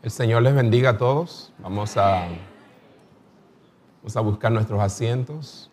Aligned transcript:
El 0.00 0.12
Señor 0.12 0.42
les 0.42 0.54
bendiga 0.54 0.90
a 0.90 0.96
todos. 0.96 1.52
Vamos 1.58 1.96
a, 1.96 2.28
vamos 4.00 4.16
a 4.16 4.20
buscar 4.20 4.52
nuestros 4.52 4.80
asientos 4.80 5.70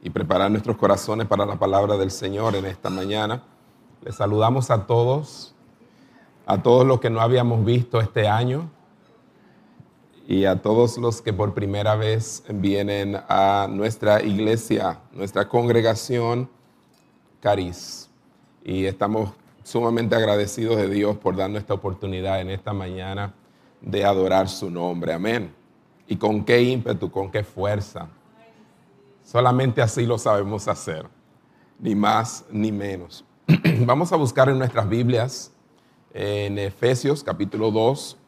y 0.00 0.08
preparar 0.08 0.50
nuestros 0.50 0.78
corazones 0.78 1.26
para 1.26 1.44
la 1.44 1.56
palabra 1.56 1.98
del 1.98 2.10
Señor 2.10 2.56
en 2.56 2.64
esta 2.64 2.88
mañana. 2.88 3.42
Les 4.00 4.14
saludamos 4.14 4.70
a 4.70 4.86
todos, 4.86 5.54
a 6.46 6.62
todos 6.62 6.86
los 6.86 6.98
que 6.98 7.10
no 7.10 7.20
habíamos 7.20 7.62
visto 7.62 8.00
este 8.00 8.26
año 8.26 8.70
y 10.26 10.46
a 10.46 10.62
todos 10.62 10.96
los 10.96 11.20
que 11.20 11.34
por 11.34 11.52
primera 11.52 11.94
vez 11.94 12.42
vienen 12.48 13.18
a 13.28 13.68
nuestra 13.68 14.22
iglesia, 14.22 14.98
nuestra 15.12 15.46
congregación 15.46 16.48
Cariz. 17.40 18.08
Y 18.64 18.86
estamos 18.86 19.34
sumamente 19.62 20.14
agradecidos 20.14 20.76
de 20.76 20.88
Dios 20.88 21.16
por 21.16 21.36
darnos 21.36 21.60
esta 21.60 21.74
oportunidad 21.74 22.40
en 22.40 22.50
esta 22.50 22.72
mañana 22.72 23.34
de 23.80 24.04
adorar 24.04 24.48
su 24.48 24.70
nombre. 24.70 25.12
Amén. 25.12 25.54
Y 26.06 26.16
con 26.16 26.44
qué 26.44 26.62
ímpetu, 26.62 27.10
con 27.10 27.30
qué 27.30 27.44
fuerza. 27.44 28.08
Solamente 29.24 29.80
así 29.82 30.04
lo 30.04 30.18
sabemos 30.18 30.68
hacer, 30.68 31.06
ni 31.78 31.94
más 31.94 32.44
ni 32.50 32.72
menos. 32.72 33.24
Vamos 33.86 34.12
a 34.12 34.16
buscar 34.16 34.48
en 34.48 34.58
nuestras 34.58 34.88
Biblias, 34.88 35.52
en 36.12 36.58
Efesios 36.58 37.24
capítulo 37.24 37.70
2, 37.70 38.18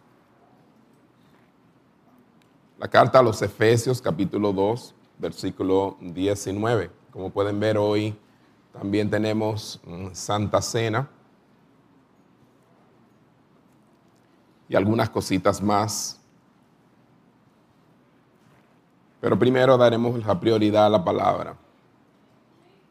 la 2.79 2.89
carta 2.89 3.21
a 3.21 3.23
los 3.23 3.41
Efesios 3.43 4.03
capítulo 4.03 4.53
2, 4.53 4.95
versículo 5.19 5.97
19. 6.01 6.91
Como 7.11 7.31
pueden 7.31 7.61
ver 7.61 7.79
hoy, 7.79 8.15
también 8.73 9.09
tenemos 9.09 9.81
mm, 9.85 10.09
Santa 10.13 10.61
Cena. 10.61 11.09
Y 14.69 14.77
algunas 14.77 15.11
cositas 15.11 15.63
más. 15.63 16.21
Pero 19.21 19.39
primero 19.39 19.77
daremos 19.77 20.25
la 20.25 20.39
prioridad 20.39 20.87
a 20.87 20.91
la 20.91 21.05
palabra. 21.05 21.57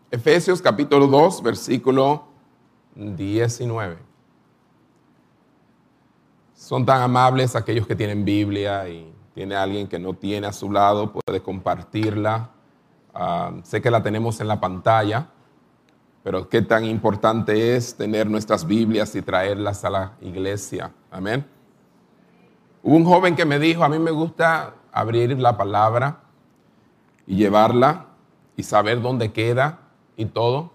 Efesios 0.09 0.61
capítulo 0.61 1.07
2, 1.07 1.43
versículo 1.43 2.25
19. 2.95 3.97
Son 6.53 6.85
tan 6.85 7.01
amables 7.01 7.55
aquellos 7.55 7.85
que 7.85 7.95
tienen 7.95 8.23
Biblia 8.23 8.87
y 8.87 9.13
tiene 9.33 9.55
alguien 9.55 9.87
que 9.87 9.99
no 9.99 10.13
tiene 10.13 10.47
a 10.47 10.53
su 10.53 10.71
lado, 10.71 11.11
puede 11.11 11.41
compartirla. 11.41 12.49
Ah, 13.13 13.51
sé 13.63 13.81
que 13.81 13.91
la 13.91 14.01
tenemos 14.01 14.39
en 14.39 14.47
la 14.47 14.59
pantalla, 14.59 15.27
pero 16.23 16.47
qué 16.47 16.61
tan 16.61 16.85
importante 16.85 17.75
es 17.75 17.95
tener 17.95 18.29
nuestras 18.29 18.65
Biblias 18.65 19.15
y 19.15 19.21
traerlas 19.21 19.83
a 19.83 19.89
la 19.89 20.13
iglesia. 20.21 20.91
Amén. 21.11 21.45
Hubo 22.85 22.97
un 22.97 23.05
joven 23.05 23.37
que 23.37 23.45
me 23.45 23.59
dijo, 23.59 23.85
a 23.85 23.89
mí 23.89 23.97
me 23.97 24.11
gusta 24.11 24.73
abrir 24.91 25.39
la 25.39 25.55
palabra 25.55 26.17
y 27.25 27.37
llevarla 27.37 28.07
y 28.57 28.63
saber 28.63 29.01
dónde 29.01 29.31
queda 29.31 29.79
y 30.17 30.25
todo, 30.25 30.73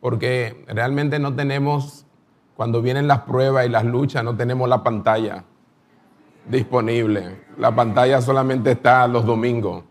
porque 0.00 0.64
realmente 0.66 1.18
no 1.18 1.34
tenemos, 1.34 2.06
cuando 2.56 2.80
vienen 2.80 3.08
las 3.08 3.20
pruebas 3.20 3.66
y 3.66 3.68
las 3.68 3.84
luchas, 3.84 4.24
no 4.24 4.36
tenemos 4.36 4.70
la 4.70 4.82
pantalla 4.82 5.44
disponible. 6.48 7.42
La 7.58 7.74
pantalla 7.74 8.22
solamente 8.22 8.70
está 8.70 9.06
los 9.06 9.26
domingos. 9.26 9.84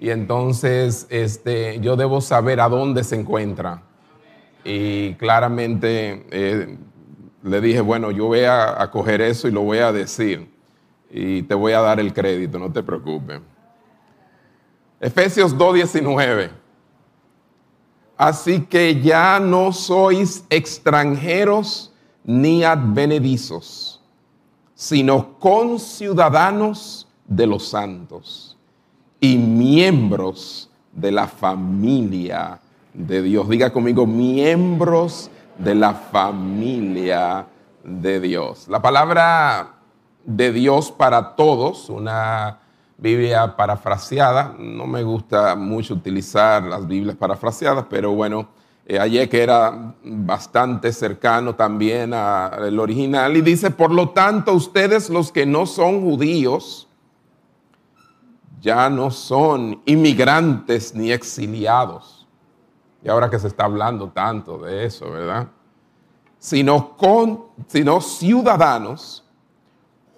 Y 0.00 0.10
entonces 0.10 1.06
este, 1.10 1.78
yo 1.78 1.94
debo 1.94 2.20
saber 2.20 2.60
a 2.60 2.68
dónde 2.68 3.04
se 3.04 3.14
encuentra. 3.14 3.82
Y 4.64 5.14
claramente 5.14 6.26
eh, 6.32 6.76
le 7.42 7.60
dije, 7.60 7.80
bueno, 7.80 8.10
yo 8.10 8.26
voy 8.26 8.40
a, 8.40 8.88
coger 8.90 9.20
eso 9.20 9.48
y 9.48 9.50
lo 9.50 9.62
voy 9.62 9.78
a 9.78 9.92
decir 9.92 10.50
y 11.10 11.42
te 11.42 11.54
voy 11.54 11.72
a 11.72 11.80
dar 11.80 12.00
el 12.00 12.12
crédito, 12.12 12.58
no 12.58 12.70
te 12.70 12.82
preocupes. 12.82 13.40
Efesios 15.00 15.56
2.19. 15.56 16.50
Así 18.16 18.62
que 18.62 19.00
ya 19.00 19.38
no 19.38 19.72
sois 19.72 20.44
extranjeros 20.50 21.92
ni 22.24 22.64
advenedizos, 22.64 24.02
sino 24.74 25.38
conciudadanos 25.38 27.06
de 27.26 27.46
los 27.46 27.68
santos 27.68 28.56
y 29.20 29.38
miembros 29.38 30.68
de 30.92 31.12
la 31.12 31.28
familia 31.28 32.60
de 32.92 33.22
Dios. 33.22 33.48
Diga 33.48 33.72
conmigo, 33.72 34.06
miembros 34.06 35.30
de 35.58 35.74
la 35.74 35.92
familia 35.92 37.46
de 37.82 38.20
Dios. 38.20 38.68
La 38.68 38.80
palabra 38.80 39.74
de 40.24 40.52
Dios 40.52 40.92
para 40.92 41.34
todos, 41.34 41.88
una 41.90 42.60
Biblia 42.96 43.56
parafraseada, 43.56 44.54
no 44.58 44.86
me 44.86 45.02
gusta 45.02 45.56
mucho 45.56 45.94
utilizar 45.94 46.62
las 46.62 46.86
Biblias 46.86 47.16
parafraseadas, 47.16 47.86
pero 47.90 48.12
bueno, 48.12 48.48
eh, 48.86 48.98
ayer 48.98 49.28
que 49.28 49.42
era 49.42 49.94
bastante 50.02 50.92
cercano 50.92 51.54
también 51.54 52.14
al 52.14 52.78
original, 52.78 53.36
y 53.36 53.40
dice, 53.40 53.70
por 53.70 53.90
lo 53.90 54.10
tanto, 54.10 54.54
ustedes 54.54 55.10
los 55.10 55.32
que 55.32 55.44
no 55.44 55.66
son 55.66 56.00
judíos, 56.00 56.88
ya 58.60 58.90
no 58.90 59.10
son 59.10 59.82
inmigrantes 59.84 60.94
ni 60.94 61.12
exiliados 61.12 62.17
ahora 63.10 63.30
que 63.30 63.38
se 63.38 63.48
está 63.48 63.64
hablando 63.64 64.10
tanto 64.10 64.58
de 64.58 64.84
eso, 64.84 65.10
¿verdad? 65.10 65.48
Sino, 66.38 66.96
con, 66.96 67.46
sino 67.66 68.00
ciudadanos 68.00 69.24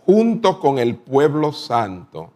junto 0.04 0.58
con 0.58 0.78
el 0.78 0.96
pueblo 0.96 1.52
santo 1.52 2.30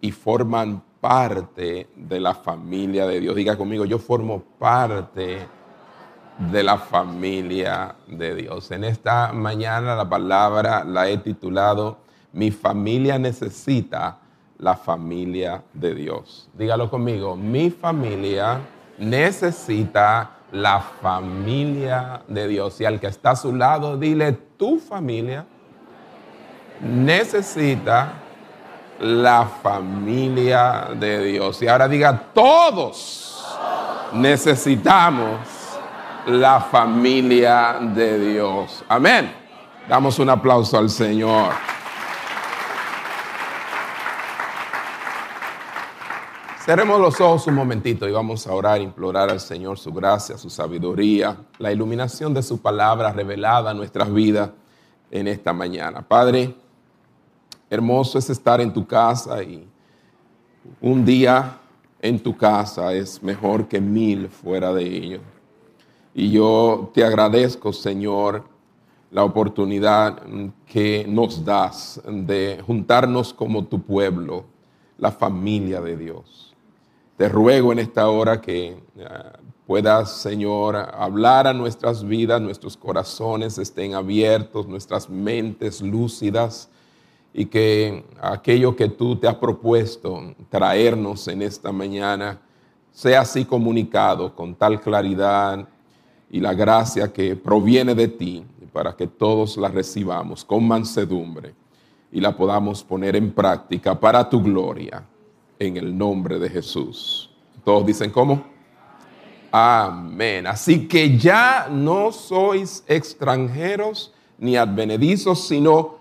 y 0.00 0.10
forman 0.10 0.82
parte 1.00 1.88
de 1.96 2.20
la 2.20 2.34
familia 2.34 3.06
de 3.06 3.20
Dios. 3.20 3.36
Diga 3.36 3.56
conmigo, 3.56 3.84
yo 3.84 3.98
formo 3.98 4.42
parte 4.58 5.46
de 6.38 6.62
la 6.62 6.78
familia 6.78 7.94
de 8.06 8.34
Dios. 8.34 8.70
En 8.70 8.84
esta 8.84 9.32
mañana 9.32 9.94
la 9.94 10.08
palabra 10.08 10.84
la 10.84 11.08
he 11.08 11.18
titulado 11.18 11.98
Mi 12.32 12.50
familia 12.50 13.18
necesita 13.18 14.18
la 14.58 14.76
familia 14.76 15.62
de 15.74 15.94
Dios. 15.94 16.48
Dígalo 16.54 16.90
conmigo, 16.90 17.36
mi 17.36 17.70
familia 17.70 18.60
necesita 19.00 20.30
la 20.52 20.80
familia 20.80 22.22
de 22.28 22.46
Dios. 22.46 22.80
Y 22.80 22.84
al 22.84 23.00
que 23.00 23.08
está 23.08 23.30
a 23.30 23.36
su 23.36 23.54
lado, 23.54 23.96
dile, 23.96 24.32
tu 24.32 24.78
familia 24.78 25.44
necesita 26.80 28.12
la 29.00 29.46
familia 29.62 30.88
de 30.94 31.24
Dios. 31.24 31.62
Y 31.62 31.68
ahora 31.68 31.88
diga, 31.88 32.26
todos 32.34 33.44
necesitamos 34.12 35.40
la 36.26 36.60
familia 36.60 37.78
de 37.80 38.32
Dios. 38.32 38.84
Amén. 38.88 39.32
Damos 39.88 40.18
un 40.18 40.28
aplauso 40.28 40.78
al 40.78 40.90
Señor. 40.90 41.52
Cerremos 46.70 47.00
los 47.00 47.20
ojos 47.20 47.48
un 47.48 47.54
momentito 47.54 48.08
y 48.08 48.12
vamos 48.12 48.46
a 48.46 48.54
orar, 48.54 48.80
implorar 48.80 49.28
al 49.28 49.40
Señor 49.40 49.76
su 49.76 49.92
gracia, 49.92 50.38
su 50.38 50.48
sabiduría, 50.48 51.36
la 51.58 51.72
iluminación 51.72 52.32
de 52.32 52.44
su 52.44 52.62
palabra 52.62 53.12
revelada 53.12 53.72
a 53.72 53.74
nuestras 53.74 54.14
vidas 54.14 54.50
en 55.10 55.26
esta 55.26 55.52
mañana. 55.52 56.00
Padre, 56.00 56.54
hermoso 57.68 58.20
es 58.20 58.30
estar 58.30 58.60
en 58.60 58.72
tu 58.72 58.86
casa 58.86 59.42
y 59.42 59.66
un 60.80 61.04
día 61.04 61.58
en 62.00 62.20
tu 62.20 62.36
casa 62.36 62.94
es 62.94 63.20
mejor 63.20 63.66
que 63.66 63.80
mil 63.80 64.28
fuera 64.28 64.72
de 64.72 64.84
ello. 64.84 65.20
Y 66.14 66.30
yo 66.30 66.92
te 66.94 67.02
agradezco, 67.02 67.72
Señor, 67.72 68.44
la 69.10 69.24
oportunidad 69.24 70.22
que 70.66 71.04
nos 71.08 71.44
das 71.44 72.00
de 72.06 72.62
juntarnos 72.64 73.34
como 73.34 73.64
tu 73.64 73.82
pueblo, 73.82 74.44
la 74.98 75.10
familia 75.10 75.80
de 75.80 75.96
Dios. 75.96 76.49
Te 77.20 77.28
ruego 77.28 77.70
en 77.70 77.80
esta 77.80 78.08
hora 78.08 78.40
que 78.40 78.68
eh, 78.68 78.78
puedas, 79.66 80.22
Señor, 80.22 80.74
hablar 80.74 81.46
a 81.46 81.52
nuestras 81.52 82.02
vidas, 82.02 82.40
nuestros 82.40 82.78
corazones 82.78 83.58
estén 83.58 83.92
abiertos, 83.92 84.66
nuestras 84.66 85.10
mentes 85.10 85.82
lúcidas 85.82 86.70
y 87.34 87.44
que 87.44 88.06
aquello 88.22 88.74
que 88.74 88.88
tú 88.88 89.16
te 89.16 89.28
has 89.28 89.34
propuesto 89.34 90.34
traernos 90.48 91.28
en 91.28 91.42
esta 91.42 91.72
mañana 91.72 92.40
sea 92.90 93.20
así 93.20 93.44
comunicado 93.44 94.34
con 94.34 94.54
tal 94.54 94.80
claridad 94.80 95.68
y 96.30 96.40
la 96.40 96.54
gracia 96.54 97.12
que 97.12 97.36
proviene 97.36 97.94
de 97.94 98.08
ti 98.08 98.46
para 98.72 98.96
que 98.96 99.06
todos 99.06 99.58
la 99.58 99.68
recibamos 99.68 100.42
con 100.42 100.66
mansedumbre 100.66 101.54
y 102.10 102.18
la 102.18 102.34
podamos 102.34 102.82
poner 102.82 103.14
en 103.14 103.30
práctica 103.30 104.00
para 104.00 104.26
tu 104.26 104.42
gloria 104.42 105.04
en 105.60 105.76
el 105.76 105.96
nombre 105.96 106.40
de 106.40 106.48
Jesús. 106.48 107.30
Todos 107.64 107.86
dicen 107.86 108.10
cómo. 108.10 108.42
Amén. 109.52 110.46
Así 110.46 110.88
que 110.88 111.16
ya 111.16 111.68
no 111.70 112.10
sois 112.10 112.82
extranjeros 112.88 114.12
ni 114.38 114.56
advenedizos, 114.56 115.46
sino 115.46 115.98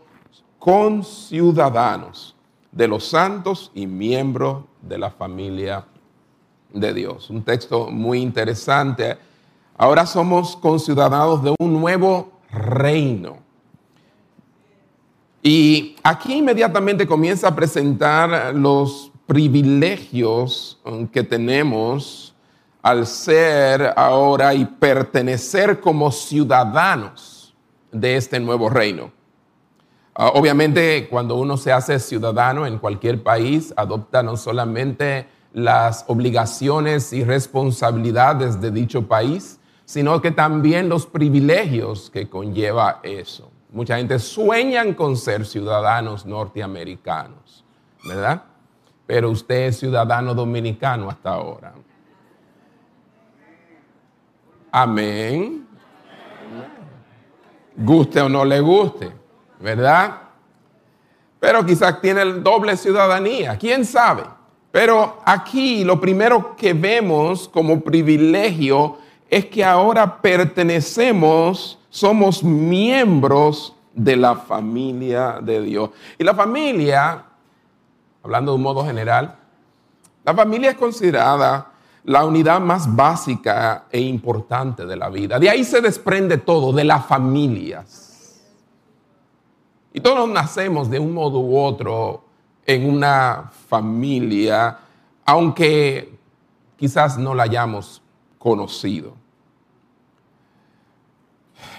conciudadanos 0.57 2.35
de 2.71 2.88
los 2.88 3.06
santos 3.06 3.71
y 3.75 3.85
miembros 3.85 4.63
de 4.81 4.97
la 4.97 5.11
familia 5.11 5.85
de 6.73 6.94
Dios. 6.94 7.29
Un 7.29 7.44
texto 7.44 7.89
muy 7.89 8.21
interesante. 8.21 9.17
Ahora 9.77 10.05
somos 10.05 10.55
conciudadanos 10.55 11.44
de 11.44 11.55
un 11.59 11.73
nuevo 11.81 12.31
reino. 12.51 13.38
Y 15.41 15.95
aquí 16.03 16.35
inmediatamente 16.35 17.07
comienza 17.07 17.47
a 17.47 17.55
presentar 17.55 18.53
los 18.53 19.08
privilegios 19.29 20.79
que 21.13 21.21
tenemos 21.21 22.33
al 22.81 23.05
ser 23.05 23.93
ahora 23.95 24.55
y 24.55 24.65
pertenecer 24.65 25.79
como 25.79 26.11
ciudadanos 26.11 27.53
de 27.91 28.15
este 28.15 28.39
nuevo 28.39 28.71
reino. 28.71 29.11
Ah, 30.15 30.31
obviamente, 30.33 31.07
cuando 31.09 31.35
uno 31.35 31.57
se 31.57 31.71
hace 31.71 31.99
ciudadano 31.99 32.65
en 32.65 32.79
cualquier 32.79 33.21
país, 33.21 33.71
adopta 33.77 34.23
no 34.23 34.35
solamente 34.35 35.27
las 35.53 36.05
obligaciones 36.07 37.13
y 37.13 37.23
responsabilidades 37.23 38.59
de 38.59 38.71
dicho 38.71 39.07
país, 39.07 39.59
sino 39.85 40.19
que 40.21 40.31
también 40.31 40.89
los 40.89 41.05
privilegios 41.05 42.09
que 42.09 42.27
conlleva 42.27 42.99
eso. 43.03 43.51
Mucha 43.71 43.97
gente 43.97 44.17
sueña 44.17 44.95
con 44.95 45.15
ser 45.15 45.45
ciudadanos 45.45 46.25
norteamericanos, 46.25 47.63
¿verdad? 48.03 48.49
Pero 49.09 49.31
usted 49.31 49.69
es 49.69 49.79
ciudadano 49.79 50.35
dominicano 50.35 51.09
hasta 51.09 51.31
ahora. 51.31 51.73
Amén. 54.71 55.65
Guste 57.75 58.21
o 58.21 58.29
no 58.29 58.45
le 58.45 58.59
guste, 58.59 59.11
¿verdad? 59.59 60.15
Pero 61.39 61.65
quizás 61.65 62.00
tiene 62.00 62.23
doble 62.23 62.77
ciudadanía, 62.77 63.57
quién 63.57 63.83
sabe. 63.83 64.25
Pero 64.71 65.23
aquí 65.25 65.83
lo 65.83 66.00
primero 66.00 66.55
que 66.55 66.73
vemos 66.73 67.50
como 67.50 67.81
privilegio 67.81 69.00
es 69.27 69.45
que 69.45 69.65
ahora 69.65 70.21
pertenecemos, 70.21 71.79
somos 71.89 72.44
miembros 72.44 73.75
de 73.91 74.15
la 74.15 74.35
familia 74.35 75.39
de 75.41 75.63
Dios. 75.63 75.89
Y 76.19 76.23
la 76.23 76.35
familia, 76.35 77.25
hablando 78.24 78.51
de 78.51 78.57
un 78.57 78.63
modo 78.63 78.86
general, 78.86 79.36
la 80.24 80.33
familia 80.33 80.71
es 80.71 80.77
considerada 80.77 81.71
la 82.04 82.25
unidad 82.25 82.60
más 82.60 82.95
básica 82.95 83.86
e 83.92 84.00
importante 84.00 84.86
de 84.86 84.95
la 84.95 85.10
vida. 85.10 85.39
De 85.39 85.50
ahí 85.50 85.63
se 85.63 85.81
desprende 85.81 86.38
todo, 86.38 86.71
de 86.74 86.83
las 86.83 87.06
familias. 87.06 88.42
Y 89.94 90.01
todos 90.01 90.30
nacemos 90.30 90.89
de 90.89 91.00
un 91.00 91.13
modo 91.13 91.39
u 91.39 91.57
otro 91.57 92.24
en 92.66 92.88
una 92.88 93.51
familia, 93.68 94.77
aunque 95.25 96.18
quizás 96.77 97.18
no 97.18 97.33
la 97.33 97.44
hayamos 97.44 98.01
conocido. 98.38 99.13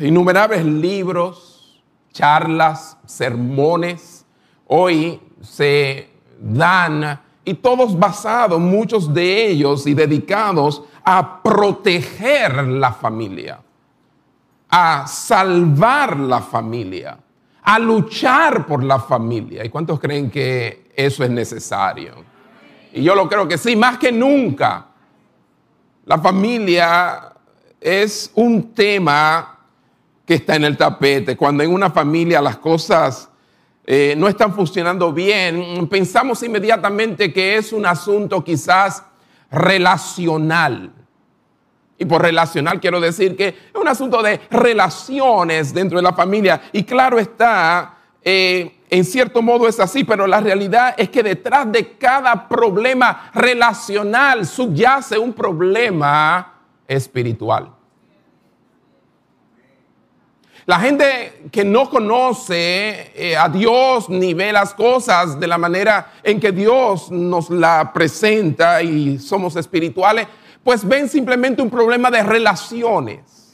Innumerables 0.00 0.64
libros, 0.64 1.82
charlas, 2.12 2.98
sermones, 3.06 4.26
hoy 4.66 5.20
se 5.40 6.09
dan 6.40 7.20
y 7.44 7.54
todos 7.54 7.98
basados, 7.98 8.58
muchos 8.60 9.12
de 9.12 9.48
ellos 9.48 9.86
y 9.86 9.94
dedicados 9.94 10.82
a 11.04 11.42
proteger 11.42 12.66
la 12.66 12.92
familia, 12.92 13.60
a 14.68 15.06
salvar 15.06 16.18
la 16.18 16.40
familia, 16.40 17.18
a 17.62 17.78
luchar 17.78 18.66
por 18.66 18.82
la 18.82 18.98
familia. 18.98 19.64
¿Y 19.64 19.68
cuántos 19.68 19.98
creen 20.00 20.30
que 20.30 20.90
eso 20.94 21.24
es 21.24 21.30
necesario? 21.30 22.14
Y 22.92 23.02
yo 23.02 23.14
lo 23.14 23.28
creo 23.28 23.46
que 23.46 23.58
sí, 23.58 23.76
más 23.76 23.98
que 23.98 24.12
nunca. 24.12 24.86
La 26.04 26.18
familia 26.18 27.32
es 27.80 28.30
un 28.34 28.74
tema 28.74 29.58
que 30.26 30.34
está 30.34 30.56
en 30.56 30.64
el 30.64 30.76
tapete. 30.76 31.36
Cuando 31.36 31.62
en 31.62 31.72
una 31.72 31.90
familia 31.90 32.40
las 32.42 32.58
cosas 32.58 33.29
eh, 33.86 34.14
no 34.16 34.28
están 34.28 34.54
funcionando 34.54 35.12
bien, 35.12 35.88
pensamos 35.88 36.42
inmediatamente 36.42 37.32
que 37.32 37.56
es 37.56 37.72
un 37.72 37.86
asunto 37.86 38.44
quizás 38.44 39.04
relacional. 39.50 40.92
Y 41.98 42.04
por 42.04 42.22
relacional 42.22 42.80
quiero 42.80 43.00
decir 43.00 43.36
que 43.36 43.48
es 43.48 43.80
un 43.80 43.88
asunto 43.88 44.22
de 44.22 44.40
relaciones 44.50 45.74
dentro 45.74 45.98
de 45.98 46.02
la 46.02 46.12
familia. 46.12 46.62
Y 46.72 46.84
claro 46.84 47.18
está, 47.18 47.98
eh, 48.22 48.80
en 48.88 49.04
cierto 49.04 49.42
modo 49.42 49.68
es 49.68 49.78
así, 49.80 50.04
pero 50.04 50.26
la 50.26 50.40
realidad 50.40 50.94
es 50.96 51.10
que 51.10 51.22
detrás 51.22 51.70
de 51.70 51.96
cada 51.98 52.48
problema 52.48 53.30
relacional 53.34 54.46
subyace 54.46 55.18
un 55.18 55.32
problema 55.32 56.54
espiritual. 56.86 57.79
La 60.70 60.78
gente 60.78 61.48
que 61.50 61.64
no 61.64 61.90
conoce 61.90 63.10
eh, 63.16 63.36
a 63.36 63.48
Dios 63.48 64.08
ni 64.08 64.34
ve 64.34 64.52
las 64.52 64.72
cosas 64.72 65.40
de 65.40 65.48
la 65.48 65.58
manera 65.58 66.12
en 66.22 66.38
que 66.38 66.52
Dios 66.52 67.10
nos 67.10 67.50
la 67.50 67.92
presenta 67.92 68.80
y 68.80 69.18
somos 69.18 69.56
espirituales, 69.56 70.28
pues 70.62 70.86
ven 70.86 71.08
simplemente 71.08 71.60
un 71.60 71.70
problema 71.70 72.08
de 72.08 72.22
relaciones. 72.22 73.52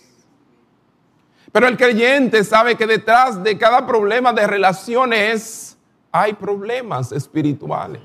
Pero 1.50 1.68
el 1.68 1.78
creyente 1.78 2.44
sabe 2.44 2.76
que 2.76 2.86
detrás 2.86 3.42
de 3.42 3.56
cada 3.56 3.86
problema 3.86 4.34
de 4.34 4.46
relaciones 4.46 5.78
hay 6.12 6.34
problemas 6.34 7.12
espirituales. 7.12 8.02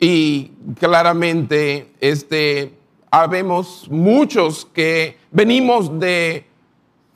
Y 0.00 0.52
claramente 0.80 1.92
este 2.00 2.78
Habemos 3.16 3.86
muchos 3.88 4.64
que 4.64 5.16
venimos 5.34 5.98
de 5.98 6.46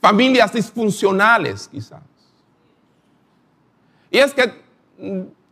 familias 0.02 0.52
disfuncionales, 0.52 1.68
quizás. 1.68 2.02
Y 4.10 4.18
es 4.18 4.34
que 4.34 4.60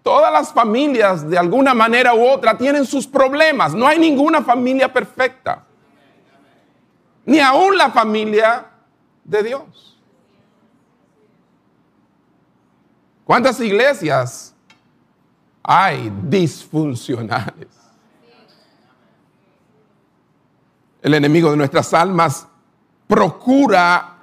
todas 0.03 0.33
las 0.33 0.53
familias, 0.53 1.29
de 1.29 1.39
alguna 1.39 1.73
manera 1.75 2.13
u 2.15 2.27
otra, 2.27 2.59
tienen 2.59 2.85
sus 2.85 3.07
problemas. 3.07 3.73
No 3.73 3.87
hay 3.87 3.99
ninguna 3.99 4.43
familia 4.43 4.93
perfecta. 4.93 5.65
Ni 7.25 7.39
aún 7.39 7.77
la 7.77 7.91
familia 7.91 8.67
de 9.25 9.43
Dios. 9.43 9.99
¿Cuántas 13.25 13.61
iglesias 13.61 14.55
hay 15.63 16.13
disfuncionales? 16.23 17.87
el 21.07 21.15
enemigo 21.15 21.53
de 21.53 21.57
nuestras 21.57 21.95
almas, 21.95 22.49
procura 23.07 24.17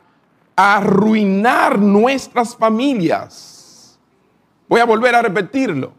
arruinar 0.56 1.80
nuestras 1.80 2.56
familias. 2.56 4.00
Voy 4.68 4.80
a 4.80 4.86
volver 4.86 5.16
a 5.16 5.22
repetirlo. 5.22 5.94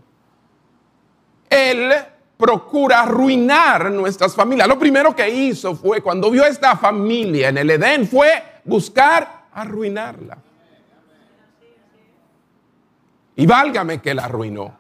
Él 1.49 1.93
procura 2.37 3.03
arruinar 3.03 3.91
nuestras 3.91 4.35
familias. 4.35 4.69
Lo 4.69 4.79
primero 4.79 5.15
que 5.15 5.29
hizo 5.29 5.75
fue, 5.75 6.01
cuando 6.01 6.31
vio 6.31 6.45
esta 6.45 6.77
familia 6.77 7.49
en 7.49 7.59
el 7.59 7.71
Edén, 7.71 8.09
fue 8.09 8.61
buscar 8.65 9.47
arruinarla. 9.53 10.39
Y 13.37 13.47
válgame 13.47 14.01
que 14.01 14.15
la 14.15 14.25
arruinó. 14.25 14.77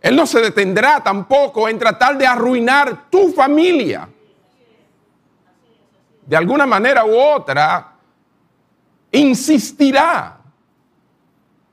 Él 0.00 0.16
no 0.16 0.26
se 0.26 0.40
detendrá 0.40 1.02
tampoco 1.02 1.68
en 1.68 1.78
tratar 1.78 2.16
de 2.16 2.26
arruinar 2.26 3.10
tu 3.10 3.32
familia. 3.32 4.08
De 6.30 6.36
alguna 6.36 6.64
manera 6.64 7.04
u 7.04 7.18
otra, 7.18 7.92
insistirá. 9.10 10.38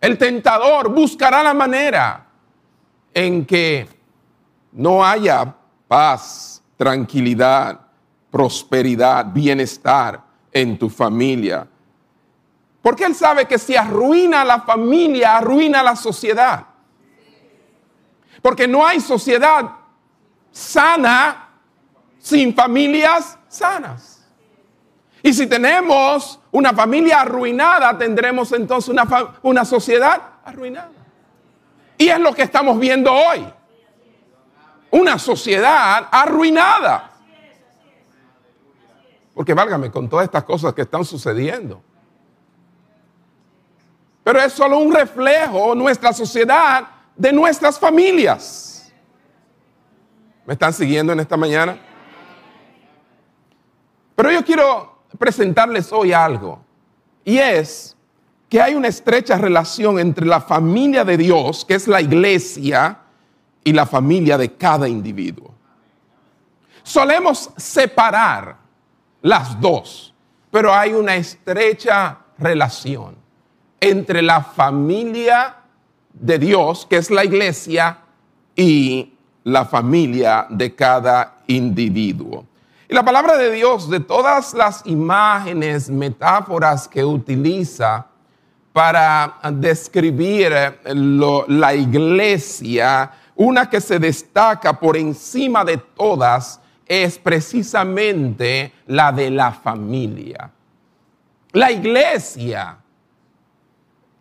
El 0.02 0.18
tentador 0.18 0.90
buscará 0.92 1.44
la 1.44 1.54
manera 1.54 2.26
en 3.14 3.46
que 3.46 3.88
no 4.72 5.06
haya 5.06 5.54
paz, 5.88 6.64
tranquilidad, 6.76 7.82
prosperidad, 8.32 9.28
bienestar 9.28 10.24
en 10.52 10.80
tu 10.80 10.90
familia. 10.90 11.68
Porque 12.82 13.06
él 13.06 13.14
sabe 13.14 13.46
que 13.46 13.60
si 13.60 13.76
arruina 13.76 14.44
la 14.44 14.62
familia, 14.62 15.38
arruina 15.38 15.84
la 15.84 15.96
sociedad. 15.96 16.66
Porque 18.42 18.68
no 18.68 18.84
hay 18.84 19.02
sociedad 19.02 19.70
sana 20.50 21.48
sin 22.18 22.56
familias 22.56 23.38
sanas. 23.48 24.17
Y 25.24 25.34
si 25.34 25.48
tenemos 25.48 26.40
una 26.52 26.74
familia 26.74 27.22
arruinada, 27.22 27.98
tendremos 27.98 28.52
entonces 28.52 28.90
una, 28.90 29.06
una 29.42 29.66
sociedad 29.66 30.22
arruinada. 30.44 30.92
Y 31.98 32.10
es 32.10 32.20
lo 32.20 32.34
que 32.34 32.44
estamos 32.44 32.80
viendo 32.80 33.12
hoy. 33.12 33.46
Una 34.92 35.18
sociedad 35.18 36.08
arruinada. 36.12 37.12
Porque 39.34 39.54
válgame 39.54 39.92
con 39.92 40.08
todas 40.08 40.26
estas 40.26 40.44
cosas 40.44 40.74
que 40.74 40.84
están 40.84 41.04
sucediendo. 41.04 41.82
Pero 44.24 44.42
es 44.42 44.54
solo 44.54 44.78
un 44.80 44.94
reflejo 44.94 45.74
nuestra 45.74 46.14
sociedad 46.14 46.88
de 47.16 47.32
nuestras 47.32 47.80
familias. 47.80 48.92
¿Me 50.46 50.54
están 50.54 50.74
siguiendo 50.74 51.14
en 51.14 51.20
esta 51.20 51.38
mañana? 51.38 51.78
Pero 54.16 54.32
yo 54.32 54.44
quiero 54.44 54.97
presentarles 55.18 55.92
hoy 55.92 56.14
algo. 56.14 56.60
Y 57.24 57.38
es 57.38 57.96
que 58.50 58.62
hay 58.62 58.76
una 58.76 58.88
estrecha 58.88 59.38
relación 59.38 60.00
entre 60.00 60.26
la 60.26 60.40
familia 60.40 61.04
de 61.04 61.18
Dios, 61.18 61.66
que 61.66 61.76
es 61.76 61.88
la 61.88 62.02
iglesia, 62.02 63.00
y 63.68 63.74
la 63.74 63.86
familia 63.86 64.38
de 64.38 64.54
cada 64.54 64.88
individuo. 64.88 65.54
Solemos 66.84 67.50
separar 67.58 68.56
las 69.22 69.60
dos, 69.60 70.14
pero 70.50 70.74
hay 70.74 70.94
una 70.94 71.18
estrecha 71.18 72.18
relación 72.38 73.18
entre 73.82 74.22
la 74.22 74.42
familia 74.42 75.58
de 76.14 76.40
Dios, 76.40 76.86
que 76.86 76.96
es 76.96 77.12
la 77.12 77.26
iglesia, 77.26 77.98
y 78.56 79.14
la 79.44 79.66
familia 79.66 80.48
de 80.50 80.74
cada 80.74 81.40
individuo. 81.48 82.46
Y 82.90 82.94
la 82.94 83.04
palabra 83.04 83.36
de 83.38 83.52
Dios, 83.52 83.90
de 83.90 84.00
todas 84.00 84.54
las 84.54 84.86
imágenes, 84.86 85.90
metáforas 85.90 86.88
que 86.88 87.04
utiliza 87.04 88.08
para 88.72 89.40
describir 89.52 90.54
la 91.48 91.76
iglesia, 91.76 93.12
una 93.36 93.70
que 93.70 93.82
se 93.82 94.00
destaca 94.00 94.80
por 94.80 94.96
encima 94.96 95.66
de 95.66 95.78
todas 95.78 96.62
es 96.86 97.18
precisamente 97.18 98.72
la 98.86 99.12
de 99.12 99.32
la 99.32 99.52
familia. 99.52 100.50
La 101.52 101.72
iglesia 101.72 102.78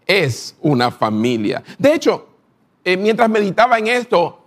es 0.04 0.56
una 0.60 0.90
familia. 0.90 1.62
De 1.78 1.94
hecho, 1.94 2.28
eh, 2.84 2.96
mientras 2.96 3.28
meditaba 3.30 3.78
en 3.78 3.86
esto, 3.86 4.42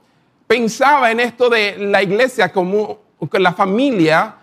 pensaba 0.45 1.09
en 1.09 1.21
esto 1.21 1.49
de 1.49 1.77
la 1.77 2.03
iglesia 2.03 2.51
como 2.51 3.08
la 3.41 3.53
familia, 3.53 4.35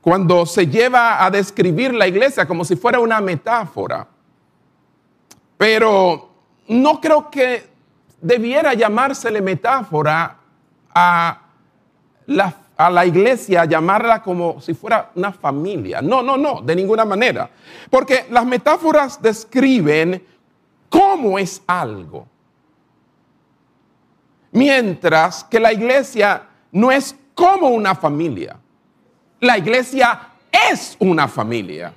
cuando 0.00 0.46
se 0.46 0.66
lleva 0.66 1.24
a 1.24 1.30
describir 1.30 1.92
la 1.94 2.06
iglesia 2.06 2.46
como 2.46 2.64
si 2.64 2.76
fuera 2.76 3.00
una 3.00 3.20
metáfora. 3.20 4.06
Pero 5.56 6.30
no 6.68 7.00
creo 7.00 7.30
que 7.30 7.68
debiera 8.20 8.74
llamársele 8.74 9.40
metáfora 9.40 10.36
a 10.94 11.42
la, 12.26 12.54
a 12.76 13.06
iglesia, 13.06 13.64
llamarla 13.64 14.22
como 14.22 14.60
si 14.60 14.72
fuera 14.72 15.10
una 15.14 15.32
familia. 15.32 16.00
No, 16.00 16.22
no, 16.22 16.36
no, 16.36 16.62
de 16.62 16.76
ninguna 16.76 17.04
manera. 17.04 17.50
Porque 17.90 18.26
las 18.30 18.46
metáforas 18.46 19.20
describen 19.20 20.24
cómo 20.88 21.38
es 21.38 21.60
algo. 21.66 22.26
Mientras 24.52 25.44
que 25.44 25.60
la 25.60 25.72
iglesia 25.72 26.44
no 26.70 26.90
es 26.90 27.16
como 27.38 27.68
una 27.68 27.94
familia. 27.94 28.56
La 29.38 29.56
iglesia 29.56 30.18
es 30.50 30.96
una 30.98 31.28
familia. 31.28 31.92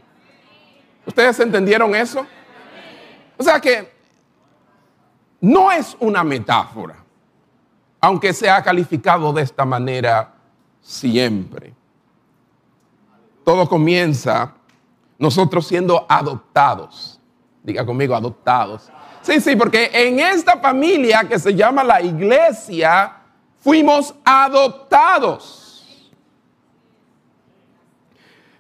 ¿Ustedes 1.04 1.40
entendieron 1.40 1.96
eso? 1.96 2.28
O 3.40 3.42
sea 3.42 3.60
que 3.60 3.92
no 5.40 5.72
es 5.72 5.98
una 6.00 6.24
metáfora, 6.24 6.96
aunque 8.00 8.34
sea 8.34 8.62
calificado 8.62 9.34
de 9.34 9.42
esta 9.42 9.66
manera 9.66 10.32
siempre. 10.80 11.74
Todo 13.44 13.68
comienza 13.68 14.54
nosotros 15.18 15.66
siendo 15.66 16.06
adoptados. 16.08 17.20
Diga 17.64 17.84
conmigo, 17.84 18.16
adoptados. 18.16 18.92
Sí, 19.24 19.42
sí, 19.42 19.56
porque 19.56 19.90
en 19.92 20.20
esta 20.20 20.60
familia 20.60 21.24
que 21.28 21.40
se 21.40 21.56
llama 21.56 21.84
la 21.84 22.00
iglesia, 22.00 23.21
fuimos 23.62 24.14
adoptados 24.26 26.10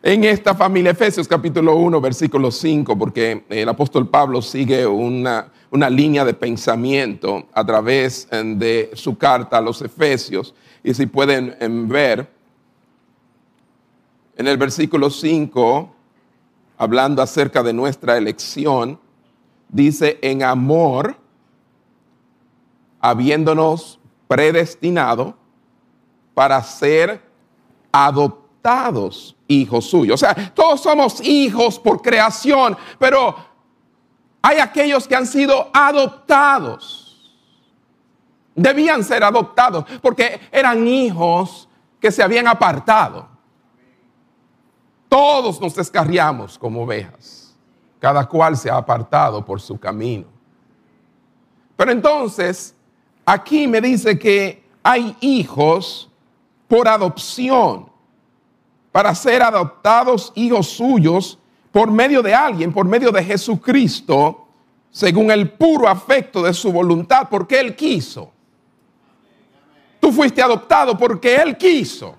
en 0.03 0.23
esta 0.23 0.55
familia. 0.55 0.91
Efesios 0.91 1.27
capítulo 1.27 1.75
1, 1.75 1.99
versículo 1.99 2.51
5, 2.51 2.97
porque 2.97 3.43
el 3.49 3.67
apóstol 3.67 4.07
Pablo 4.07 4.41
sigue 4.41 4.85
una, 4.85 5.51
una 5.71 5.89
línea 5.89 6.23
de 6.23 6.33
pensamiento 6.33 7.47
a 7.53 7.65
través 7.65 8.27
de 8.31 8.91
su 8.93 9.17
carta 9.17 9.57
a 9.57 9.61
los 9.61 9.81
Efesios. 9.81 10.53
Y 10.83 10.93
si 10.93 11.07
pueden 11.07 11.87
ver, 11.87 12.29
en 14.37 14.47
el 14.47 14.57
versículo 14.57 15.09
5, 15.09 15.95
hablando 16.77 17.21
acerca 17.21 17.63
de 17.63 17.73
nuestra 17.73 18.17
elección, 18.17 18.99
dice, 19.69 20.19
en 20.21 20.43
amor, 20.43 21.15
habiéndonos 22.99 24.00
predestinado 24.31 25.35
para 26.33 26.63
ser 26.63 27.21
adoptados 27.91 29.35
hijos 29.45 29.89
suyos. 29.89 30.13
O 30.13 30.25
sea, 30.25 30.53
todos 30.53 30.79
somos 30.79 31.19
hijos 31.19 31.77
por 31.77 32.01
creación, 32.01 32.77
pero 32.97 33.35
hay 34.41 34.59
aquellos 34.59 35.05
que 35.05 35.17
han 35.17 35.27
sido 35.27 35.69
adoptados. 35.73 37.35
Debían 38.55 39.03
ser 39.03 39.21
adoptados 39.21 39.83
porque 40.01 40.39
eran 40.49 40.87
hijos 40.87 41.67
que 41.99 42.09
se 42.09 42.23
habían 42.23 42.47
apartado. 42.47 43.27
Todos 45.09 45.59
nos 45.59 45.75
descarriamos 45.75 46.57
como 46.57 46.83
ovejas. 46.83 47.53
Cada 47.99 48.25
cual 48.29 48.55
se 48.55 48.69
ha 48.69 48.77
apartado 48.77 49.43
por 49.43 49.59
su 49.59 49.77
camino. 49.77 50.27
Pero 51.75 51.91
entonces, 51.91 52.77
aquí 53.25 53.67
me 53.67 53.81
dice 53.81 54.17
que 54.17 54.63
hay 54.83 55.15
hijos 55.21 56.09
por 56.67 56.87
adopción 56.87 57.89
para 58.91 59.13
ser 59.15 59.41
adoptados 59.41 60.31
hijos 60.35 60.67
suyos 60.67 61.37
por 61.71 61.89
medio 61.89 62.21
de 62.21 62.33
alguien, 62.33 62.73
por 62.73 62.85
medio 62.85 63.11
de 63.11 63.23
Jesucristo, 63.23 64.47
según 64.89 65.31
el 65.31 65.51
puro 65.51 65.87
afecto 65.87 66.43
de 66.43 66.53
su 66.53 66.71
voluntad, 66.71 67.27
porque 67.29 67.59
Él 67.59 67.75
quiso. 67.75 68.31
Tú 69.99 70.11
fuiste 70.11 70.41
adoptado 70.41 70.97
porque 70.97 71.35
Él 71.35 71.55
quiso. 71.57 72.15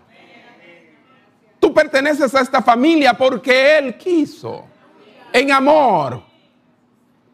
Tú 1.59 1.75
perteneces 1.75 2.35
a 2.35 2.41
esta 2.41 2.63
familia 2.63 3.13
porque 3.13 3.79
Él 3.79 3.99
quiso. 3.99 4.65
En 5.33 5.51
amor. 5.53 6.23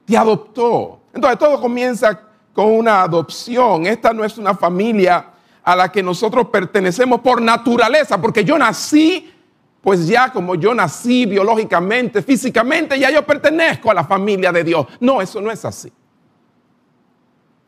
Te 0.05 0.17
adoptó. 0.17 1.01
Entonces 1.13 1.39
todo 1.39 1.61
comienza 1.61 2.28
con 2.59 2.73
una 2.73 3.03
adopción. 3.03 3.87
Esta 3.87 4.13
no 4.13 4.25
es 4.25 4.37
una 4.37 4.53
familia 4.53 5.27
a 5.63 5.77
la 5.77 5.93
que 5.93 6.03
nosotros 6.03 6.49
pertenecemos 6.49 7.21
por 7.21 7.41
naturaleza, 7.41 8.21
porque 8.21 8.43
yo 8.43 8.59
nací, 8.59 9.33
pues 9.81 10.09
ya 10.09 10.33
como 10.33 10.57
yo 10.57 10.75
nací 10.75 11.25
biológicamente, 11.25 12.21
físicamente, 12.21 12.99
ya 12.99 13.13
yo 13.13 13.25
pertenezco 13.25 13.93
a 13.93 13.95
la 13.95 14.03
familia 14.03 14.51
de 14.51 14.65
Dios. 14.65 14.89
No, 14.99 15.23
eso 15.23 15.41
no 15.41 15.53
es 15.53 15.65
así. 15.65 15.93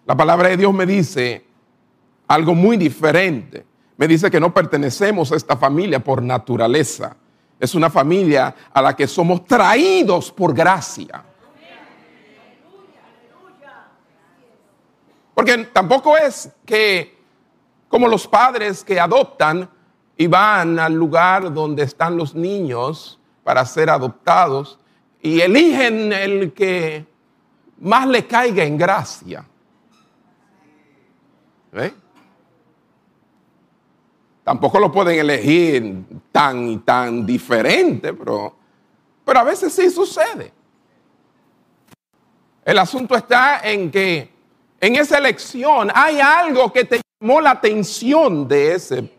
La 0.06 0.16
palabra 0.16 0.49
de 0.49 0.56
Dios 0.56 0.75
me 0.75 0.87
dice 0.87 1.44
algo 2.26 2.56
muy 2.56 2.76
diferente. 2.76 3.64
Me 3.97 4.09
dice 4.09 4.28
que 4.28 4.40
no 4.40 4.52
pertenecemos 4.52 5.30
a 5.30 5.37
esta 5.37 5.56
familia 5.56 6.00
por 6.00 6.20
naturaleza. 6.20 7.16
Es 7.61 7.76
una 7.76 7.90
familia 7.90 8.56
a 8.73 8.82
la 8.82 8.97
que 8.97 9.06
somos 9.06 9.44
traídos 9.44 10.32
por 10.32 10.52
gracia. 10.52 11.29
Porque 15.40 15.56
tampoco 15.73 16.18
es 16.18 16.50
que 16.66 17.16
como 17.88 18.06
los 18.09 18.28
padres 18.28 18.85
que 18.85 19.00
adoptan 19.00 19.70
y 20.14 20.26
van 20.26 20.78
al 20.78 20.92
lugar 20.92 21.50
donde 21.54 21.85
están 21.85 22.14
los 22.14 22.35
niños 22.35 23.18
para 23.42 23.64
ser 23.64 23.88
adoptados 23.88 24.78
y 25.23 25.40
eligen 25.40 26.12
el 26.12 26.52
que 26.52 27.06
más 27.78 28.06
le 28.06 28.26
caiga 28.26 28.64
en 28.64 28.76
gracia. 28.76 29.42
Tampoco 34.44 34.78
lo 34.78 34.92
pueden 34.92 35.20
elegir 35.20 36.04
tan 36.30 36.68
y 36.68 36.76
tan 36.80 37.25
diferente, 37.25 38.12
pero, 38.12 38.54
pero 39.25 39.40
a 39.40 39.44
veces 39.44 39.73
sí 39.73 39.88
sucede. 39.88 40.52
El 42.62 42.78
asunto 42.78 43.14
está 43.14 43.61
en 43.62 43.90
que 43.90 44.39
en 44.80 44.96
esa 44.96 45.18
elección 45.18 45.90
hay 45.94 46.20
algo 46.20 46.72
que 46.72 46.84
te 46.84 47.00
llamó 47.20 47.40
la 47.40 47.50
atención 47.50 48.49
de 48.49 48.75
ese 48.75 49.12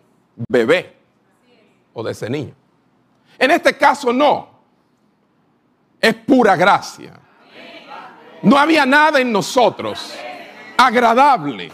bebé 0.50 0.96
o 1.94 2.04
de 2.04 2.12
ese 2.12 2.30
niño. 2.30 2.54
En 3.38 3.52
este 3.52 3.78
caso 3.78 4.12
no. 4.12 4.50
Es 6.00 6.16
pura 6.16 6.56
gracia. 6.56 7.14
No 8.42 8.58
había 8.58 8.88
nada 8.88 9.20
en 9.20 9.32
nosotros 9.32 10.16
agradable. 10.76 11.72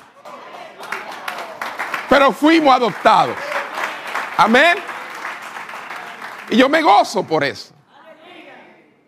Pero 2.09 2.33
fuimos 2.33 2.75
adoptados. 2.75 3.37
Amén. 4.35 4.77
Y 6.49 6.57
yo 6.57 6.67
me 6.67 6.81
gozo 6.81 7.23
por 7.23 7.43
eso. 7.43 7.73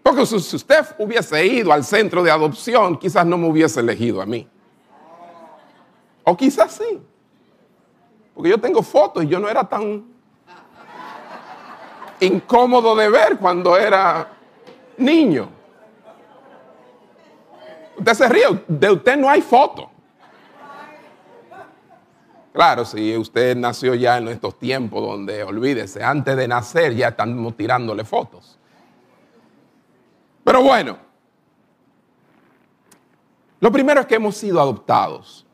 Porque 0.01 0.25
si 0.25 0.35
usted 0.35 0.85
hubiese 0.97 1.45
ido 1.45 1.73
al 1.73 1.83
centro 1.83 2.23
de 2.23 2.31
adopción, 2.31 2.97
quizás 2.97 3.25
no 3.25 3.37
me 3.37 3.47
hubiese 3.47 3.81
elegido 3.81 4.21
a 4.21 4.25
mí. 4.25 4.47
O 6.29 6.37
quizás 6.37 6.73
sí. 6.73 7.01
Porque 8.35 8.51
yo 8.51 8.59
tengo 8.59 8.83
fotos 8.83 9.23
y 9.23 9.27
yo 9.27 9.39
no 9.39 9.49
era 9.49 9.67
tan 9.67 10.05
incómodo 12.19 12.95
de 12.95 13.09
ver 13.09 13.39
cuando 13.39 13.75
era 13.75 14.29
niño. 14.97 15.49
Usted 17.97 18.13
se 18.13 18.29
ríe, 18.29 18.63
de 18.67 18.91
usted 18.91 19.17
no 19.17 19.27
hay 19.27 19.41
foto. 19.41 19.89
Claro, 22.53 22.85
si 22.85 23.17
usted 23.17 23.57
nació 23.57 23.95
ya 23.95 24.19
en 24.19 24.27
estos 24.27 24.59
tiempos 24.59 25.01
donde, 25.01 25.41
olvídese, 25.41 26.03
antes 26.03 26.37
de 26.37 26.47
nacer 26.47 26.93
ya 26.93 27.07
estamos 27.07 27.57
tirándole 27.57 28.05
fotos. 28.05 28.59
Pero 30.43 30.61
bueno, 30.61 30.95
lo 33.59 33.71
primero 33.71 34.01
es 34.01 34.05
que 34.05 34.15
hemos 34.15 34.37
sido 34.37 34.61
adoptados. 34.61 35.47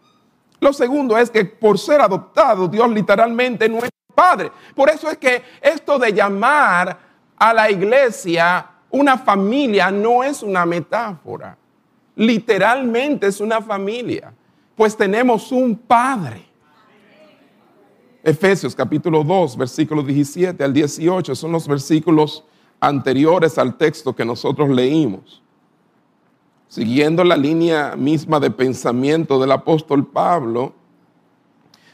Lo 0.65 0.73
segundo 0.73 1.15
es 1.15 1.29
que 1.29 1.45
por 1.45 1.77
ser 1.77 2.01
adoptados, 2.01 2.71
Dios 2.71 2.89
literalmente 2.89 3.69
no 3.69 3.77
es 3.83 3.89
padre. 4.15 4.51
Por 4.73 4.89
eso 4.89 5.07
es 5.11 5.17
que 5.19 5.43
esto 5.61 5.99
de 5.99 6.11
llamar 6.11 6.97
a 7.37 7.53
la 7.53 7.69
iglesia 7.69 8.67
una 8.89 9.15
familia 9.15 9.91
no 9.91 10.23
es 10.23 10.41
una 10.41 10.65
metáfora. 10.65 11.55
Literalmente 12.15 13.27
es 13.27 13.39
una 13.41 13.61
familia, 13.61 14.33
pues 14.75 14.97
tenemos 14.97 15.51
un 15.51 15.77
padre. 15.77 16.43
Efesios 18.23 18.73
capítulo 18.73 19.23
2, 19.23 19.57
versículos 19.57 20.07
17 20.07 20.63
al 20.63 20.73
18 20.73 21.35
son 21.35 21.51
los 21.51 21.67
versículos 21.67 22.43
anteriores 22.79 23.59
al 23.59 23.77
texto 23.77 24.15
que 24.15 24.25
nosotros 24.25 24.67
leímos. 24.71 25.43
Siguiendo 26.75 27.23
la 27.23 27.37
línea 27.37 27.95
misma 27.95 28.37
de 28.41 28.51
pensamiento 28.51 29.39
del 29.39 29.53
apóstol 29.53 30.05
Pablo, 30.05 30.73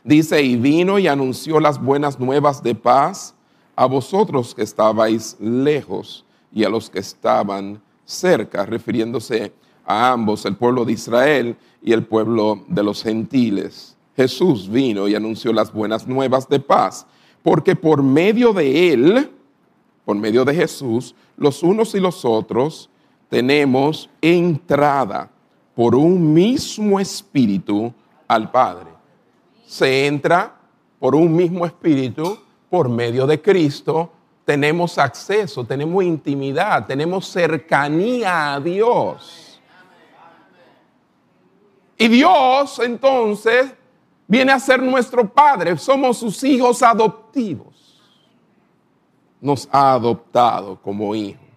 dice, 0.03 0.41
y 0.41 0.55
vino 0.55 0.97
y 0.97 1.07
anunció 1.07 1.59
las 1.59 1.79
buenas 1.79 2.19
nuevas 2.19 2.63
de 2.63 2.73
paz 2.73 3.35
a 3.75 3.85
vosotros 3.85 4.55
que 4.55 4.63
estabais 4.63 5.38
lejos 5.39 6.25
y 6.51 6.63
a 6.63 6.69
los 6.69 6.89
que 6.89 6.97
estaban 6.97 7.79
cerca, 8.05 8.65
refiriéndose 8.65 9.53
a 9.85 10.13
ambos, 10.13 10.47
el 10.47 10.55
pueblo 10.55 10.83
de 10.83 10.93
Israel 10.93 11.55
y 11.83 11.93
el 11.93 12.03
pueblo 12.03 12.65
de 12.67 12.81
los 12.81 13.03
gentiles. 13.03 13.95
Jesús 14.15 14.67
vino 14.67 15.07
y 15.07 15.13
anunció 15.13 15.53
las 15.53 15.71
buenas 15.71 16.07
nuevas 16.07 16.50
de 16.50 16.59
paz, 16.59 17.05
porque 17.43 17.75
por 17.75 18.01
medio 18.01 18.51
de 18.51 18.93
él, 18.93 19.29
por 20.05 20.15
medio 20.15 20.43
de 20.43 20.55
Jesús, 20.55 21.13
los 21.38 21.61
unos 21.61 21.93
y 21.93 22.00
los 22.00 22.25
otros 22.25 22.89
tenemos 23.31 24.09
entrada 24.19 25.29
por 25.73 25.95
un 25.95 26.33
mismo 26.33 27.00
espíritu 27.00 27.93
al 28.27 28.51
Padre. 28.51 28.89
Se 29.65 30.05
entra 30.05 30.53
por 31.00 31.15
un 31.15 31.33
mismo 31.33 31.65
espíritu 31.65 32.38
por 32.69 32.89
medio 32.89 33.25
de 33.25 33.41
Cristo. 33.41 34.11
Tenemos 34.43 34.97
acceso, 34.97 35.63
tenemos 35.63 36.03
intimidad, 36.03 36.85
tenemos 36.85 37.25
cercanía 37.25 38.53
a 38.53 38.59
Dios. 38.59 39.61
Y 41.97 42.09
Dios 42.09 42.79
entonces 42.79 43.73
viene 44.27 44.51
a 44.51 44.59
ser 44.59 44.83
nuestro 44.83 45.25
Padre, 45.29 45.77
somos 45.77 46.17
sus 46.17 46.43
hijos 46.43 46.83
adoptivos. 46.83 47.97
Nos 49.39 49.69
ha 49.71 49.93
adoptado 49.93 50.82
como 50.82 51.15
hijos. 51.15 51.50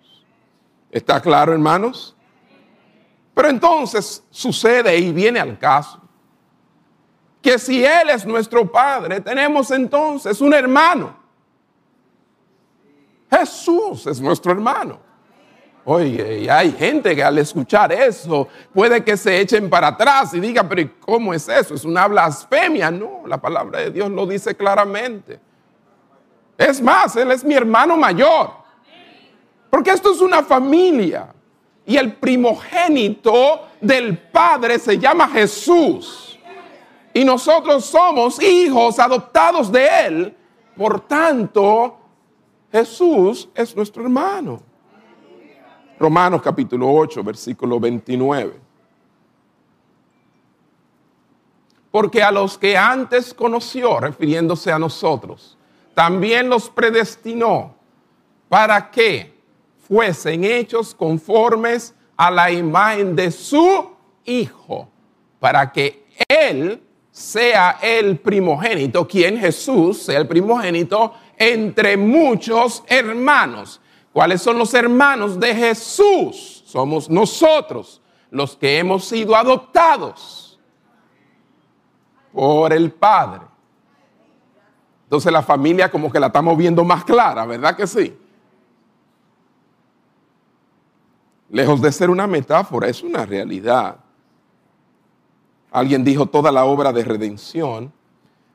¿Está 0.95 1.21
claro, 1.21 1.53
hermanos? 1.53 2.15
Pero 3.35 3.49
entonces 3.49 4.23
sucede 4.31 4.97
y 4.97 5.13
viene 5.13 5.41
al 5.41 5.59
caso 5.59 6.01
que 7.43 7.59
si 7.59 7.85
Él 7.85 8.11
es 8.11 8.25
nuestro 8.25 8.71
Padre, 8.71 9.21
tenemos 9.21 9.73
entonces 9.73 10.41
un 10.41 10.55
hermano. 10.55 11.17
Jesús 13.29 14.07
es 14.07 14.21
nuestro 14.21 14.53
hermano. 14.53 15.01
Oye, 15.85 16.49
hay 16.49 16.71
gente 16.71 17.17
que 17.17 17.25
al 17.25 17.39
escuchar 17.39 17.91
eso 17.91 18.47
puede 18.73 19.03
que 19.03 19.17
se 19.17 19.41
echen 19.41 19.69
para 19.69 19.89
atrás 19.89 20.33
y 20.35 20.39
diga, 20.39 20.63
pero 20.63 20.89
¿cómo 21.01 21.35
es 21.35 21.49
eso? 21.49 21.75
¿Es 21.75 21.85
una 21.85 22.07
blasfemia? 22.07 22.93
No, 22.93 23.25
la 23.27 23.39
palabra 23.39 23.81
de 23.81 23.91
Dios 23.91 24.09
lo 24.11 24.27
dice 24.27 24.55
claramente. 24.55 25.41
Es 26.57 26.81
más, 26.81 27.17
Él 27.17 27.33
es 27.33 27.43
mi 27.43 27.55
hermano 27.55 27.97
mayor. 27.97 28.64
Porque 29.75 29.91
esto 29.91 30.13
es 30.13 30.21
una 30.21 30.41
familia. 30.45 31.35
Y 31.85 31.97
el 31.97 32.13
primogénito 32.13 33.63
del 33.81 34.17
Padre 34.17 34.79
se 34.79 34.97
llama 35.01 35.27
Jesús. 35.27 36.39
Y 37.13 37.25
nosotros 37.25 37.85
somos 37.85 38.41
hijos 38.41 39.01
adoptados 39.01 39.73
de 39.73 40.07
Él. 40.07 40.37
Por 40.77 41.01
tanto, 41.01 41.99
Jesús 42.71 43.49
es 43.53 43.75
nuestro 43.75 44.05
hermano. 44.05 44.63
Romanos 45.99 46.41
capítulo 46.41 46.89
8, 46.93 47.25
versículo 47.25 47.81
29. 47.81 48.61
Porque 51.91 52.23
a 52.23 52.31
los 52.31 52.57
que 52.57 52.77
antes 52.77 53.35
conoció, 53.35 53.99
refiriéndose 53.99 54.71
a 54.71 54.79
nosotros, 54.79 55.59
también 55.95 56.49
los 56.49 56.71
predestinó 56.71 57.75
para 58.49 58.93
que 58.93 59.34
fuesen 59.87 60.45
hechos 60.45 60.95
conformes 60.95 61.95
a 62.17 62.31
la 62.31 62.51
imagen 62.51 63.15
de 63.15 63.31
su 63.31 63.91
Hijo, 64.27 64.89
para 65.39 65.71
que 65.71 66.07
Él 66.29 66.83
sea 67.11 67.79
el 67.83 68.19
primogénito, 68.19 69.07
quien 69.07 69.39
Jesús 69.39 70.03
sea 70.03 70.19
el 70.19 70.27
primogénito 70.27 71.13
entre 71.37 71.97
muchos 71.97 72.83
hermanos. 72.87 73.81
¿Cuáles 74.13 74.41
son 74.41 74.59
los 74.59 74.73
hermanos 74.73 75.39
de 75.39 75.55
Jesús? 75.55 76.63
Somos 76.67 77.11
nosotros 77.11 78.01
los 78.31 78.57
que 78.57 78.79
hemos 78.79 79.05
sido 79.05 79.37
adoptados 79.37 80.59
por 82.33 82.73
el 82.73 82.91
Padre. 82.91 83.43
Entonces 85.05 85.31
la 85.31 85.43
familia 85.43 85.91
como 85.91 86.11
que 86.11 86.19
la 86.19 86.29
estamos 86.29 86.57
viendo 86.57 86.83
más 86.83 87.05
clara, 87.05 87.45
¿verdad 87.45 87.77
que 87.77 87.87
sí? 87.87 88.17
Lejos 91.55 91.81
de 91.81 91.93
ser 91.93 92.11
una 92.11 92.27
metáfora, 92.27 92.89
es 92.89 93.01
una 93.05 93.25
realidad. 93.25 93.99
Alguien 95.71 96.03
dijo, 96.03 96.27
toda 96.27 96.51
la 96.51 96.65
obra 96.65 96.93
de 96.93 97.05
redención 97.05 97.93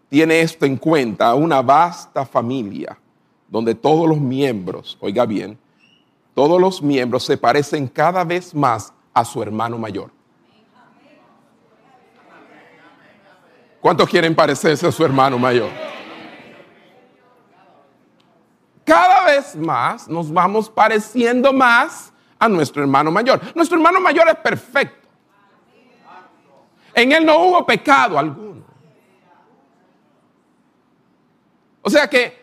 tiene 0.10 0.42
esto 0.42 0.66
en 0.66 0.76
cuenta, 0.76 1.34
una 1.34 1.62
vasta 1.62 2.26
familia 2.26 3.00
donde 3.48 3.74
todos 3.74 4.06
los 4.06 4.20
miembros, 4.20 4.98
oiga 5.00 5.26
bien, 5.26 5.58
todos 6.36 6.60
los 6.60 6.82
miembros 6.82 7.24
se 7.24 7.38
parecen 7.38 7.88
cada 7.88 8.26
vez 8.26 8.54
más 8.54 8.92
a 9.14 9.24
su 9.24 9.42
hermano 9.42 9.78
mayor. 9.78 10.12
¿Cuántos 13.80 14.10
quieren 14.10 14.36
parecerse 14.36 14.86
a 14.86 14.92
su 14.92 15.06
hermano 15.06 15.40
mayor? 15.40 15.70
Cada 18.84 19.24
vez 19.24 19.56
más 19.56 20.06
nos 20.10 20.30
vamos 20.30 20.70
pareciendo 20.70 21.54
más 21.54 22.12
a 22.40 22.48
nuestro 22.48 22.82
hermano 22.82 23.12
mayor. 23.12 23.42
Nuestro 23.56 23.78
hermano 23.78 24.00
mayor 24.00 24.28
es 24.30 24.38
perfecto. 24.38 25.08
En 26.94 27.12
él 27.12 27.26
no 27.26 27.38
hubo 27.40 27.66
pecado 27.66 28.18
alguno. 28.18 28.64
O 31.82 31.90
sea 31.90 32.10
que 32.10 32.40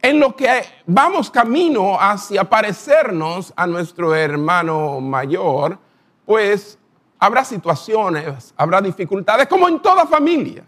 en 0.00 0.18
lo 0.18 0.34
que 0.34 0.64
vamos 0.86 1.30
camino 1.30 1.96
hacia 1.98 2.44
parecernos 2.44 3.52
a 3.56 3.66
nuestro 3.66 4.14
hermano 4.14 5.00
mayor, 5.00 5.78
pues 6.26 6.78
habrá 7.18 7.44
situaciones, 7.44 8.52
habrá 8.56 8.80
dificultades, 8.80 9.46
como 9.46 9.68
en 9.68 9.80
toda 9.80 10.06
familia. 10.06 10.64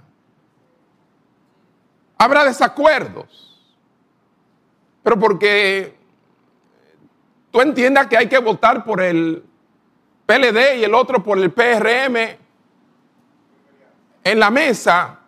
Habrá 2.16 2.44
desacuerdos. 2.44 3.50
Pero 5.02 5.18
porque 5.18 5.98
tú 7.54 7.60
entiendas 7.60 8.08
que 8.08 8.16
hay 8.16 8.28
que 8.28 8.38
votar 8.38 8.84
por 8.84 9.00
el 9.00 9.44
PLD 10.26 10.78
y 10.78 10.82
el 10.82 10.92
otro 10.92 11.22
por 11.22 11.38
el 11.38 11.52
PRM 11.52 12.16
en 14.24 14.40
la 14.40 14.50
mesa, 14.50 15.20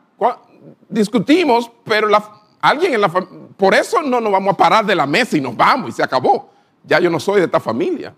discutimos, 0.88 1.70
pero 1.84 2.08
alguien 2.60 2.94
en 2.94 3.00
la 3.00 3.08
por 3.08 3.76
eso 3.76 4.02
no 4.02 4.20
nos 4.20 4.32
vamos 4.32 4.54
a 4.54 4.56
parar 4.56 4.84
de 4.84 4.96
la 4.96 5.06
mesa 5.06 5.36
y 5.36 5.40
nos 5.40 5.56
vamos 5.56 5.90
y 5.90 5.92
se 5.92 6.02
acabó. 6.02 6.50
Ya 6.82 6.98
yo 6.98 7.08
no 7.10 7.20
soy 7.20 7.38
de 7.38 7.46
esta 7.46 7.60
familia. 7.60 8.12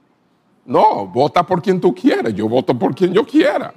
No, 0.65 1.07
vota 1.07 1.43
por 1.43 1.61
quien 1.61 1.79
tú 1.79 1.95
quieras, 1.95 2.33
yo 2.33 2.49
voto 2.49 2.79
por 2.79 2.95
quien 2.95 3.13
yo 3.13 3.27
quiera. 3.27 3.75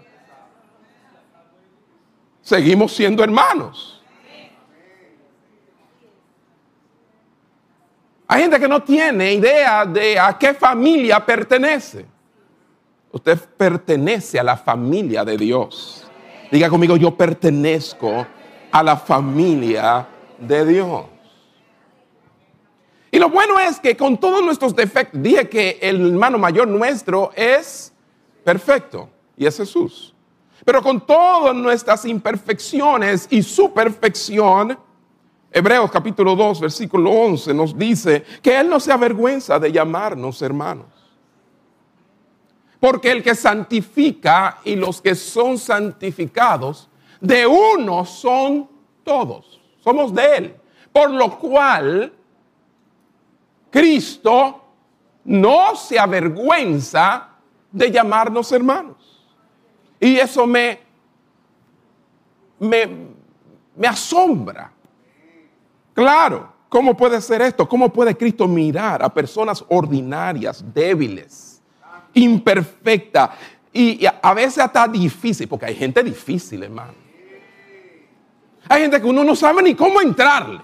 Seguimos 2.41 2.93
siendo 2.93 3.21
hermanos. 3.21 4.00
Hay 8.33 8.43
gente 8.43 8.61
que 8.61 8.67
no 8.69 8.81
tiene 8.81 9.33
idea 9.33 9.85
de 9.85 10.17
a 10.17 10.37
qué 10.37 10.53
familia 10.53 11.19
pertenece. 11.25 12.05
Usted 13.11 13.37
pertenece 13.57 14.39
a 14.39 14.43
la 14.43 14.55
familia 14.55 15.25
de 15.25 15.35
Dios. 15.35 16.07
Diga 16.49 16.69
conmigo, 16.69 16.95
yo 16.95 17.13
pertenezco 17.13 18.25
a 18.71 18.83
la 18.83 18.95
familia 18.95 20.07
de 20.39 20.65
Dios. 20.65 21.05
Y 23.11 23.19
lo 23.19 23.29
bueno 23.29 23.59
es 23.59 23.81
que 23.81 23.97
con 23.97 24.17
todos 24.17 24.41
nuestros 24.41 24.73
defectos, 24.73 25.21
dije 25.21 25.49
que 25.49 25.77
el 25.81 26.11
hermano 26.11 26.37
mayor 26.37 26.69
nuestro 26.69 27.31
es 27.35 27.91
perfecto 28.45 29.09
y 29.35 29.45
es 29.45 29.57
Jesús. 29.57 30.15
Pero 30.63 30.81
con 30.81 31.05
todas 31.05 31.53
nuestras 31.53 32.05
imperfecciones 32.05 33.27
y 33.29 33.43
su 33.43 33.73
perfección, 33.73 34.79
Hebreos 35.53 35.91
capítulo 35.91 36.33
2, 36.33 36.61
versículo 36.61 37.11
11 37.11 37.53
nos 37.53 37.77
dice 37.77 38.23
que 38.41 38.57
Él 38.57 38.69
no 38.69 38.79
se 38.79 38.93
avergüenza 38.93 39.59
de 39.59 39.71
llamarnos 39.71 40.41
hermanos. 40.41 40.85
Porque 42.79 43.11
el 43.11 43.21
que 43.21 43.35
santifica 43.35 44.59
y 44.63 44.75
los 44.75 45.01
que 45.01 45.13
son 45.13 45.57
santificados, 45.57 46.89
de 47.19 47.45
uno 47.45 48.05
son 48.05 48.69
todos. 49.03 49.61
Somos 49.83 50.13
de 50.13 50.37
Él. 50.37 50.55
Por 50.91 51.11
lo 51.11 51.37
cual, 51.37 52.13
Cristo 53.69 54.63
no 55.25 55.75
se 55.75 55.99
avergüenza 55.99 57.29
de 57.71 57.91
llamarnos 57.91 58.51
hermanos. 58.53 59.27
Y 59.99 60.17
eso 60.17 60.47
me, 60.47 60.79
me, 62.57 62.89
me 63.75 63.87
asombra. 63.87 64.70
Claro, 65.93 66.51
¿cómo 66.69 66.95
puede 66.95 67.21
ser 67.21 67.41
esto? 67.41 67.67
¿Cómo 67.67 67.91
puede 67.91 68.15
Cristo 68.15 68.47
mirar 68.47 69.03
a 69.03 69.13
personas 69.13 69.63
ordinarias, 69.69 70.63
débiles, 70.73 71.61
imperfectas 72.13 73.31
y, 73.73 74.05
a 74.05 74.33
veces 74.33 74.59
hasta 74.59 74.87
difícil? 74.87 75.47
Porque 75.47 75.65
hay 75.65 75.75
gente 75.75 76.03
difícil, 76.03 76.63
hermano. 76.63 76.93
Hay 78.69 78.83
gente 78.83 79.01
que 79.01 79.07
uno 79.07 79.23
no 79.23 79.35
sabe 79.35 79.61
ni 79.63 79.75
cómo 79.75 80.01
entrarle. 80.01 80.61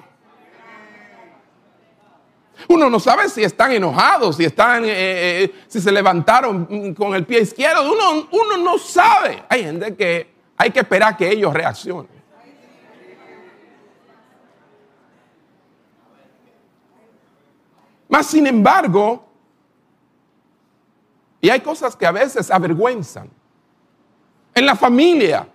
Uno 2.70 2.90
no 2.90 3.00
sabe 3.00 3.30
si 3.30 3.44
están 3.44 3.72
enojados, 3.72 4.38
si 4.38 4.46
están, 4.46 4.84
eh, 4.84 4.90
eh, 5.44 5.56
si 5.68 5.80
se 5.80 5.92
levantaron 5.92 6.94
con 6.96 7.14
el 7.16 7.26
pie 7.26 7.42
izquierdo. 7.42 7.92
Uno, 7.92 8.28
uno 8.32 8.58
no 8.58 8.78
sabe. 8.78 9.44
Hay 9.48 9.64
gente 9.64 9.96
que 9.96 10.34
hay 10.58 10.72
que 10.72 10.80
esperar 10.80 11.16
que 11.16 11.30
ellos 11.30 11.54
reaccionen. 11.54 12.17
Mas, 18.08 18.28
sin 18.28 18.48
embargo, 18.48 19.28
y 21.42 21.50
hay 21.50 21.62
cosas 21.62 21.96
que 21.96 22.06
a 22.06 22.12
veces 22.12 22.50
avergüenzan. 22.50 23.30
En 24.54 24.66
la 24.66 24.76
familia, 24.76 25.48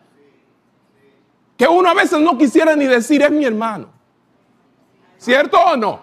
que 1.57 1.67
uno 1.67 1.89
a 1.89 1.95
veces 1.95 2.21
no 2.21 2.39
quisiera 2.39 2.77
ni 2.77 2.87
decir 2.87 3.23
es 3.23 3.31
mi 3.31 3.45
hermano. 3.45 3.89
¿Cierto 5.19 5.61
o 5.61 5.77
no? 5.77 6.01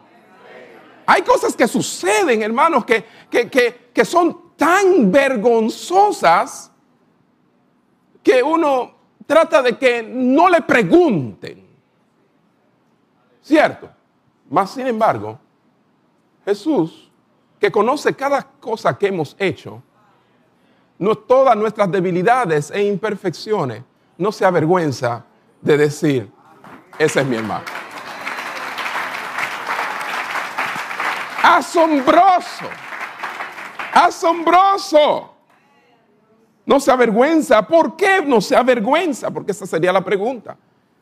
Hay 1.06 1.24
cosas 1.24 1.56
que 1.56 1.68
suceden, 1.68 2.44
hermanos, 2.44 2.86
que, 2.86 3.04
que, 3.30 4.06
son 4.06 4.54
tan 4.56 5.12
vergonzosas 5.12 6.72
que 8.22 8.44
uno 8.44 8.94
trata 9.26 9.62
de 9.62 9.78
que 9.78 10.04
no 10.04 10.50
le 10.50 10.62
pregunten. 10.62 11.68
¿Cierto? 13.42 13.90
Mas, 14.50 14.72
sin 14.72 14.86
embargo, 14.86 15.40
Jesús, 16.50 17.12
que 17.60 17.72
conoce 17.72 18.16
cada 18.16 18.42
cosa 18.42 18.98
que 18.98 19.08
hemos 19.08 19.36
hecho, 19.38 19.84
no, 20.98 21.16
todas 21.16 21.56
nuestras 21.56 21.92
debilidades 21.92 22.72
e 22.72 22.82
imperfecciones, 22.84 23.84
no 24.18 24.32
se 24.32 24.46
avergüenza 24.46 25.26
de 25.62 25.78
decir, 25.78 26.32
ese 26.98 27.22
es 27.22 27.28
mi 27.28 27.36
hermano. 27.36 27.66
Asombroso. 31.44 32.66
Asombroso. 33.94 35.34
No 36.66 36.80
se 36.80 36.92
avergüenza. 36.92 37.62
¿Por 37.66 37.96
qué 37.96 38.24
no 38.26 38.42
se 38.42 38.56
avergüenza? 38.56 39.30
Porque 39.30 39.52
esa 39.52 39.68
sería 39.68 39.94
la 39.94 40.04
pregunta. 40.04 40.58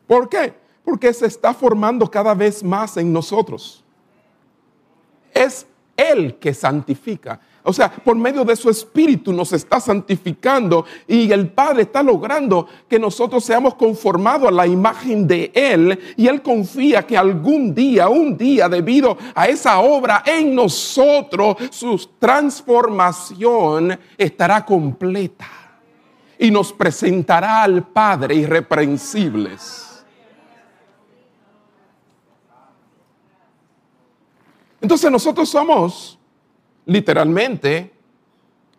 ¿Por 0.06 0.28
qué? 0.28 0.54
Porque 0.84 1.12
se 1.12 1.26
está 1.26 1.54
formando 1.54 2.08
cada 2.10 2.34
vez 2.34 2.62
más 2.62 2.96
en 2.98 3.12
nosotros. 3.12 3.84
Es 5.38 5.66
Él 5.96 6.36
que 6.36 6.52
santifica. 6.52 7.40
O 7.68 7.72
sea, 7.72 7.90
por 7.90 8.16
medio 8.16 8.44
de 8.44 8.56
su 8.56 8.70
Espíritu 8.70 9.30
nos 9.30 9.52
está 9.52 9.78
santificando 9.78 10.86
y 11.06 11.30
el 11.30 11.48
Padre 11.48 11.82
está 11.82 12.02
logrando 12.02 12.66
que 12.88 12.98
nosotros 12.98 13.44
seamos 13.44 13.74
conformados 13.74 14.48
a 14.48 14.52
la 14.52 14.66
imagen 14.66 15.26
de 15.26 15.52
Él 15.54 15.98
y 16.16 16.28
Él 16.28 16.40
confía 16.40 17.06
que 17.06 17.18
algún 17.18 17.74
día, 17.74 18.08
un 18.08 18.38
día, 18.38 18.70
debido 18.70 19.18
a 19.34 19.48
esa 19.48 19.80
obra 19.80 20.22
en 20.24 20.54
nosotros, 20.54 21.56
su 21.70 21.98
transformación 22.18 23.98
estará 24.16 24.64
completa 24.64 25.48
y 26.38 26.50
nos 26.50 26.72
presentará 26.72 27.64
al 27.64 27.86
Padre 27.88 28.36
irreprensibles. 28.36 29.87
Entonces 34.80 35.10
nosotros 35.10 35.48
somos 35.48 36.18
literalmente 36.86 37.92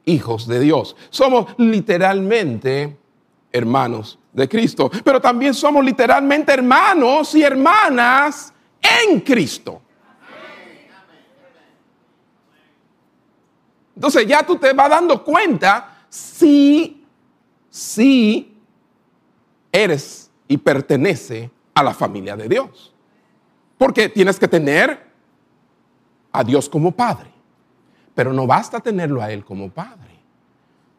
hijos 0.06 0.48
de 0.48 0.60
Dios. 0.60 0.96
Somos 1.10 1.48
literalmente 1.58 2.98
hermanos 3.52 4.20
de 4.34 4.48
Cristo, 4.48 4.92
pero 5.04 5.20
también 5.20 5.54
somos 5.54 5.84
literalmente 5.84 6.54
hermanos 6.54 7.34
y 7.36 7.44
hermanas 7.44 8.54
en 8.82 9.20
Cristo. 9.22 9.82
Entonces 13.96 14.26
ya 14.28 14.46
tú 14.46 14.56
te 14.56 14.72
vas 14.72 14.90
dando 14.90 15.24
cuenta 15.24 16.06
si, 16.08 17.06
si 17.70 18.58
eres 19.72 20.32
y 20.48 20.58
pertenece 20.58 21.52
a 21.74 21.84
la 21.84 21.94
familia 21.94 22.38
de 22.38 22.48
Dios. 22.48 22.94
Porque 23.78 24.08
tienes 24.08 24.40
que 24.40 24.48
tener 24.48 25.09
a 26.32 26.44
Dios 26.44 26.70
como 26.70 26.92
Padre. 26.92 27.30
Pero 28.15 28.34
no 28.34 28.46
basta 28.46 28.80
tenerlo 28.80 29.22
a 29.22 29.32
Él 29.32 29.44
como 29.46 29.70
Padre. 29.70 30.20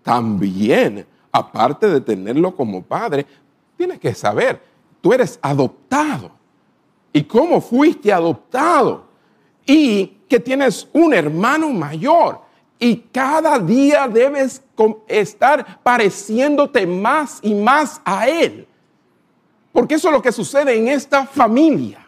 También, 0.03 1.07
aparte 1.31 1.89
de 1.89 2.01
tenerlo 2.01 2.55
como 2.55 2.83
Padre, 2.83 3.27
tienes 3.77 3.99
que 3.99 4.15
saber, 4.15 4.63
tú 5.01 5.13
eres 5.13 5.39
adoptado. 5.43 6.31
¿Y 7.13 7.25
cómo 7.25 7.61
fuiste 7.61 8.13
adoptado? 8.13 9.05
Y 9.67 10.07
que 10.29 10.41
tienes 10.41 10.89
un 10.93 11.13
hermano 11.13 11.71
mayor. 11.71 12.41
Y 12.79 12.97
cada 12.97 13.59
día 13.59 14.09
debes 14.09 14.63
estar 15.07 15.83
pareciéndote 15.83 16.87
más 16.87 17.39
y 17.43 17.55
más 17.55 18.01
a 18.05 18.29
Él. 18.29 18.67
Porque 19.73 19.97
eso 19.97 20.09
es 20.09 20.15
lo 20.15 20.23
que 20.23 20.33
sucede 20.33 20.77
en 20.77 20.89
esta 20.89 21.27
familia. 21.27 22.07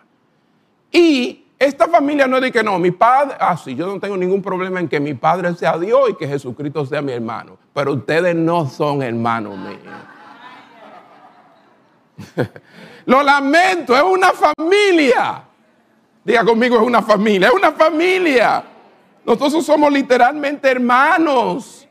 Y 0.91 1.42
esta 1.65 1.87
familia 1.87 2.27
no 2.27 2.37
es 2.37 2.43
de 2.43 2.53
que 2.53 2.63
no, 2.63 2.79
mi 2.79 2.91
padre, 2.91 3.37
ah, 3.39 3.57
sí, 3.57 3.75
yo 3.77 3.87
no 3.87 4.01
tengo 4.01 4.17
ningún 4.17 4.43
problema 4.43 4.81
en 4.81 4.89
que 4.89 4.99
mi 4.99 5.15
padre 5.15 5.55
sea 5.55 5.79
Dios 5.79 6.11
y 6.11 6.15
que 6.15 6.27
Jesucristo 6.27 6.85
sea 6.85 7.01
mi 7.03 7.13
hermano, 7.13 7.57
pero 7.73 7.93
ustedes 7.93 8.35
no 8.35 8.69
son 8.69 9.03
hermanos 9.03 9.57
míos. 9.57 9.79
Lo 13.07 13.23
lamento, 13.23 13.97
es 13.97 14.03
una 14.03 14.33
familia. 14.33 15.45
Diga 16.25 16.45
conmigo, 16.45 16.77
es 16.77 16.83
una 16.83 17.03
familia, 17.03 17.49
es 17.49 17.55
una 17.55 17.73
familia. 17.73 18.65
Nosotros 19.25 19.65
somos 19.65 19.93
literalmente 19.93 20.69
hermanos. 20.69 21.87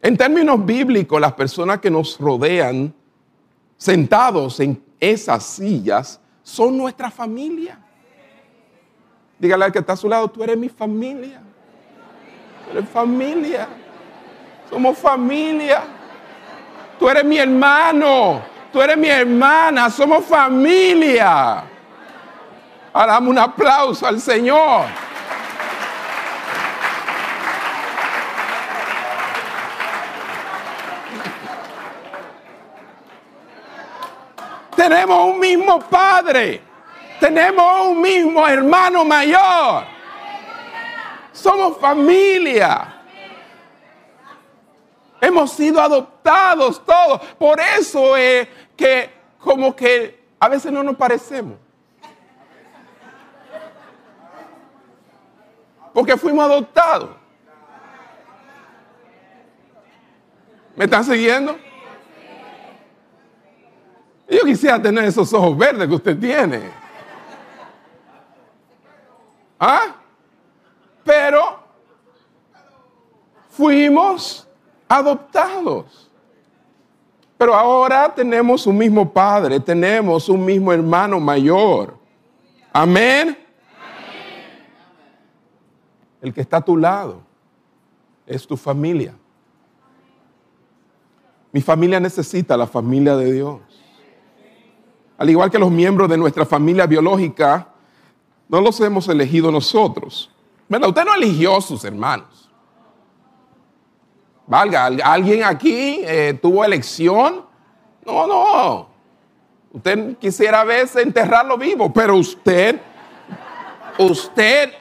En 0.00 0.16
términos 0.16 0.64
bíblicos, 0.64 1.20
las 1.20 1.32
personas 1.32 1.80
que 1.80 1.90
nos 1.90 2.18
rodean, 2.18 2.94
sentados 3.76 4.60
en 4.60 4.82
esas 5.00 5.44
sillas, 5.44 6.20
son 6.44 6.76
nuestra 6.76 7.10
familia. 7.10 7.80
Dígale 9.38 9.64
al 9.64 9.72
que 9.72 9.80
está 9.80 9.94
a 9.94 9.96
su 9.96 10.08
lado, 10.08 10.28
tú 10.28 10.44
eres 10.44 10.56
mi 10.56 10.68
familia. 10.68 11.40
Tú 12.64 12.78
eres 12.78 12.88
familia. 12.88 13.66
Somos 14.70 14.96
familia. 14.96 15.82
Tú 16.98 17.08
eres 17.08 17.24
mi 17.24 17.38
hermano. 17.38 18.42
Tú 18.72 18.80
eres 18.80 18.96
mi 18.96 19.08
hermana. 19.08 19.90
Somos 19.90 20.24
familia. 20.24 21.64
Ahora 22.92 23.12
damos 23.14 23.30
un 23.30 23.38
aplauso 23.38 24.06
al 24.06 24.20
Señor. 24.20 24.84
Tenemos 34.76 35.32
un 35.32 35.38
mismo 35.38 35.80
Padre. 35.80 36.60
tenemos 37.20 37.88
un 37.88 38.00
mismo 38.00 38.46
hermano 38.46 39.04
mayor. 39.04 39.84
Somos 41.32 41.78
familia. 41.78 42.94
Hemos 45.20 45.52
sido 45.52 45.80
adoptados 45.80 46.84
todos. 46.84 47.20
Por 47.38 47.58
eso 47.60 48.16
es 48.16 48.46
que 48.76 49.10
como 49.38 49.74
que 49.74 50.22
a 50.38 50.48
veces 50.48 50.70
no 50.70 50.82
nos 50.82 50.96
parecemos. 50.96 51.56
Porque 55.94 56.16
fuimos 56.16 56.44
adoptados. 56.44 57.10
¿Me 60.76 60.84
están 60.84 61.04
siguiendo? 61.04 61.56
Yo 64.28 64.40
quisiera 64.44 64.80
tener 64.80 65.04
esos 65.04 65.32
ojos 65.32 65.56
verdes 65.56 65.86
que 65.88 65.94
usted 65.94 66.18
tiene. 66.18 66.70
¿Ah? 69.58 69.94
Pero 71.04 71.58
fuimos 73.48 74.48
adoptados. 74.88 76.10
Pero 77.36 77.54
ahora 77.54 78.12
tenemos 78.14 78.66
un 78.66 78.78
mismo 78.78 79.12
padre, 79.12 79.60
tenemos 79.60 80.28
un 80.28 80.44
mismo 80.44 80.72
hermano 80.72 81.20
mayor. 81.20 81.98
Amén. 82.72 83.38
El 86.22 86.32
que 86.32 86.40
está 86.40 86.58
a 86.58 86.60
tu 86.62 86.76
lado 86.76 87.20
es 88.26 88.46
tu 88.46 88.56
familia. 88.56 89.14
Mi 91.52 91.60
familia 91.60 92.00
necesita 92.00 92.56
la 92.56 92.66
familia 92.66 93.14
de 93.16 93.32
Dios. 93.32 93.60
Al 95.16 95.30
igual 95.30 95.50
que 95.50 95.58
los 95.58 95.70
miembros 95.70 96.08
de 96.08 96.16
nuestra 96.16 96.44
familia 96.44 96.86
biológica, 96.86 97.68
no 98.48 98.60
los 98.60 98.80
hemos 98.80 99.08
elegido 99.08 99.50
nosotros. 99.50 100.30
Bueno, 100.68 100.88
usted 100.88 101.04
no 101.04 101.14
eligió 101.14 101.56
a 101.56 101.60
sus 101.60 101.84
hermanos. 101.84 102.50
Valga, 104.46 104.86
¿alguien 104.86 105.44
aquí 105.44 106.00
eh, 106.02 106.38
tuvo 106.40 106.64
elección? 106.64 107.46
No, 108.04 108.26
no. 108.26 108.88
Usted 109.72 110.16
quisiera 110.18 110.60
a 110.60 110.64
veces 110.64 111.02
enterrarlo 111.02 111.56
vivo, 111.56 111.92
pero 111.92 112.16
usted, 112.16 112.80
usted 113.98 114.72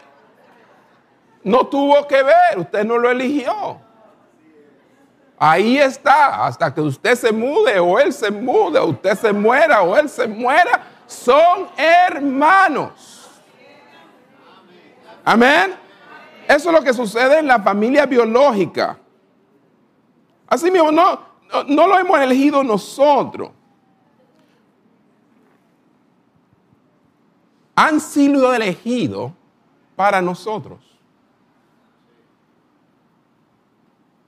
no 1.44 1.66
tuvo 1.68 2.08
que 2.08 2.22
ver, 2.22 2.60
usted 2.60 2.84
no 2.84 2.98
lo 2.98 3.10
eligió. 3.10 3.80
Ahí 5.46 5.78
está, 5.78 6.46
hasta 6.46 6.74
que 6.74 6.80
usted 6.80 7.16
se 7.16 7.34
mude 7.34 7.78
o 7.78 8.00
él 8.00 8.14
se 8.14 8.32
mude, 8.32 8.80
o 8.80 8.92
usted 8.92 9.14
se 9.14 9.34
muera 9.34 9.82
o 9.82 9.98
él 9.98 10.08
se 10.08 10.26
muera, 10.26 10.88
son 11.06 11.68
hermanos. 11.76 13.30
Amén. 15.26 15.76
Eso 16.48 16.70
es 16.70 16.74
lo 16.74 16.82
que 16.82 16.94
sucede 16.94 17.40
en 17.40 17.48
la 17.48 17.60
familia 17.60 18.06
biológica. 18.06 18.98
Así 20.48 20.72
mismo, 20.72 20.94
no, 20.94 21.20
no, 21.68 21.88
lo 21.88 22.00
hemos 22.00 22.22
elegido 22.22 22.64
nosotros. 22.64 23.52
Han 27.76 28.00
sido 28.00 28.54
elegidos 28.54 29.34
para 29.98 30.22
nosotros. 30.22 30.93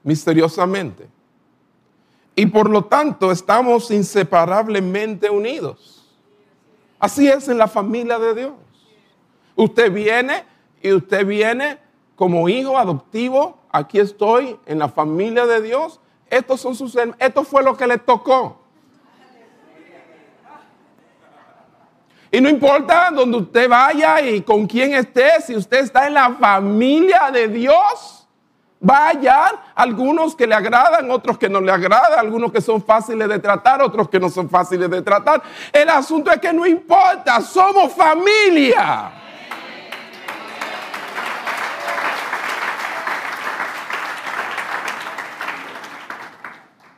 Misteriosamente. 0.05 1.09
Y 2.37 2.45
por 2.45 2.69
lo 2.69 2.85
tanto 2.85 3.29
estamos 3.29 3.91
inseparablemente 3.91 5.29
unidos. 5.29 6.05
Así 6.97 7.27
es 7.27 7.49
en 7.49 7.57
la 7.57 7.67
familia 7.67 8.17
de 8.17 8.35
Dios. 8.35 8.53
Usted 9.57 9.91
viene 9.91 10.45
y 10.81 10.93
usted 10.93 11.25
viene 11.25 11.79
como 12.15 12.47
hijo 12.47 12.77
adoptivo. 12.77 13.59
Aquí 13.69 13.99
estoy 13.99 14.57
en 14.65 14.79
la 14.79 14.87
familia 14.87 15.45
de 15.45 15.61
Dios 15.61 15.99
estos 16.29 16.61
son 16.61 16.75
sus 16.75 16.95
Esto 17.19 17.43
fue 17.43 17.63
lo 17.63 17.75
que 17.75 17.87
le 17.87 17.97
tocó. 17.97 18.61
Y 22.31 22.41
no 22.41 22.49
importa 22.49 23.11
donde 23.11 23.37
usted 23.37 23.69
vaya 23.69 24.19
y 24.21 24.41
con 24.41 24.67
quién 24.67 24.93
esté, 24.93 25.41
si 25.41 25.55
usted 25.55 25.79
está 25.79 26.07
en 26.07 26.15
la 26.15 26.31
familia 26.33 27.31
de 27.31 27.47
Dios, 27.47 28.24
vayan 28.85 29.55
algunos 29.73 30.35
que 30.35 30.45
le 30.45 30.53
agradan, 30.53 31.09
otros 31.09 31.39
que 31.39 31.49
no 31.49 31.59
le 31.59 31.71
agradan, 31.71 32.19
algunos 32.19 32.51
que 32.51 32.61
son 32.61 32.83
fáciles 32.83 33.27
de 33.27 33.39
tratar, 33.39 33.81
otros 33.81 34.07
que 34.09 34.19
no 34.19 34.29
son 34.29 34.47
fáciles 34.47 34.89
de 34.89 35.01
tratar. 35.01 35.41
El 35.73 35.89
asunto 35.89 36.31
es 36.31 36.39
que 36.39 36.53
no 36.53 36.65
importa, 36.67 37.41
somos 37.41 37.93
familia. 37.93 39.11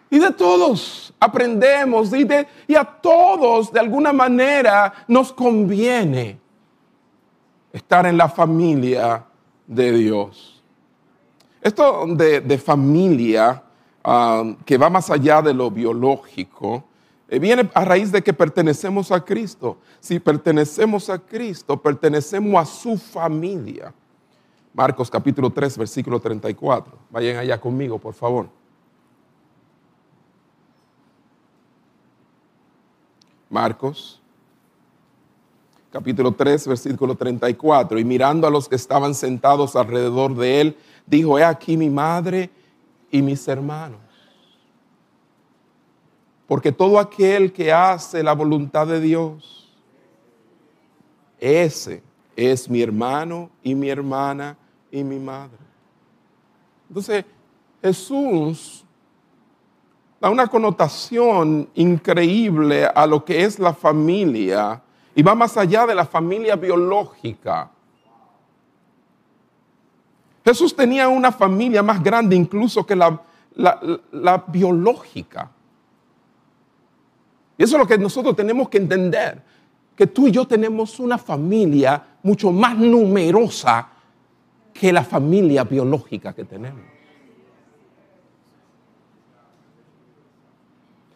Y 0.10 0.19
de 0.19 0.32
todos 0.32 1.13
aprendemos 1.19 2.13
y, 2.13 2.28
y 2.67 2.76
a 2.76 2.84
todos 2.84 3.71
de 3.71 3.80
alguna 3.80 4.12
manera 4.12 4.93
nos 5.08 5.32
conviene 5.32 6.38
estar 7.71 8.06
en 8.06 8.17
la 8.17 8.28
familia 8.28 9.23
de 9.65 9.91
Dios. 9.93 10.57
Esto 11.67 12.06
de, 12.08 12.58
familia, 12.58 13.62
um, 14.06 14.56
que 14.63 14.77
va 14.77 14.89
más 14.89 15.10
allá 15.10 15.41
de 15.41 15.53
lo 15.53 15.69
biológico, 15.69 16.86
eh, 17.27 17.39
viene 17.39 17.69
a 17.73 17.84
raíz 17.84 18.10
de 18.10 18.23
que 18.23 18.32
pertenecemos 18.32 19.12
a 19.12 19.19
Cristo. 19.19 19.77
Si 19.99 20.17
pertenecemos 20.17 21.10
a 21.10 21.19
Cristo, 21.19 21.75
pertenecemos 21.75 22.62
a 22.62 22.63
su 22.63 22.97
familia. 22.97 23.93
Marcos 24.73 25.12
capítulo 25.12 25.49
3, 25.49 25.77
versículo 25.77 26.21
34. 26.21 26.97
Vayan 27.10 27.36
allá 27.36 27.60
conmigo, 27.60 27.99
por 27.99 28.13
favor. 28.13 28.47
Marcos, 33.49 34.21
capítulo 35.91 36.32
3, 36.32 36.65
versículo 36.65 37.15
34. 37.15 37.99
Y 37.99 38.06
mirando 38.06 38.47
a 38.47 38.51
los 38.51 38.69
que 38.69 38.75
estaban 38.75 39.13
sentados 39.13 39.75
alrededor 39.75 40.34
de 40.34 40.62
él, 40.62 40.77
dijo, 41.08 41.39
he 41.39 41.43
aquí 41.43 41.76
mi 41.76 41.89
madre 41.89 42.52
y 43.10 43.22
mis 43.22 43.48
hermanos. 43.48 44.02
Porque 46.48 46.72
todo 46.72 47.00
aquel 47.00 47.52
que 47.52 47.74
hace 47.74 48.22
la 48.22 48.34
voluntad 48.34 48.86
de 48.86 49.02
Dios, 49.02 49.76
ese 51.39 52.04
es 52.36 52.70
mi 52.70 52.82
hermano 52.82 53.50
y 53.63 53.74
mi 53.74 53.89
hermana 53.89 54.56
y 54.91 55.04
mi 55.04 55.20
madre. 55.20 55.58
Entonces, 56.88 57.26
Jesús 57.82 58.86
da 60.20 60.30
una 60.30 60.48
connotación 60.48 61.70
increíble 61.76 62.86
a 62.86 63.06
lo 63.06 63.24
que 63.24 63.43
es 63.43 63.60
la 63.60 63.74
familia 63.74 64.82
y 65.13 65.22
va 65.22 65.36
más 65.36 65.58
allá 65.58 65.86
de 65.86 65.96
la 65.96 66.06
familia 66.06 66.56
biológica. 66.56 67.72
Jesús 70.47 70.73
tenía 70.73 71.10
una 71.10 71.33
familia 71.33 71.83
más 71.83 72.01
grande 72.01 72.33
incluso 72.33 72.86
que 72.86 72.95
la, 72.95 74.45
biológica. 74.47 75.51
Y 77.57 77.63
eso 77.63 77.75
es 77.75 77.81
lo 77.81 77.86
que 77.86 77.97
nosotros 77.97 78.33
tenemos 78.33 78.69
que 78.69 78.77
entender, 78.77 79.43
que 79.93 80.07
tú 80.07 80.25
y 80.25 80.31
yo 80.31 80.47
tenemos 80.47 81.01
una 81.01 81.17
familia 81.17 82.01
mucho 82.23 82.49
más 82.53 82.77
numerosa 82.77 83.89
que 84.73 84.93
la 84.93 85.03
familia 85.03 85.65
biológica 85.65 86.31
que 86.31 86.45
tenemos. 86.45 86.86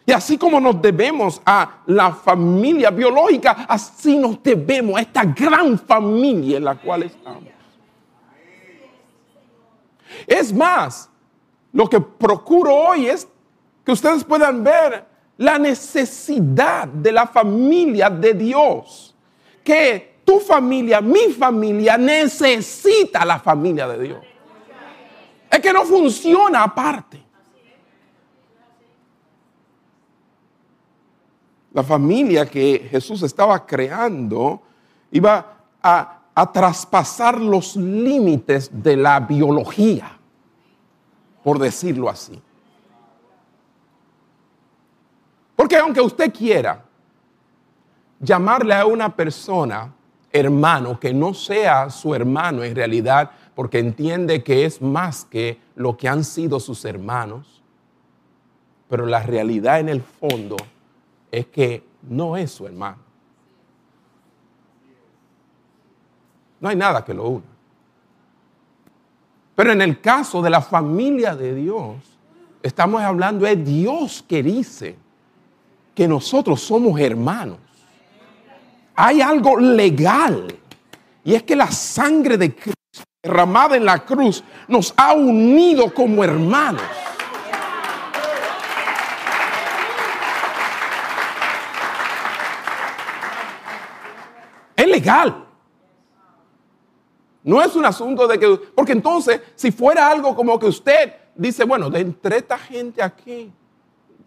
Y 0.05 0.11
así 0.11 0.37
como 0.37 0.59
nos 0.59 0.81
debemos 0.81 1.41
a 1.45 1.83
la 1.85 2.11
familia 2.11 2.89
biológica, 2.89 3.65
así 3.69 4.17
nos 4.17 4.43
debemos 4.43 4.97
a 4.97 5.01
esta 5.03 5.23
gran 5.23 5.79
familia 5.79 6.57
en 6.57 6.65
la 6.65 6.75
cual 6.75 7.03
estamos. 7.03 7.60
Es 10.27 10.53
más, 10.53 11.09
lo 11.73 11.89
que 11.89 11.99
procuro 11.99 12.73
hoy 12.73 13.07
es 13.07 13.27
que 13.85 13.91
ustedes 13.91 14.23
puedan 14.23 14.63
ver 14.63 15.05
la 15.37 15.57
necesidad 15.57 16.87
de 16.87 17.11
la 17.11 17.27
familia 17.27 18.09
de 18.09 18.33
Dios. 18.33 19.15
Que 19.63 20.21
tu 20.25 20.39
familia, 20.39 21.01
mi 21.01 21.31
familia, 21.33 21.97
necesita 21.97 23.25
la 23.25 23.39
familia 23.39 23.87
de 23.87 23.99
Dios. 23.99 24.25
Es 25.49 25.59
que 25.59 25.73
no 25.73 25.83
funciona 25.83 26.63
aparte. 26.63 27.21
la 31.73 31.83
familia 31.83 32.45
que 32.45 32.87
Jesús 32.89 33.21
estaba 33.23 33.65
creando 33.65 34.61
iba 35.11 35.57
a, 35.81 36.20
traspasar 36.51 37.39
los 37.39 37.75
límites 37.75 38.69
de 38.71 38.95
la 38.95 39.19
biología, 39.19 40.17
por 41.43 41.59
decirlo 41.59 42.09
así. 42.09 42.41
Porque 45.55 45.77
aunque 45.77 46.01
usted 46.01 46.33
quiera, 46.33 46.83
llamarle 48.19 48.73
a 48.73 48.85
una 48.85 49.15
persona 49.15 49.93
hermano 50.31 50.99
que 50.99 51.13
no 51.13 51.33
sea 51.33 51.89
su 51.89 52.15
hermano 52.15 52.63
en 52.63 52.75
realidad 52.75 53.31
porque 53.53 53.79
entiende 53.79 54.43
que 54.43 54.65
es 54.65 54.81
más 54.81 55.25
que 55.25 55.59
lo 55.75 55.97
que 55.97 56.07
han 56.07 56.23
sido 56.23 56.59
sus 56.59 56.85
hermanos, 56.85 57.61
pero 58.89 59.05
la 59.05 59.21
realidad 59.21 59.79
en 59.79 59.89
el 59.89 60.01
fondo 60.01 60.55
es 61.31 61.47
que 61.47 61.83
no 62.01 62.37
es 62.37 62.51
su 62.51 62.65
hermano. 62.65 63.10
No 66.61 66.69
hay 66.69 66.75
nada 66.75 67.03
que 67.03 67.13
lo 67.13 67.27
una. 67.27 67.45
Pero 69.55 69.73
en 69.73 69.81
el 69.81 69.99
caso 69.99 70.41
de 70.41 70.49
la 70.49 70.61
familia 70.61 71.35
de 71.35 71.53
Dios, 71.55 71.97
estamos 72.63 73.01
hablando 73.01 73.45
de 73.45 73.55
Dios 73.57 74.23
que 74.27 74.41
dice 74.41 74.95
que 75.93 76.07
nosotros 76.07 76.61
somos 76.61 76.99
hermanos. 76.99 77.57
Hay 78.95 79.21
algo 79.21 79.59
legal 79.59 80.55
y 81.23 81.33
es 81.33 81.43
que 81.43 81.55
la 81.55 81.69
sangre 81.71 82.37
de 82.37 82.53
Cristo 82.55 82.73
derramada 83.23 83.75
en 83.75 83.85
la 83.85 84.05
cruz 84.05 84.43
nos 84.67 84.93
ha 84.95 85.13
unido 85.13 85.93
como 85.93 86.23
hermanos. 86.23 86.83
Es 94.75 94.87
legal. 94.87 95.50
No 97.43 97.61
es 97.61 97.75
un 97.75 97.85
asunto 97.85 98.27
de 98.27 98.37
que, 98.37 98.47
porque 98.75 98.91
entonces, 98.91 99.41
si 99.55 99.71
fuera 99.71 100.07
algo 100.07 100.35
como 100.35 100.59
que 100.59 100.67
usted 100.67 101.13
dice, 101.35 101.63
bueno, 101.63 101.89
de 101.89 102.01
entre 102.01 102.37
esta 102.37 102.57
gente 102.57 103.01
aquí, 103.01 103.51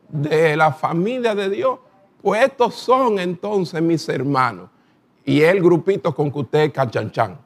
de 0.09 0.57
la 0.57 0.73
familia 0.73 1.35
de 1.35 1.51
Dios, 1.51 1.79
pues 2.23 2.43
estos 2.43 2.75
son 2.75 3.19
entonces 3.19 3.81
mis 3.83 4.09
hermanos. 4.09 4.71
Y 5.25 5.43
el 5.43 5.63
grupito 5.63 6.15
con 6.15 6.31
que 6.31 6.39
usted 6.39 6.73
cachanchan 6.73 7.39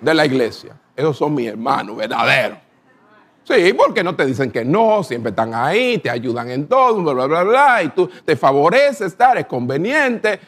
de 0.00 0.14
la 0.14 0.26
iglesia. 0.26 0.78
Esos 0.94 1.16
son 1.16 1.34
mis 1.34 1.48
hermanos 1.48 1.96
verdaderos. 1.96 2.58
Sí, 3.48 3.72
porque 3.72 4.04
no 4.04 4.14
te 4.14 4.26
dicen 4.26 4.50
que 4.50 4.62
no, 4.62 5.02
siempre 5.02 5.30
están 5.30 5.54
ahí, 5.54 5.96
te 5.96 6.10
ayudan 6.10 6.50
en 6.50 6.66
todo, 6.66 7.02
bla, 7.02 7.14
bla, 7.14 7.26
bla, 7.26 7.42
bla, 7.44 7.82
y 7.82 7.88
tú 7.88 8.06
te 8.22 8.36
favorece 8.36 9.06
estar, 9.06 9.38
es 9.38 9.46
conveniente. 9.46 10.38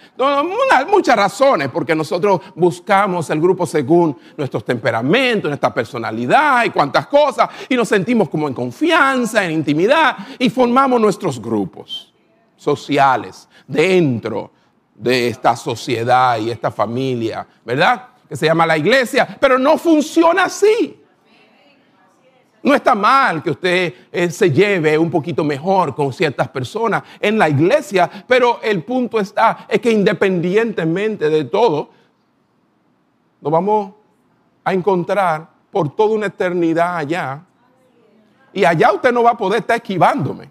muchas 0.86 1.16
razones, 1.16 1.70
porque 1.70 1.94
nosotros 1.94 2.42
buscamos 2.54 3.30
el 3.30 3.40
grupo 3.40 3.64
según 3.64 4.18
nuestros 4.36 4.66
temperamentos, 4.66 5.48
nuestra 5.48 5.72
personalidad 5.72 6.62
y 6.66 6.68
cuantas 6.68 7.06
cosas, 7.06 7.48
y 7.70 7.74
nos 7.74 7.88
sentimos 7.88 8.28
como 8.28 8.48
en 8.48 8.52
confianza, 8.52 9.46
en 9.46 9.52
intimidad, 9.52 10.18
y 10.38 10.50
formamos 10.50 11.00
nuestros 11.00 11.40
grupos 11.40 12.12
sociales 12.54 13.48
dentro 13.66 14.50
de 14.94 15.28
esta 15.28 15.56
sociedad 15.56 16.36
y 16.38 16.50
esta 16.50 16.70
familia, 16.70 17.46
¿verdad? 17.64 18.08
Que 18.28 18.36
se 18.36 18.44
llama 18.44 18.66
la 18.66 18.76
iglesia, 18.76 19.38
pero 19.40 19.58
no 19.58 19.78
funciona 19.78 20.44
así. 20.44 20.99
No 22.62 22.74
está 22.74 22.94
mal 22.94 23.42
que 23.42 23.50
usted 23.50 23.94
eh, 24.12 24.30
se 24.30 24.50
lleve 24.50 24.98
un 24.98 25.10
poquito 25.10 25.42
mejor 25.42 25.94
con 25.94 26.12
ciertas 26.12 26.48
personas 26.48 27.02
en 27.18 27.38
la 27.38 27.48
iglesia, 27.48 28.10
pero 28.26 28.60
el 28.62 28.82
punto 28.82 29.18
está, 29.18 29.66
es 29.68 29.80
que 29.80 29.90
independientemente 29.90 31.30
de 31.30 31.44
todo, 31.44 31.90
nos 33.40 33.50
vamos 33.50 33.92
a 34.62 34.74
encontrar 34.74 35.48
por 35.70 35.94
toda 35.94 36.14
una 36.14 36.26
eternidad 36.26 36.96
allá. 36.96 37.42
Y 38.52 38.64
allá 38.64 38.92
usted 38.92 39.12
no 39.12 39.22
va 39.22 39.30
a 39.30 39.36
poder 39.36 39.60
estar 39.60 39.76
esquivándome. 39.76 40.50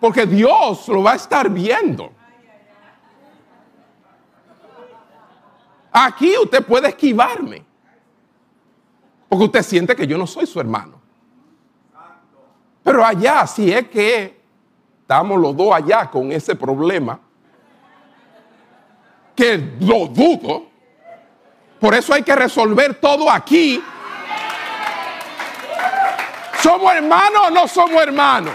Porque 0.00 0.26
Dios 0.26 0.88
lo 0.88 1.02
va 1.02 1.12
a 1.12 1.16
estar 1.16 1.48
viendo. 1.48 2.10
Aquí 5.92 6.36
usted 6.36 6.64
puede 6.64 6.88
esquivarme. 6.88 7.64
Porque 9.36 9.58
usted 9.58 9.62
siente 9.64 9.94
que 9.94 10.06
yo 10.06 10.16
no 10.16 10.26
soy 10.26 10.46
su 10.46 10.58
hermano. 10.58 10.98
Pero 12.82 13.04
allá, 13.04 13.46
si 13.46 13.70
es 13.70 13.86
que 13.88 14.40
estamos 15.02 15.38
los 15.38 15.54
dos 15.54 15.74
allá 15.74 16.10
con 16.10 16.32
ese 16.32 16.56
problema, 16.56 17.20
que 19.34 19.76
lo 19.80 20.06
dudo, 20.06 20.68
por 21.78 21.94
eso 21.94 22.14
hay 22.14 22.22
que 22.22 22.34
resolver 22.34 22.94
todo 22.94 23.30
aquí. 23.30 23.84
¿Somos 26.62 26.94
hermanos 26.94 27.48
o 27.48 27.50
no 27.50 27.68
somos 27.68 28.02
hermanos? 28.02 28.54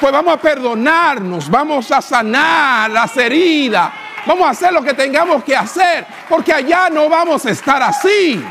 Pues 0.00 0.12
vamos 0.12 0.34
a 0.34 0.40
perdonarnos, 0.40 1.48
vamos 1.48 1.88
a 1.92 2.02
sanar 2.02 2.90
las 2.90 3.16
heridas, 3.16 3.92
vamos 4.26 4.44
a 4.44 4.50
hacer 4.50 4.72
lo 4.72 4.82
que 4.82 4.94
tengamos 4.94 5.44
que 5.44 5.54
hacer, 5.54 6.04
porque 6.28 6.52
allá 6.52 6.90
no 6.90 7.08
vamos 7.08 7.46
a 7.46 7.50
estar 7.50 7.80
así. 7.80 8.44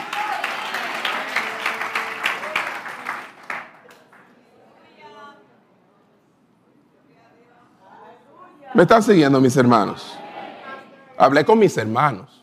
¿Me 8.73 8.83
están 8.83 9.03
siguiendo 9.03 9.41
mis 9.41 9.55
hermanos? 9.57 10.17
Hablé 11.17 11.43
con 11.43 11.59
mis 11.59 11.75
hermanos. 11.77 12.41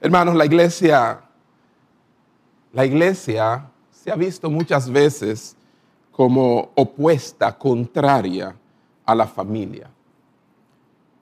Hermanos, 0.00 0.34
la 0.34 0.46
iglesia, 0.46 1.20
la 2.72 2.86
iglesia 2.86 3.68
se 3.90 4.10
ha 4.10 4.16
visto 4.16 4.48
muchas 4.48 4.88
veces 4.90 5.56
como 6.10 6.70
opuesta, 6.74 7.56
contraria 7.56 8.56
a 9.04 9.14
la 9.14 9.26
familia. 9.26 9.90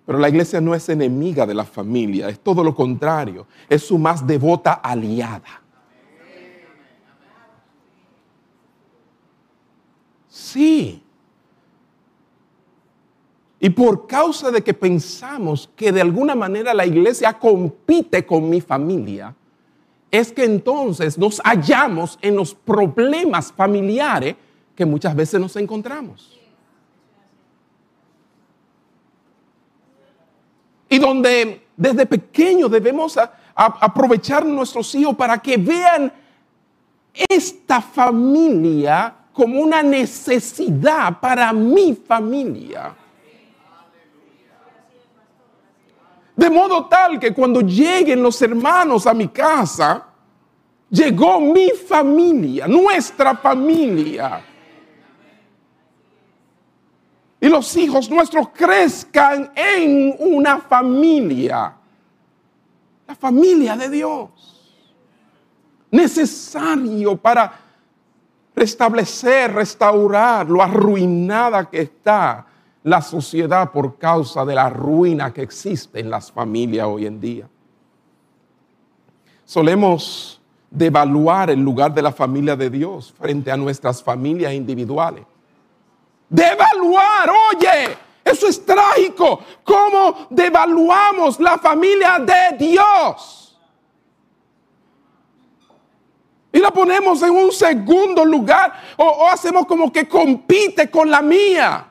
Pero 0.05 0.19
la 0.19 0.29
iglesia 0.29 0.61
no 0.61 0.77
es 0.77 0.89
enemiga 0.89 1.45
de 1.45 1.55
la 1.55 1.65
familia, 1.65 2.29
es 2.29 2.39
todo 2.39 2.63
lo 2.63 2.73
contrario, 2.73 3.49
es 3.69 3.83
su 3.83 3.99
más 3.99 4.25
devota 4.25 4.75
aliada. 4.75 5.66
Sí. 10.57 11.03
Y 13.61 13.69
por 13.69 14.07
causa 14.07 14.51
de 14.51 14.65
que 14.65 14.73
pensamos 14.73 15.69
que 15.77 15.93
de 15.93 16.01
alguna 16.01 16.35
manera 16.35 16.73
la 16.73 16.87
iglesia 16.87 17.35
compite 17.35 18.25
con 18.25 18.49
mi 18.49 18.63
familia, 18.63 19.35
es 20.11 20.33
que 20.33 20.45
entonces 20.45 21.19
nos 21.19 21.43
hallamos 21.45 22.19
en 22.23 22.37
los 22.37 22.55
problemas 22.55 23.53
familiares 23.53 24.37
que 24.75 24.87
muchas 24.87 25.15
veces 25.15 25.39
nos 25.39 25.55
encontramos. 25.57 26.41
Y 30.89 30.99
donde 30.99 31.67
desde 31.77 32.07
pequeño 32.07 32.71
debemos 32.71 33.19
aprovechar 33.55 34.47
nuestros 34.47 34.95
hijos 34.95 35.15
para 35.17 35.37
que 35.37 35.59
vean 35.59 36.11
esta 37.29 37.83
familia 37.83 39.17
como 39.37 39.61
una 39.61 39.83
necesidad 39.83 41.21
para 41.21 41.53
mi 41.53 41.95
familia. 41.95 42.97
De 46.35 46.49
modo 46.49 46.87
tal 46.87 47.21
que 47.21 47.35
cuando 47.35 47.61
lleguen 47.61 48.23
los 48.23 48.41
hermanos 48.41 49.07
a 49.07 49.13
mi 49.13 49.29
casa, 49.29 50.07
llegó 50.89 51.39
mi 51.39 51.69
familia, 51.69 52.67
nuestra 52.67 53.37
familia. 53.37 54.43
Y 57.39 57.49
los 57.51 57.77
hijos 57.77 58.09
nuestros 58.09 58.49
crezcan 58.49 59.53
en 59.55 60.17
una 60.19 60.61
familia. 60.61 61.75
La 63.07 63.15
familia 63.15 63.77
de 63.77 63.91
Dios. 63.91 64.31
Necesario 65.91 67.19
para 67.19 67.66
restablecer, 68.57 69.53
restaurar 69.53 70.49
lo 70.49 70.63
arruinada 70.63 71.69
que 71.69 71.83
está 71.83 72.47
la 72.83 73.03
sociedad 73.03 73.71
por 73.71 73.99
causa 73.99 74.45
de 74.45 74.55
la 74.55 74.71
ruina 74.71 75.33
que 75.33 75.43
existe 75.43 76.01
en 76.01 76.09
las 76.09 76.33
familias 76.33 76.87
hoy 76.87 77.05
en 77.05 77.21
día. 77.21 77.49
Solemos 79.45 80.41
devaluar 80.71 81.51
el 81.51 81.61
lugar 81.61 81.93
de 81.93 82.03
la 82.03 82.13
familia 82.13 82.57
de 82.57 82.71
Dios 82.71 83.13
frente 83.19 83.51
a 83.51 83.57
nuestras 83.57 84.03
familias 84.03 84.55
individuales. 84.55 85.25
Devaluar, 86.29 87.31
oye, 87.53 87.97
eso 88.25 88.49
es 88.49 88.65
trágico. 88.65 89.41
¿Cómo 89.63 90.27
devaluamos 90.31 91.39
la 91.39 91.59
familia 91.59 92.19
de 92.19 92.57
Dios? 92.57 93.46
Y 96.57 96.59
la 96.59 96.71
ponemos 96.71 97.21
en 97.21 97.33
un 97.33 97.53
segundo 97.53 98.25
lugar 98.25 98.73
o, 98.97 99.29
hacemos 99.29 99.67
como 99.67 99.93
que 99.93 100.09
compite 100.09 100.91
con 100.91 101.11
la 101.11 101.21
mía. 101.21 101.87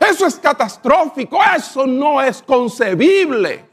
Eso 0.00 0.26
es 0.26 0.34
catastrófico, 0.34 1.38
eso 1.56 1.86
no 1.86 2.20
es 2.20 2.42
concebible. 2.42 3.64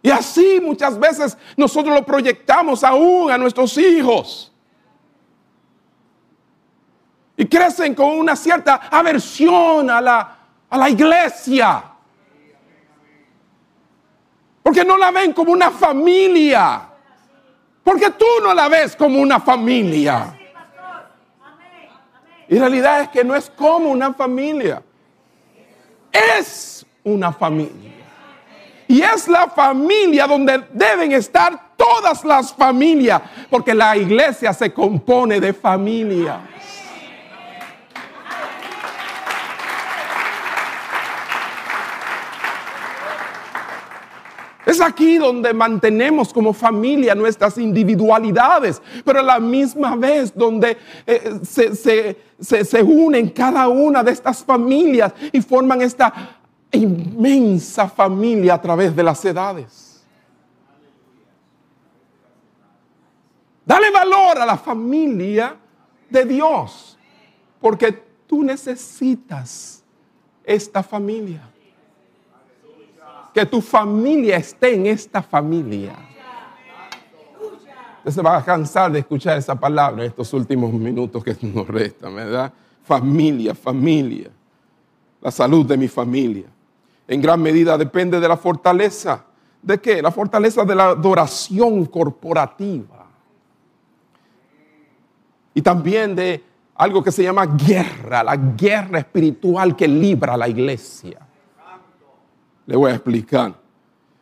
Y 0.00 0.10
así 0.10 0.62
muchas 0.62 0.98
veces 0.98 1.36
nosotros 1.54 1.94
lo 1.94 2.06
proyectamos 2.06 2.82
aún 2.84 3.30
a 3.30 3.36
nuestros 3.36 3.76
hijos. 3.76 4.50
Y 7.36 7.44
crecen 7.44 7.94
con 7.94 8.18
una 8.18 8.34
cierta 8.34 8.76
aversión 8.90 9.90
a 9.90 10.00
la, 10.00 10.38
a 10.70 10.78
la 10.78 10.88
iglesia. 10.88 11.90
Porque 14.64 14.82
no 14.82 14.96
la 14.96 15.10
ven 15.10 15.34
como 15.34 15.52
una 15.52 15.70
familia. 15.70 16.88
Porque 17.84 18.10
tú 18.12 18.24
no 18.42 18.54
la 18.54 18.66
ves 18.66 18.96
como 18.96 19.20
una 19.20 19.38
familia. 19.38 20.38
Y 22.48 22.58
realidad 22.58 23.02
es 23.02 23.08
que 23.10 23.22
no 23.22 23.36
es 23.36 23.50
como 23.50 23.90
una 23.90 24.14
familia. 24.14 24.82
Es 26.10 26.86
una 27.04 27.30
familia. 27.30 27.92
Y 28.88 29.02
es 29.02 29.28
la 29.28 29.48
familia 29.48 30.26
donde 30.26 30.64
deben 30.72 31.12
estar 31.12 31.76
todas 31.76 32.24
las 32.24 32.54
familias, 32.54 33.20
porque 33.50 33.74
la 33.74 33.94
iglesia 33.98 34.54
se 34.54 34.72
compone 34.72 35.40
de 35.40 35.52
familias. 35.52 36.38
Es 44.66 44.80
aquí 44.80 45.18
donde 45.18 45.52
mantenemos 45.52 46.32
como 46.32 46.52
familia 46.52 47.14
nuestras 47.14 47.58
individualidades, 47.58 48.80
pero 49.04 49.20
a 49.20 49.22
la 49.22 49.38
misma 49.38 49.94
vez 49.96 50.34
donde 50.34 50.76
eh, 51.06 51.40
se, 51.42 52.16
se 52.64 52.82
unen 52.82 53.28
cada 53.30 53.68
una 53.68 54.02
de 54.02 54.12
estas 54.12 54.42
familias 54.42 55.12
y 55.32 55.40
forman 55.42 55.82
esta 55.82 56.38
inmensa 56.72 57.88
familia 57.88 58.54
a 58.54 58.60
través 58.60 58.94
de 58.96 59.02
las 59.02 59.24
edades. 59.24 60.02
Dale 63.64 63.90
valor 63.90 64.38
a 64.38 64.46
la 64.46 64.56
familia 64.56 65.56
de 66.10 66.24
Dios, 66.24 66.98
porque 67.60 67.92
tú 68.26 68.42
necesitas 68.42 69.82
esta 70.44 70.82
familia. 70.82 71.53
Que 73.34 73.44
tu 73.44 73.60
familia 73.60 74.36
esté 74.36 74.74
en 74.74 74.86
esta 74.86 75.20
familia. 75.20 75.94
Usted 77.98 78.10
se 78.10 78.22
va 78.22 78.36
a 78.36 78.44
cansar 78.44 78.92
de 78.92 79.00
escuchar 79.00 79.36
esa 79.36 79.54
palabra 79.54 80.04
en 80.04 80.08
estos 80.08 80.32
últimos 80.32 80.72
minutos 80.72 81.24
que 81.24 81.36
nos 81.42 81.66
restan, 81.66 82.14
¿verdad? 82.14 82.52
Familia, 82.84 83.54
familia. 83.54 84.30
La 85.20 85.30
salud 85.30 85.66
de 85.66 85.76
mi 85.76 85.88
familia 85.88 86.54
en 87.06 87.20
gran 87.20 87.40
medida 87.40 87.76
depende 87.76 88.18
de 88.20 88.28
la 88.28 88.36
fortaleza. 88.36 89.24
¿De 89.62 89.78
qué? 89.78 90.02
La 90.02 90.10
fortaleza 90.10 90.64
de 90.64 90.74
la 90.74 90.88
adoración 90.88 91.86
corporativa. 91.86 93.06
Y 95.54 95.62
también 95.62 96.14
de 96.14 96.42
algo 96.74 97.02
que 97.02 97.12
se 97.12 97.22
llama 97.22 97.46
guerra, 97.46 98.22
la 98.22 98.36
guerra 98.36 98.98
espiritual 98.98 99.76
que 99.76 99.86
libra 99.86 100.36
la 100.36 100.48
iglesia. 100.48 101.18
Le 102.66 102.76
voy 102.76 102.90
a 102.90 102.94
explicar. 102.94 103.54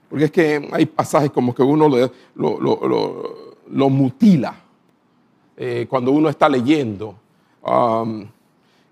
Porque 0.08 0.26
es 0.26 0.30
que 0.30 0.68
hay 0.72 0.86
pasajes 0.86 1.30
como 1.30 1.54
que 1.54 1.62
uno 1.62 1.88
lo, 2.34 3.90
mutila 3.90 4.54
eh, 5.56 5.86
cuando 5.88 6.12
uno 6.12 6.28
está 6.28 6.48
leyendo. 6.48 7.16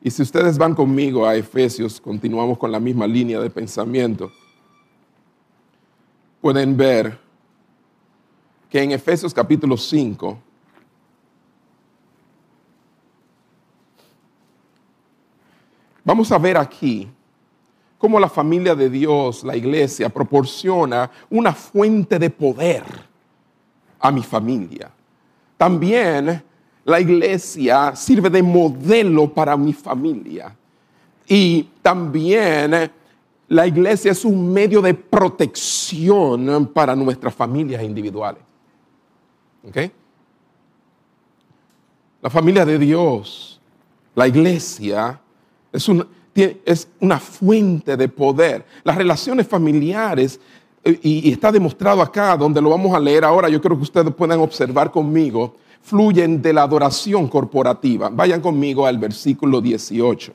Y 0.03 0.11
si 0.11 0.23
ustedes 0.23 0.57
van 0.57 0.75
conmigo 0.75 1.27
a 1.27 1.35
Efesios, 1.35 2.01
continuamos 2.01 2.57
con 2.57 2.73
la 2.73 2.81
misma 2.81 3.07
línea 3.07 3.39
de 3.39 3.51
pensamiento, 3.51 4.33
pueden 6.41 6.75
ver 6.75 7.19
que 8.71 8.83
en 8.83 8.93
Efesios 8.93 9.35
capítulo 9.35 9.77
5, 9.77 10.39
vamos 16.03 16.33
a 16.33 16.39
ver 16.39 16.57
aquí 16.57 17.07
cómo 18.01 18.19
la 18.19 18.31
familia 18.31 18.75
de 18.75 18.89
Dios, 18.89 19.45
la 19.45 19.55
iglesia, 19.55 20.09
proporciona 20.09 21.11
una 21.29 21.53
fuente 21.53 22.19
de 22.19 22.31
poder 22.31 22.83
a 24.01 24.11
mi 24.11 24.23
familia. 24.23 24.91
También 25.59 26.43
la 26.83 26.99
iglesia 26.99 27.95
sirve 27.95 28.31
de 28.31 28.43
modelo 28.43 29.31
para 29.31 29.55
mi 29.55 29.75
familia. 29.75 30.57
Y 31.29 31.69
también 31.83 32.91
la 33.49 33.67
iglesia 33.67 34.13
es 34.13 34.25
un 34.25 34.51
medio 34.51 34.81
de 34.81 34.95
protección 34.95 36.71
para 36.73 36.97
nuestras 36.97 37.35
familias 37.35 37.83
individuales. 37.83 38.43
La 42.23 42.31
familia 42.31 42.65
de 42.65 42.79
Dios, 42.79 43.61
la 44.15 44.27
iglesia, 44.27 45.21
es, 45.71 45.87
es 46.35 46.89
una 47.01 47.19
fuente 47.19 47.97
de 47.97 48.09
poder. 48.09 48.65
Las 48.85 48.97
relaciones 48.97 49.47
familiares, 49.47 50.41
eh, 50.85 50.99
y 51.03 51.31
está 51.31 51.53
demostrado 51.53 52.01
acá, 52.01 52.37
donde 52.37 52.61
lo 52.61 52.71
vamos 52.71 52.95
a 52.95 53.01
leer 53.01 53.25
ahora, 53.25 53.49
yo 53.49 53.61
creo 53.61 53.77
que 53.77 53.83
ustedes 53.83 54.15
puedan 54.15 54.41
observar 54.41 54.91
conmigo, 54.91 55.57
fluyen 55.83 56.41
de 56.41 56.53
la 56.53 56.63
adoración 56.63 57.29
corporativa. 57.29 58.09
Vayan 58.11 58.41
conmigo 58.41 58.87
al 58.87 58.99
versículo 58.99 59.61
18. 59.61 60.33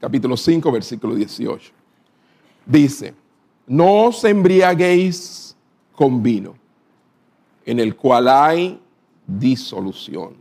Capítulo 0.00 0.36
5, 0.36 0.72
versículo 0.72 1.14
18. 1.14 1.72
Dice, 2.64 3.14
no 3.66 4.04
os 4.04 4.24
embriaguéis 4.24 5.54
con 5.94 6.22
vino, 6.22 6.54
en 7.66 7.80
el 7.80 7.94
cual 7.96 8.28
hay 8.28 8.80
disolución. 9.26 10.34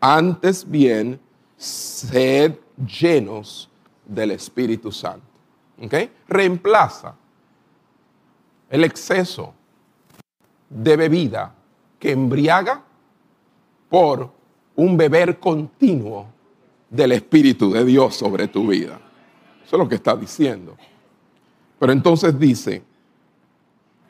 Antes 0.00 0.68
bien, 0.68 1.18
sed 1.56 2.54
llenos 2.76 3.68
del 4.04 4.32
Espíritu 4.32 4.92
Santo. 4.92 5.26
¿Okay? 5.80 6.10
Reemplaza 6.28 7.14
el 8.70 8.84
exceso 8.84 9.52
de 10.68 10.96
bebida 10.96 11.54
que 11.98 12.12
embriaga 12.12 12.82
por 13.88 14.30
un 14.74 14.96
beber 14.96 15.38
continuo 15.38 16.26
del 16.90 17.12
Espíritu 17.12 17.70
de 17.70 17.84
Dios 17.84 18.16
sobre 18.16 18.48
tu 18.48 18.66
vida. 18.66 19.00
Eso 19.64 19.76
es 19.76 19.78
lo 19.78 19.88
que 19.88 19.96
está 19.96 20.16
diciendo. 20.16 20.76
Pero 21.78 21.92
entonces 21.92 22.38
dice, 22.38 22.82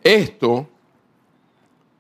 esto 0.02 0.68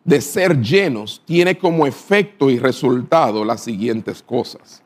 de 0.04 0.20
ser 0.20 0.60
llenos 0.60 1.22
tiene 1.24 1.58
como 1.58 1.86
efecto 1.86 2.48
y 2.50 2.58
resultado 2.58 3.44
las 3.44 3.62
siguientes 3.62 4.22
cosas. 4.22 4.82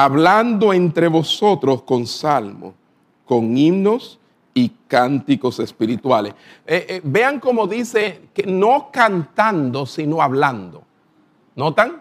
Hablando 0.00 0.72
entre 0.72 1.08
vosotros 1.08 1.82
con 1.82 2.06
salmos, 2.06 2.72
con 3.24 3.56
himnos 3.56 4.20
y 4.54 4.68
cánticos 4.86 5.58
espirituales. 5.58 6.34
Eh, 6.64 6.86
eh, 6.88 7.00
vean 7.02 7.40
cómo 7.40 7.66
dice 7.66 8.28
que 8.32 8.46
no 8.46 8.90
cantando, 8.92 9.86
sino 9.86 10.22
hablando. 10.22 10.84
¿Notan? 11.56 12.00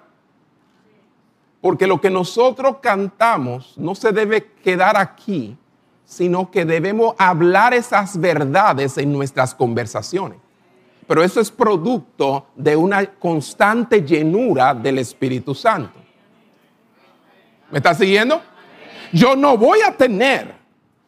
Porque 1.60 1.88
lo 1.88 2.00
que 2.00 2.12
nosotros 2.12 2.76
cantamos 2.84 3.74
no 3.80 3.96
se 3.96 4.12
debe 4.12 4.46
quedar 4.64 4.96
aquí, 4.96 5.58
sino 6.06 6.52
que 6.52 6.66
debemos 6.66 7.16
hablar 7.18 7.74
esas 7.74 8.20
verdades 8.20 9.00
en 9.00 9.12
nuestras 9.12 9.56
conversaciones. 9.56 10.38
Pero 11.08 11.24
eso 11.24 11.40
es 11.40 11.50
producto 11.50 12.46
de 12.56 12.76
una 12.76 13.08
constante 13.08 14.04
llenura 14.04 14.76
del 14.76 15.00
Espíritu 15.00 15.56
Santo. 15.56 15.97
¿Me 17.72 17.80
está 17.80 17.94
siguiendo? 17.94 18.42
Yo 19.12 19.36
no 19.36 19.58
voy 19.58 19.80
a 19.82 19.92
tener 19.92 20.56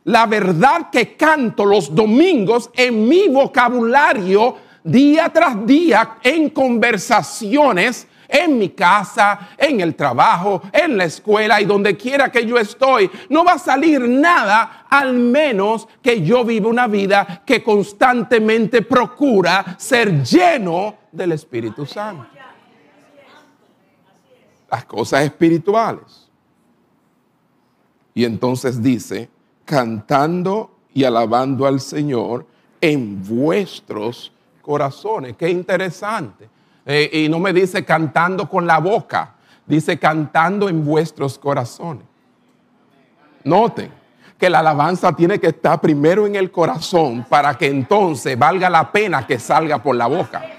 la 0.05 0.26
verdad 0.26 0.89
que 0.91 1.16
canto 1.16 1.66
los 1.66 1.93
domingos 1.93 2.70
en 2.76 3.07
mi 3.07 3.28
vocabulario 3.28 4.55
día 4.84 5.30
tras 5.30 5.66
día 5.66 6.18
en 6.24 6.49
conversaciones 6.49 8.07
en 8.30 8.60
mi 8.60 8.70
casa, 8.70 9.49
en 9.57 9.82
el 9.82 9.95
trabajo, 9.95 10.62
en 10.72 10.97
la 10.97 11.05
escuela 11.05 11.60
y 11.60 11.66
donde 11.66 11.97
quiera 11.97 12.32
que 12.32 12.45
yo 12.45 12.57
estoy. 12.57 13.10
No 13.28 13.43
va 13.43 13.53
a 13.53 13.60
salir 13.60 14.07
nada 14.07 14.86
al 14.89 15.14
menos 15.14 15.88
que 16.01 16.22
yo 16.22 16.45
viva 16.45 16.70
una 16.70 16.88
vida 16.88 17.41
que 17.45 17.64
constantemente 17.64 18.84
procura 18.84 19.76
ser 19.80 20.24
lleno 20.24 20.95
del 21.12 21.32
Espíritu 21.32 21.86
Santo. 21.86 22.28
Las 24.70 24.86
cosas 24.86 25.24
espirituales. 25.24 26.29
Y 28.20 28.26
entonces 28.26 28.84
dice, 28.84 29.30
cantando 29.64 30.72
y 30.94 31.06
alabando 31.06 31.66
al 31.66 31.80
Señor 31.80 32.46
en 32.82 33.24
vuestros 33.26 34.34
corazones. 34.62 35.38
Qué 35.38 35.50
interesante. 35.50 36.50
Eh, 36.86 37.10
y 37.14 37.30
no 37.30 37.40
me 37.40 37.54
dice 37.54 37.86
cantando 37.86 38.50
con 38.50 38.68
la 38.68 38.80
boca, 38.80 39.36
dice 39.66 39.98
cantando 39.98 40.68
en 40.68 40.84
vuestros 40.84 41.40
corazones. 41.40 42.04
Noten, 43.46 43.90
que 44.38 44.50
la 44.50 44.60
alabanza 44.60 45.16
tiene 45.16 45.40
que 45.40 45.48
estar 45.48 45.80
primero 45.80 46.28
en 46.28 46.36
el 46.36 46.52
corazón 46.52 47.26
para 47.30 47.58
que 47.58 47.68
entonces 47.68 48.38
valga 48.38 48.70
la 48.70 48.92
pena 48.92 49.26
que 49.26 49.40
salga 49.40 49.82
por 49.82 49.96
la 49.96 50.08
boca. 50.08 50.59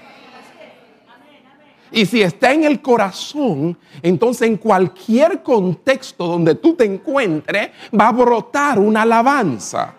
Y 1.91 2.05
si 2.05 2.21
está 2.21 2.53
en 2.53 2.63
el 2.63 2.81
corazón, 2.81 3.77
entonces 4.01 4.47
en 4.47 4.57
cualquier 4.57 5.43
contexto 5.43 6.25
donde 6.25 6.55
tú 6.55 6.73
te 6.73 6.85
encuentres, 6.85 7.71
va 7.99 8.07
a 8.07 8.11
brotar 8.13 8.79
una 8.79 9.01
alabanza. 9.01 9.93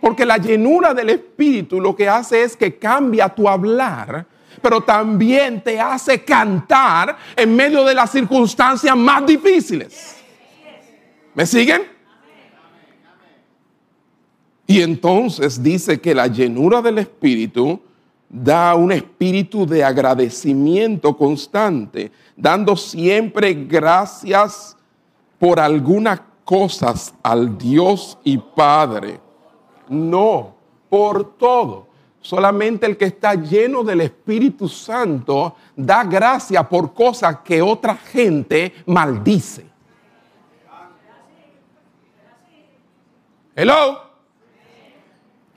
Porque 0.00 0.24
la 0.24 0.38
llenura 0.38 0.94
del 0.94 1.10
Espíritu 1.10 1.80
lo 1.80 1.96
que 1.96 2.08
hace 2.08 2.42
es 2.42 2.56
que 2.56 2.78
cambia 2.78 3.28
tu 3.28 3.48
hablar, 3.48 4.26
pero 4.62 4.80
también 4.80 5.60
te 5.60 5.80
hace 5.80 6.22
cantar 6.22 7.16
en 7.34 7.56
medio 7.56 7.84
de 7.84 7.94
las 7.94 8.12
circunstancias 8.12 8.96
más 8.96 9.26
difíciles. 9.26 10.16
¿Me 11.34 11.44
siguen? 11.44 11.82
Y 14.68 14.82
entonces 14.82 15.62
dice 15.62 16.00
que 16.00 16.14
la 16.14 16.28
llenura 16.28 16.80
del 16.80 16.98
Espíritu 16.98 17.80
da 18.28 18.74
un 18.74 18.92
espíritu 18.92 19.66
de 19.66 19.84
agradecimiento 19.84 21.16
constante, 21.16 22.10
dando 22.36 22.76
siempre 22.76 23.54
gracias 23.54 24.76
por 25.38 25.60
algunas 25.60 26.20
cosas 26.44 27.14
al 27.22 27.56
Dios 27.56 28.18
y 28.24 28.38
Padre. 28.38 29.20
No, 29.88 30.54
por 30.88 31.36
todo. 31.36 31.86
Solamente 32.20 32.86
el 32.86 32.96
que 32.96 33.04
está 33.04 33.34
lleno 33.34 33.84
del 33.84 34.00
Espíritu 34.00 34.68
Santo 34.68 35.54
da 35.76 36.02
gracia 36.02 36.68
por 36.68 36.92
cosas 36.92 37.38
que 37.44 37.62
otra 37.62 37.94
gente 37.94 38.74
maldice. 38.86 39.64
Hello. 43.54 44.05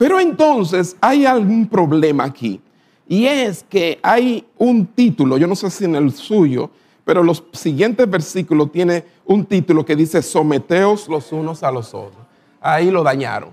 Pero 0.00 0.18
entonces 0.18 0.96
hay 0.98 1.26
algún 1.26 1.68
problema 1.68 2.24
aquí. 2.24 2.58
Y 3.06 3.26
es 3.26 3.62
que 3.68 4.00
hay 4.02 4.46
un 4.56 4.86
título, 4.86 5.36
yo 5.36 5.46
no 5.46 5.54
sé 5.54 5.68
si 5.68 5.84
en 5.84 5.94
el 5.94 6.10
suyo, 6.14 6.70
pero 7.04 7.22
los 7.22 7.44
siguientes 7.52 8.08
versículos 8.08 8.72
tiene 8.72 9.04
un 9.26 9.44
título 9.44 9.84
que 9.84 9.94
dice 9.94 10.22
someteos 10.22 11.06
los 11.06 11.30
unos 11.32 11.62
a 11.62 11.70
los 11.70 11.92
otros. 11.92 12.24
Ahí 12.62 12.90
lo 12.90 13.02
dañaron. 13.02 13.50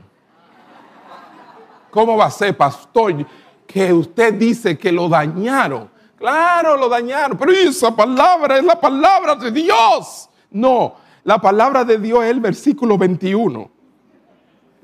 ¿Cómo 1.92 2.16
va 2.16 2.28
a 2.28 2.32
ser, 2.32 2.56
pastor, 2.56 3.26
que 3.66 3.92
usted 3.92 4.34
dice 4.36 4.78
que 4.78 4.94
lo 4.94 5.10
dañaron? 5.10 5.90
Claro, 6.18 6.78
lo 6.78 6.88
dañaron, 6.88 7.38
pero 7.38 7.52
esa 7.52 7.94
palabra 7.94 8.58
es 8.58 8.64
la 8.64 8.80
palabra 8.80 9.36
de 9.36 9.52
Dios. 9.52 10.30
No, 10.52 10.96
la 11.26 11.42
palabra 11.42 11.84
de 11.84 11.98
Dios 11.98 12.24
es 12.24 12.32
el 12.32 12.40
versículo 12.40 12.98
21. 12.98 13.77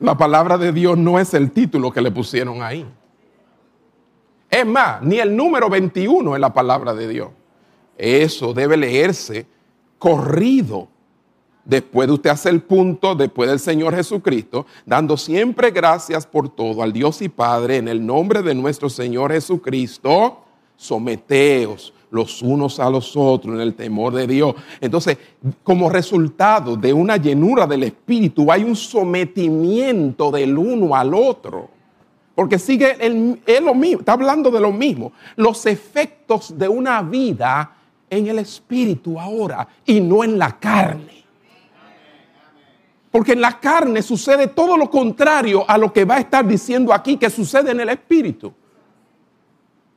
La 0.03 0.17
palabra 0.17 0.57
de 0.57 0.73
Dios 0.73 0.97
no 0.97 1.17
es 1.17 1.33
el 1.33 1.51
título 1.51 1.89
que 1.89 2.01
le 2.01 2.11
pusieron 2.11 2.61
ahí. 2.61 2.85
Es 4.49 4.65
más, 4.65 5.01
ni 5.01 5.17
el 5.17 5.33
número 5.33 5.69
21 5.69 6.35
es 6.35 6.41
la 6.41 6.53
palabra 6.53 6.93
de 6.93 7.07
Dios. 7.07 7.29
Eso 7.97 8.53
debe 8.53 8.75
leerse 8.75 9.45
corrido. 9.97 10.89
Después 11.63 12.09
de 12.09 12.15
usted 12.15 12.31
hacer 12.31 12.51
el 12.53 12.63
punto, 12.63 13.15
después 13.15 13.49
del 13.49 13.61
Señor 13.61 13.95
Jesucristo, 13.95 14.65
dando 14.85 15.15
siempre 15.15 15.71
gracias 15.71 16.27
por 16.27 16.49
todo 16.49 16.83
al 16.83 16.91
Dios 16.91 17.21
y 17.21 17.29
Padre 17.29 17.77
en 17.77 17.87
el 17.87 18.05
nombre 18.05 18.41
de 18.41 18.53
nuestro 18.55 18.89
Señor 18.89 19.31
Jesucristo, 19.31 20.43
someteos 20.75 21.93
los 22.13 22.43
unos 22.43 22.79
a 22.79 22.89
los 22.91 23.17
otros 23.17 23.55
en 23.55 23.61
el 23.61 23.73
temor 23.73 24.13
de 24.13 24.27
Dios. 24.27 24.53
Entonces, 24.79 25.17
como 25.63 25.89
resultado 25.89 26.77
de 26.77 26.93
una 26.93 27.17
llenura 27.17 27.65
del 27.65 27.83
Espíritu, 27.83 28.51
hay 28.51 28.63
un 28.63 28.75
sometimiento 28.75 30.29
del 30.29 30.55
uno 30.55 30.95
al 30.95 31.13
otro. 31.15 31.69
Porque 32.35 32.59
sigue 32.59 32.97
el, 32.99 33.41
lo 33.63 33.73
mismo, 33.73 33.99
está 33.99 34.13
hablando 34.13 34.51
de 34.51 34.59
lo 34.59 34.71
mismo. 34.71 35.11
Los 35.35 35.65
efectos 35.65 36.57
de 36.57 36.67
una 36.67 37.01
vida 37.01 37.73
en 38.09 38.27
el 38.27 38.39
Espíritu 38.39 39.19
ahora 39.19 39.67
y 39.83 39.99
no 39.99 40.23
en 40.23 40.37
la 40.37 40.59
carne. 40.59 41.23
Porque 43.09 43.33
en 43.33 43.41
la 43.41 43.59
carne 43.59 44.03
sucede 44.03 44.47
todo 44.47 44.77
lo 44.77 44.87
contrario 44.89 45.65
a 45.67 45.79
lo 45.79 45.91
que 45.91 46.05
va 46.05 46.15
a 46.15 46.19
estar 46.19 46.47
diciendo 46.47 46.93
aquí 46.93 47.17
que 47.17 47.31
sucede 47.31 47.71
en 47.71 47.79
el 47.79 47.89
Espíritu 47.89 48.53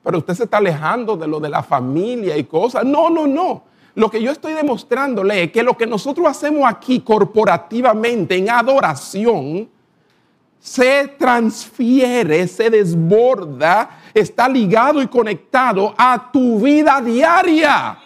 pero 0.06 0.18
usted 0.18 0.34
se 0.34 0.44
está 0.44 0.58
alejando 0.58 1.16
de 1.16 1.26
lo 1.26 1.40
de 1.40 1.48
la 1.48 1.64
familia 1.64 2.36
y 2.36 2.44
cosas. 2.44 2.84
No, 2.84 3.10
no, 3.10 3.26
no. 3.26 3.64
Lo 3.96 4.08
que 4.08 4.22
yo 4.22 4.30
estoy 4.30 4.52
demostrándole 4.52 5.42
es 5.42 5.50
que 5.50 5.64
lo 5.64 5.76
que 5.76 5.84
nosotros 5.84 6.28
hacemos 6.28 6.62
aquí 6.64 7.00
corporativamente 7.00 8.36
en 8.36 8.48
adoración 8.48 9.68
se 10.60 11.08
transfiere, 11.18 12.46
se 12.46 12.70
desborda, 12.70 13.98
está 14.14 14.48
ligado 14.48 15.02
y 15.02 15.08
conectado 15.08 15.92
a 15.98 16.30
tu 16.30 16.60
vida 16.60 17.00
diaria. 17.00 17.98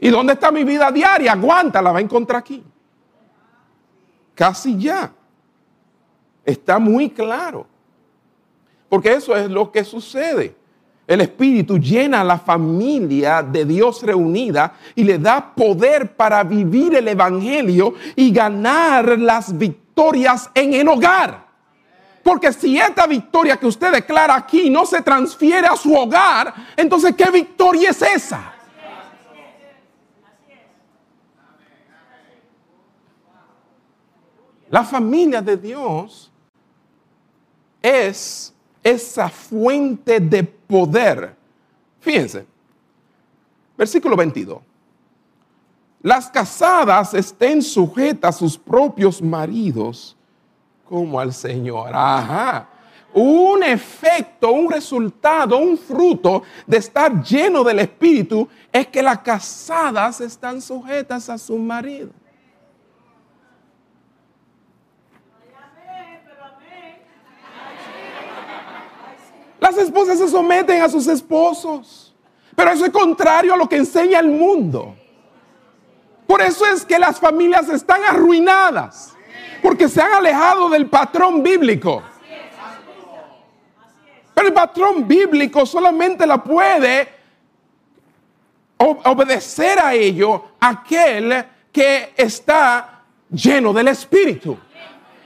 ¿Y 0.00 0.10
dónde 0.10 0.34
está 0.34 0.50
mi 0.50 0.64
vida 0.64 0.92
diaria? 0.92 1.32
Aguanta, 1.32 1.80
la 1.80 1.92
va 1.92 1.98
a 1.98 2.02
encontrar 2.02 2.40
aquí. 2.40 2.62
Casi 4.34 4.76
ya. 4.76 5.10
Está 6.44 6.78
muy 6.78 7.08
claro. 7.08 7.71
Porque 8.92 9.14
eso 9.14 9.34
es 9.34 9.50
lo 9.50 9.72
que 9.72 9.84
sucede. 9.84 10.54
El 11.06 11.22
Espíritu 11.22 11.78
llena 11.78 12.20
a 12.20 12.24
la 12.24 12.38
familia 12.38 13.42
de 13.42 13.64
Dios 13.64 14.02
reunida 14.02 14.74
y 14.94 15.02
le 15.02 15.18
da 15.18 15.54
poder 15.54 16.14
para 16.14 16.44
vivir 16.44 16.94
el 16.96 17.08
Evangelio 17.08 17.94
y 18.14 18.30
ganar 18.30 19.18
las 19.18 19.56
victorias 19.56 20.50
en 20.52 20.74
el 20.74 20.86
hogar. 20.88 21.42
Porque 22.22 22.52
si 22.52 22.78
esta 22.78 23.06
victoria 23.06 23.56
que 23.56 23.66
usted 23.66 23.92
declara 23.92 24.36
aquí 24.36 24.68
no 24.68 24.84
se 24.84 25.00
transfiere 25.00 25.66
a 25.66 25.74
su 25.74 25.94
hogar, 25.94 26.52
entonces 26.76 27.14
¿qué 27.16 27.30
victoria 27.30 27.88
es 27.88 28.02
esa? 28.02 28.52
La 34.68 34.84
familia 34.84 35.40
de 35.40 35.56
Dios 35.56 36.30
es 37.80 38.52
esa 38.82 39.28
fuente 39.28 40.20
de 40.20 40.42
poder. 40.42 41.36
Fíjense, 42.00 42.46
versículo 43.76 44.16
22. 44.16 44.58
Las 46.02 46.28
casadas 46.28 47.14
estén 47.14 47.62
sujetas 47.62 48.34
a 48.34 48.38
sus 48.38 48.58
propios 48.58 49.22
maridos 49.22 50.16
como 50.88 51.20
al 51.20 51.32
Señor. 51.32 51.90
Ajá. 51.94 52.68
Un 53.14 53.62
efecto, 53.62 54.50
un 54.52 54.70
resultado, 54.70 55.58
un 55.58 55.76
fruto 55.76 56.42
de 56.66 56.78
estar 56.78 57.22
lleno 57.22 57.62
del 57.62 57.80
Espíritu 57.80 58.48
es 58.72 58.86
que 58.88 59.02
las 59.02 59.18
casadas 59.18 60.20
están 60.20 60.60
sujetas 60.60 61.28
a 61.28 61.38
su 61.38 61.56
marido. 61.58 62.10
Las 69.62 69.78
esposas 69.78 70.18
se 70.18 70.26
someten 70.26 70.82
a 70.82 70.88
sus 70.88 71.06
esposos. 71.06 72.12
Pero 72.56 72.72
eso 72.72 72.84
es 72.84 72.90
contrario 72.90 73.54
a 73.54 73.56
lo 73.56 73.68
que 73.68 73.76
enseña 73.76 74.18
el 74.18 74.28
mundo. 74.28 74.96
Por 76.26 76.42
eso 76.42 76.66
es 76.66 76.84
que 76.84 76.98
las 76.98 77.20
familias 77.20 77.68
están 77.68 78.02
arruinadas. 78.02 79.14
Porque 79.62 79.88
se 79.88 80.02
han 80.02 80.14
alejado 80.14 80.68
del 80.68 80.88
patrón 80.88 81.44
bíblico. 81.44 82.02
Pero 84.34 84.48
el 84.48 84.52
patrón 84.52 85.06
bíblico 85.06 85.64
solamente 85.64 86.26
la 86.26 86.42
puede 86.42 87.08
obedecer 88.78 89.78
a 89.78 89.94
ello 89.94 90.44
aquel 90.58 91.46
que 91.70 92.14
está 92.16 93.04
lleno 93.30 93.72
del 93.72 93.86
Espíritu. 93.86 94.58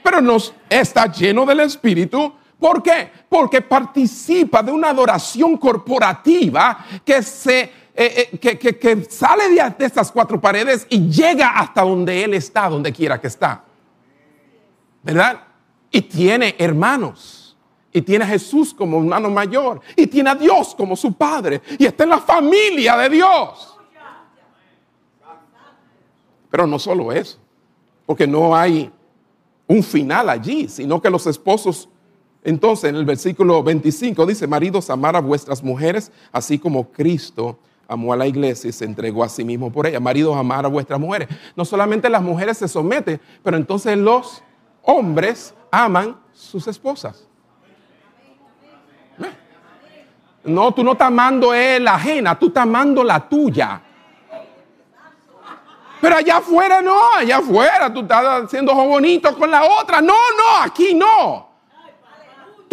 Pero 0.02 0.20
no 0.20 0.36
está 0.68 1.10
lleno 1.10 1.46
del 1.46 1.60
Espíritu 1.60 2.34
¿Por 2.58 2.82
qué? 2.82 3.10
Porque 3.28 3.60
participa 3.60 4.62
de 4.62 4.72
una 4.72 4.88
adoración 4.90 5.56
corporativa 5.58 6.84
que, 7.04 7.22
se, 7.22 7.60
eh, 7.94 8.30
eh, 8.32 8.38
que, 8.38 9.06
sale 9.10 9.50
de, 9.50 9.74
de 9.78 9.84
estas 9.84 10.10
cuatro 10.10 10.40
paredes 10.40 10.86
y 10.88 11.08
llega 11.08 11.50
hasta 11.50 11.82
donde 11.82 12.24
Él 12.24 12.34
está, 12.34 12.68
donde 12.68 12.92
quiera 12.92 13.20
que 13.20 13.26
está. 13.26 13.62
¿Verdad? 15.02 15.40
Y 15.90 16.02
tiene 16.02 16.56
hermanos. 16.58 17.56
Y 17.92 18.02
tiene 18.02 18.24
a 18.24 18.28
Jesús 18.28 18.74
como 18.74 18.98
hermano 18.98 19.30
mayor. 19.30 19.80
Y 19.94 20.06
tiene 20.06 20.30
a 20.30 20.34
Dios 20.34 20.74
como 20.74 20.96
su 20.96 21.14
padre. 21.14 21.62
Y 21.78 21.86
está 21.86 22.04
en 22.04 22.10
la 22.10 22.18
familia 22.18 22.96
de 22.96 23.08
Dios. 23.08 23.76
Pero 26.50 26.66
no 26.66 26.78
solo 26.78 27.12
eso. 27.12 27.38
Porque 28.04 28.26
no 28.26 28.54
hay 28.54 28.90
un 29.66 29.82
final 29.82 30.28
allí, 30.28 30.68
sino 30.68 31.00
que 31.00 31.10
los 31.10 31.26
esposos 31.26 31.88
entonces 32.46 32.90
en 32.90 32.94
el 32.94 33.04
versículo 33.04 33.60
25 33.64 34.24
dice, 34.24 34.46
maridos, 34.46 34.88
amar 34.88 35.16
a 35.16 35.20
vuestras 35.20 35.64
mujeres, 35.64 36.12
así 36.30 36.60
como 36.60 36.92
Cristo 36.92 37.58
amó 37.88 38.12
a 38.12 38.16
la 38.16 38.28
iglesia 38.28 38.70
y 38.70 38.72
se 38.72 38.84
entregó 38.84 39.24
a 39.24 39.28
sí 39.28 39.44
mismo 39.44 39.72
por 39.72 39.84
ella. 39.84 39.98
Maridos, 39.98 40.36
amar 40.36 40.64
a 40.64 40.68
vuestras 40.68 41.00
mujeres. 41.00 41.26
No 41.56 41.64
solamente 41.64 42.08
las 42.08 42.22
mujeres 42.22 42.56
se 42.58 42.68
someten, 42.68 43.20
pero 43.42 43.56
entonces 43.56 43.98
los 43.98 44.44
hombres 44.82 45.54
aman 45.72 46.16
sus 46.32 46.68
esposas. 46.68 47.26
No, 50.44 50.72
tú 50.72 50.84
no 50.84 50.92
estás 50.92 51.08
amando 51.08 51.52
la 51.52 51.94
ajena, 51.94 52.38
tú 52.38 52.46
estás 52.46 52.62
amando 52.62 53.02
la 53.02 53.28
tuya. 53.28 53.82
Pero 56.00 56.14
allá 56.14 56.36
afuera 56.36 56.80
no, 56.80 56.96
allá 57.12 57.38
afuera 57.38 57.92
tú 57.92 58.02
estás 58.02 58.44
haciendo 58.44 58.72
bonito 58.72 59.36
con 59.36 59.50
la 59.50 59.64
otra. 59.64 60.00
No, 60.00 60.14
no, 60.14 60.62
aquí 60.62 60.94
no. 60.94 61.55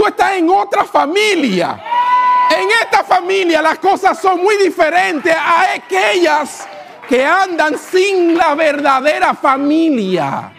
Tú 0.03 0.09
estás 0.09 0.33
en 0.33 0.49
otra 0.49 0.83
familia. 0.83 1.81
En 2.49 2.67
esta 2.83 3.05
familia 3.05 3.61
las 3.61 3.79
cosas 3.79 4.19
son 4.19 4.43
muy 4.43 4.57
diferentes 4.57 5.33
a 5.33 5.75
aquellas 5.75 6.67
que 7.07 7.25
andan 7.25 7.77
sin 7.77 8.37
la 8.37 8.53
verdadera 8.53 9.33
familia. 9.33 10.51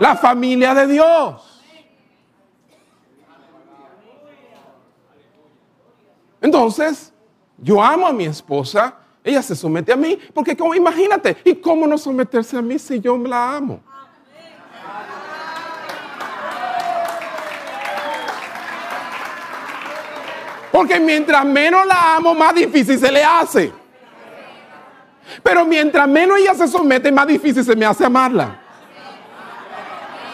La 0.00 0.16
familia 0.16 0.74
de 0.74 0.86
Dios. 0.88 1.62
Entonces, 6.40 7.12
yo 7.56 7.80
amo 7.80 8.08
a 8.08 8.12
mi 8.12 8.24
esposa, 8.24 8.96
ella 9.22 9.42
se 9.42 9.54
somete 9.54 9.92
a 9.92 9.96
mí, 9.96 10.18
porque 10.34 10.56
como 10.56 10.74
imagínate, 10.74 11.36
¿y 11.44 11.54
cómo 11.54 11.86
no 11.86 11.96
someterse 11.96 12.56
a 12.56 12.62
mí 12.62 12.80
si 12.80 12.98
yo 12.98 13.16
la 13.16 13.54
amo? 13.54 13.80
Porque 20.72 20.98
mientras 20.98 21.44
menos 21.44 21.86
la 21.86 22.16
amo, 22.16 22.34
más 22.34 22.54
difícil 22.54 22.98
se 22.98 23.12
le 23.12 23.22
hace. 23.22 23.70
Pero 25.42 25.66
mientras 25.66 26.08
menos 26.08 26.38
ella 26.38 26.54
se 26.54 26.66
somete, 26.66 27.12
más 27.12 27.26
difícil 27.26 27.62
se 27.62 27.76
me 27.76 27.84
hace 27.84 28.06
amarla. 28.06 28.58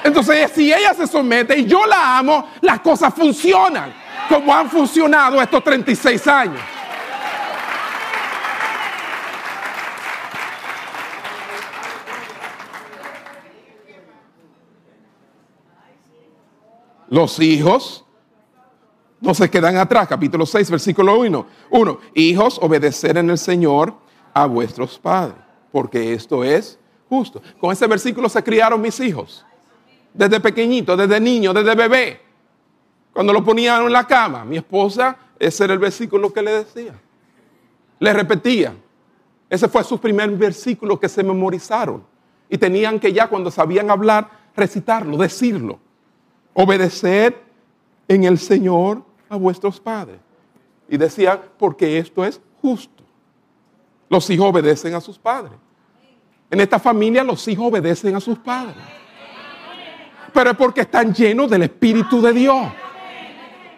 Entonces, 0.04 0.52
si 0.54 0.72
ella 0.72 0.94
se 0.94 1.08
somete 1.08 1.58
y 1.58 1.66
yo 1.66 1.84
la 1.84 2.18
amo, 2.18 2.50
las 2.60 2.80
cosas 2.80 3.12
funcionan 3.12 3.92
como 4.28 4.54
han 4.54 4.70
funcionado 4.70 5.42
estos 5.42 5.62
36 5.64 6.26
años. 6.28 6.60
Los 17.08 17.40
hijos 17.40 18.04
no 19.20 19.34
se 19.34 19.50
quedan 19.50 19.76
atrás. 19.76 20.08
Capítulo 20.08 20.46
6, 20.46 20.70
versículo 20.70 21.18
1. 21.18 21.46
1. 21.70 22.00
Hijos, 22.14 22.58
obedecer 22.62 23.16
en 23.18 23.30
el 23.30 23.38
Señor 23.38 23.94
a 24.32 24.46
vuestros 24.46 24.98
padres, 24.98 25.36
porque 25.72 26.12
esto 26.12 26.44
es 26.44 26.78
justo. 27.08 27.42
Con 27.60 27.72
ese 27.72 27.86
versículo 27.86 28.28
se 28.28 28.42
criaron 28.42 28.80
mis 28.80 29.00
hijos. 29.00 29.44
Desde 30.14 30.40
pequeñito, 30.40 30.96
desde 30.96 31.20
niño, 31.20 31.52
desde 31.52 31.74
bebé. 31.74 32.20
Cuando 33.12 33.32
lo 33.32 33.44
ponían 33.44 33.82
en 33.82 33.92
la 33.92 34.06
cama, 34.06 34.44
mi 34.44 34.58
esposa, 34.58 35.16
ese 35.38 35.64
era 35.64 35.72
el 35.72 35.78
versículo 35.78 36.32
que 36.32 36.42
le 36.42 36.52
decía. 36.52 36.94
Le 37.98 38.12
repetía. 38.12 38.74
Ese 39.50 39.68
fue 39.68 39.82
su 39.82 39.98
primer 39.98 40.30
versículo 40.30 41.00
que 41.00 41.08
se 41.08 41.22
memorizaron. 41.22 42.04
Y 42.48 42.58
tenían 42.58 43.00
que 43.00 43.12
ya 43.12 43.26
cuando 43.26 43.50
sabían 43.50 43.90
hablar, 43.90 44.30
recitarlo, 44.54 45.16
decirlo. 45.16 45.78
Obedecer 46.54 47.42
en 48.06 48.24
el 48.24 48.38
Señor 48.38 49.07
a 49.28 49.36
vuestros 49.36 49.80
padres. 49.80 50.18
Y 50.88 50.96
decía, 50.96 51.40
porque 51.58 51.98
esto 51.98 52.24
es 52.24 52.40
justo. 52.62 53.04
Los 54.08 54.28
hijos 54.30 54.48
obedecen 54.48 54.94
a 54.94 55.00
sus 55.00 55.18
padres. 55.18 55.52
En 56.50 56.60
esta 56.60 56.78
familia 56.78 57.22
los 57.22 57.46
hijos 57.46 57.66
obedecen 57.68 58.16
a 58.16 58.20
sus 58.20 58.38
padres. 58.38 58.76
Pero 60.32 60.50
es 60.50 60.56
porque 60.56 60.82
están 60.82 61.12
llenos 61.12 61.50
del 61.50 61.62
Espíritu 61.64 62.22
de 62.22 62.32
Dios. 62.32 62.68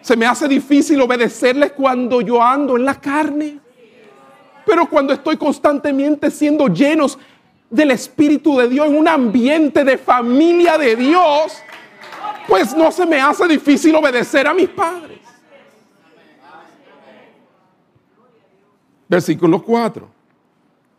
Se 0.01 0.15
me 0.15 0.25
hace 0.25 0.47
difícil 0.47 1.01
obedecerles 1.01 1.73
cuando 1.73 2.21
yo 2.21 2.41
ando 2.41 2.77
en 2.77 2.85
la 2.85 2.99
carne. 2.99 3.59
Pero 4.65 4.89
cuando 4.89 5.13
estoy 5.13 5.37
constantemente 5.37 6.31
siendo 6.31 6.67
llenos 6.67 7.17
del 7.69 7.91
Espíritu 7.91 8.57
de 8.57 8.69
Dios 8.69 8.87
en 8.87 8.97
un 8.97 9.07
ambiente 9.07 9.83
de 9.83 9.97
familia 9.97 10.77
de 10.77 10.95
Dios, 10.95 11.57
pues 12.47 12.75
no 12.75 12.91
se 12.91 13.05
me 13.05 13.19
hace 13.19 13.47
difícil 13.47 13.95
obedecer 13.95 14.47
a 14.47 14.53
mis 14.53 14.69
padres. 14.69 15.10
Versículo 19.11 19.61
4. 19.61 20.07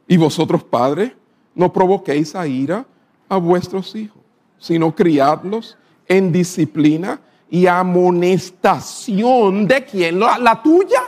Y 0.07 0.19
vosotros, 0.19 0.63
padres, 0.63 1.13
no 1.55 1.73
provoquéis 1.73 2.35
a 2.35 2.47
ira 2.47 2.85
a 3.27 3.39
vuestros 3.39 3.97
hijos, 3.97 4.23
sino 4.59 4.95
criadlos 4.95 5.79
en 6.07 6.31
disciplina 6.31 7.19
y 7.49 7.67
amonestación 7.67 9.67
de 9.67 9.87
quién? 9.87 10.21
La, 10.21 10.37
la, 10.37 10.63
tuya, 10.63 11.01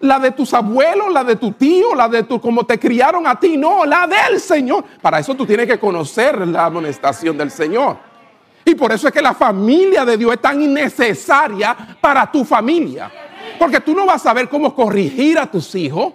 la 0.00 0.18
de 0.18 0.30
tus 0.30 0.54
abuelos, 0.54 1.12
la 1.12 1.24
de 1.24 1.36
tu 1.36 1.52
tío, 1.52 1.94
la 1.94 2.08
de 2.08 2.22
tu, 2.22 2.40
como 2.40 2.64
te 2.64 2.78
criaron 2.78 3.26
a 3.26 3.38
ti, 3.38 3.58
no, 3.58 3.84
la 3.84 4.06
del 4.06 4.40
Señor. 4.40 4.82
Para 5.02 5.18
eso 5.18 5.34
tú 5.34 5.44
tienes 5.44 5.66
que 5.66 5.78
conocer 5.78 6.48
la 6.48 6.64
amonestación 6.64 7.36
del 7.36 7.50
Señor. 7.50 7.98
Y 8.64 8.74
por 8.74 8.92
eso 8.92 9.08
es 9.08 9.12
que 9.12 9.20
la 9.20 9.34
familia 9.34 10.06
de 10.06 10.16
Dios 10.16 10.32
es 10.32 10.40
tan 10.40 10.62
innecesaria 10.62 11.98
para 12.00 12.32
tu 12.32 12.46
familia. 12.46 13.12
Porque 13.58 13.80
tú 13.80 13.94
no 13.94 14.06
vas 14.06 14.22
a 14.22 14.30
saber 14.30 14.48
cómo 14.48 14.74
corregir 14.74 15.38
a 15.38 15.44
tus 15.44 15.74
hijos 15.74 16.14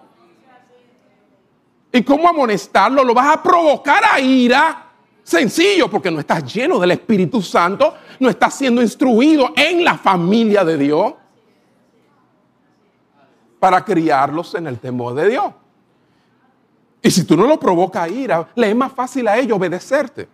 y 1.96 2.04
cómo 2.04 2.28
amonestarlo. 2.28 3.04
Lo 3.04 3.14
vas 3.14 3.38
a 3.38 3.42
provocar 3.42 4.04
a 4.12 4.20
ira. 4.20 4.82
Sencillo, 5.24 5.90
porque 5.90 6.12
no 6.12 6.20
estás 6.20 6.54
lleno 6.54 6.78
del 6.78 6.92
Espíritu 6.92 7.42
Santo, 7.42 7.96
no 8.20 8.30
estás 8.30 8.54
siendo 8.54 8.82
instruido 8.82 9.54
en 9.56 9.84
la 9.84 9.98
familia 9.98 10.64
de 10.64 10.78
Dios 10.78 11.14
para 13.60 13.84
criarlos 13.84 14.54
en 14.54 14.68
el 14.68 14.78
temor 14.78 15.16
de 15.16 15.30
Dios. 15.30 15.46
Y 17.02 17.10
si 17.10 17.24
tú 17.24 17.36
no 17.36 17.48
lo 17.48 17.60
provocas 17.60 18.04
a 18.04 18.10
ira, 18.10 18.50
le 18.54 18.70
es 18.70 18.76
más 18.76 18.92
fácil 18.92 19.28
a 19.28 19.38
ellos 19.38 19.58
obedecerte. 19.58 20.28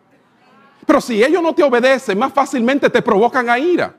Pero 0.85 0.99
si 0.99 1.23
ellos 1.23 1.41
no 1.41 1.53
te 1.53 1.63
obedecen, 1.63 2.17
más 2.17 2.33
fácilmente 2.33 2.89
te 2.89 3.01
provocan 3.01 3.49
a 3.49 3.57
ira. 3.57 3.95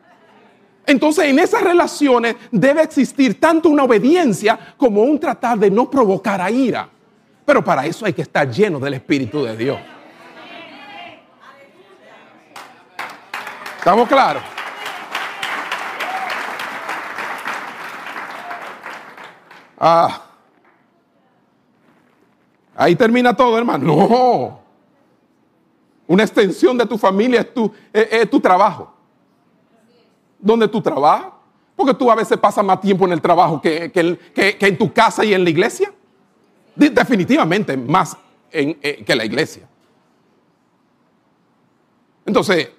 Entonces 0.84 1.24
en 1.26 1.38
esas 1.38 1.62
relaciones 1.62 2.36
debe 2.50 2.82
existir 2.82 3.40
tanto 3.40 3.70
una 3.70 3.84
obediencia 3.84 4.74
como 4.76 5.02
un 5.02 5.18
tratar 5.18 5.58
de 5.58 5.70
no 5.70 5.88
provocar 5.88 6.40
a 6.40 6.50
ira. 6.50 6.91
Pero 7.44 7.64
para 7.64 7.86
eso 7.86 8.06
hay 8.06 8.12
que 8.12 8.22
estar 8.22 8.48
lleno 8.50 8.78
del 8.78 8.94
Espíritu 8.94 9.42
de 9.44 9.56
Dios. 9.56 9.78
¿Estamos 13.78 14.08
claros? 14.08 14.42
Ah. 19.84 20.22
Ahí 22.76 22.94
termina 22.94 23.34
todo, 23.34 23.58
hermano. 23.58 23.84
No. 23.84 24.60
Una 26.06 26.22
extensión 26.22 26.78
de 26.78 26.86
tu 26.86 26.96
familia 26.96 27.40
es 27.40 27.52
tu, 27.52 27.72
es, 27.92 28.30
tu 28.30 28.38
trabajo. 28.38 28.94
¿Dónde 30.38 30.68
tú 30.68 30.80
trabajas? 30.80 31.32
Porque 31.74 31.94
tú 31.94 32.10
a 32.10 32.14
veces 32.14 32.38
pasas 32.38 32.64
más 32.64 32.80
tiempo 32.80 33.04
en 33.06 33.12
el 33.12 33.20
trabajo 33.20 33.60
que, 33.60 33.90
que, 33.90 34.56
en 34.60 34.78
tu 34.78 34.92
casa 34.92 35.24
y 35.24 35.34
en 35.34 35.42
la 35.42 35.50
iglesia. 35.50 35.92
Definitivamente 36.74 37.76
más 37.76 38.16
eh, 38.50 39.02
que 39.04 39.16
la 39.16 39.24
iglesia. 39.24 39.68
Entonces, 42.24 42.70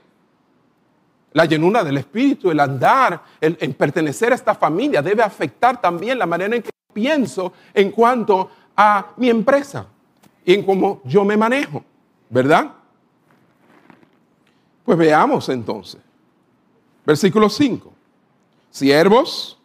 la 1.34 1.46
llenura 1.46 1.84
del 1.84 1.98
Espíritu, 1.98 2.52
el 2.52 2.60
andar, 2.60 3.24
el, 3.42 3.58
el, 3.60 3.76
pertenecer 3.76 4.32
a 4.32 4.36
esta 4.36 4.56
familia 4.56 5.02
debe 5.02 5.24
afectar 5.24 5.82
también 5.82 6.18
la 6.18 6.26
manera 6.26 6.56
en 6.56 6.62
que 6.62 6.70
pienso 6.94 7.54
en 7.74 7.92
cuanto 7.92 8.50
a 8.76 9.14
mi 9.18 9.30
empresa 9.30 9.88
y 10.46 10.54
en 10.54 10.64
cómo 10.64 11.02
yo 11.06 11.26
me 11.26 11.36
manejo, 11.36 11.84
¿verdad? 12.30 12.72
Pues 14.86 14.98
veamos 14.98 15.50
entonces. 15.50 16.02
Versículo 17.06 17.50
5. 17.50 17.92
Siervos, 18.70 19.60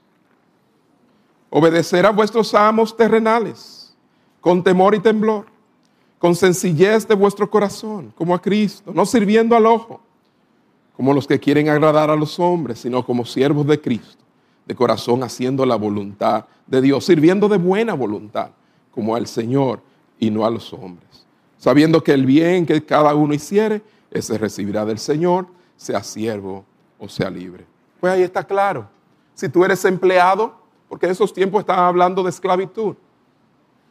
obedecer 1.51 2.05
a 2.05 2.11
vuestros 2.11 2.55
amos 2.55 2.97
terrenales 2.97 3.78
con 4.49 4.65
temor 4.65 4.95
y 4.95 4.99
temblor, 4.99 5.45
con 6.19 6.35
sencillez 6.35 7.07
de 7.07 7.15
vuestro 7.15 7.51
corazón, 7.51 8.15
como 8.17 8.35
a 8.35 8.41
Cristo, 8.41 8.93
no 8.95 9.05
sirviendo 9.05 9.55
al 9.55 9.67
ojo, 9.67 10.01
como 10.97 11.13
los 11.13 11.27
que 11.27 11.39
quieren 11.39 11.69
agradar 11.69 12.09
a 12.09 12.17
los 12.17 12.41
hombres, 12.41 12.79
sino 12.79 13.05
como 13.05 13.27
siervos 13.27 13.67
de 13.67 13.79
Cristo, 13.79 14.25
de 14.65 14.75
corazón 14.75 15.23
haciendo 15.23 15.67
la 15.67 15.77
voluntad 15.77 16.47
de 16.67 16.81
Dios, 16.81 17.05
sirviendo 17.05 17.47
de 17.47 17.59
buena 17.59 17.93
voluntad, 17.93 18.53
como 18.91 19.15
al 19.15 19.27
Señor 19.27 19.83
y 20.19 20.31
no 20.31 20.47
a 20.47 20.51
los 20.51 20.73
hombres, 20.73 21.27
sabiendo 21.59 22.03
que 22.03 22.13
el 22.13 22.25
bien 22.25 22.65
que 22.65 22.83
cada 22.83 23.15
uno 23.15 23.35
hiciere, 23.35 23.83
ese 24.11 24.39
recibirá 24.39 24.87
del 24.87 24.99
Señor, 24.99 25.47
sea 25.77 26.03
siervo 26.03 26.65
o 26.99 27.07
sea 27.07 27.29
libre. 27.29 27.67
Pues 28.01 28.15
ahí 28.15 28.23
está 28.23 28.43
claro. 28.43 28.89
Si 29.35 29.47
tú 29.51 29.63
eres 29.63 29.85
empleado, 29.85 30.55
porque 30.89 31.05
en 31.05 31.13
esos 31.13 31.35
tiempos 31.35 31.61
estaban 31.61 31.85
hablando 31.85 32.23
de 32.23 32.31
esclavitud. 32.31 32.97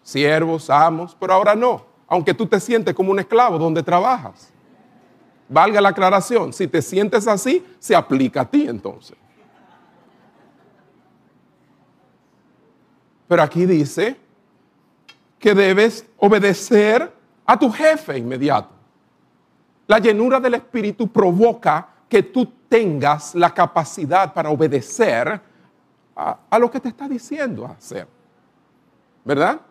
Siervos, 0.08 0.70
amos, 0.70 1.18
pero 1.20 1.34
ahora 1.34 1.54
no, 1.54 1.84
aunque 2.08 2.34
tú 2.34 2.46
te 2.46 2.62
sientes 2.62 2.96
como 2.96 3.12
un 3.12 3.20
esclavo 3.20 3.58
donde 3.58 3.84
trabajas. 3.84 4.54
Valga 5.50 5.82
la 5.82 5.90
aclaración, 5.90 6.54
si 6.54 6.66
te 6.66 6.82
sientes 6.82 7.28
así, 7.28 7.66
se 7.78 7.94
aplica 7.94 8.42
a 8.42 8.46
ti 8.46 8.68
entonces. 8.70 9.18
Pero 13.28 13.44
aquí 13.44 13.66
dice 13.66 14.16
que 15.38 15.54
debes 15.54 16.06
obedecer 16.20 17.14
a 17.46 17.60
tu 17.60 17.70
jefe 17.70 18.18
inmediato. 18.18 18.70
La 19.88 20.00
llenura 20.00 20.40
del 20.40 20.54
Espíritu 20.54 21.10
provoca 21.10 21.86
que 22.08 22.24
tú 22.24 22.46
tengas 22.70 23.36
la 23.36 23.54
capacidad 23.54 24.34
para 24.34 24.50
obedecer 24.52 25.42
a, 26.16 26.60
lo 26.60 26.72
que 26.72 26.80
te 26.80 26.88
está 26.88 27.10
diciendo 27.10 27.66
hacer. 27.66 28.08
¿Verdad? 29.26 29.67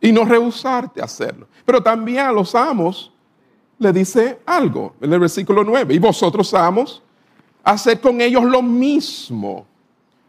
Y 0.00 0.12
no 0.12 0.24
rehusarte 0.24 1.00
a 1.00 1.04
hacerlo. 1.04 1.48
Pero 1.64 1.82
también 1.82 2.20
a 2.20 2.32
los 2.32 2.54
amos 2.54 3.12
le 3.78 3.92
dice 3.92 4.40
algo 4.46 4.94
en 5.00 5.12
el 5.12 5.20
versículo 5.20 5.64
9. 5.64 5.94
Y 5.94 5.98
vosotros 5.98 6.52
amos, 6.54 7.02
hacer 7.62 8.00
con 8.00 8.20
ellos 8.20 8.44
lo 8.44 8.62
mismo, 8.62 9.66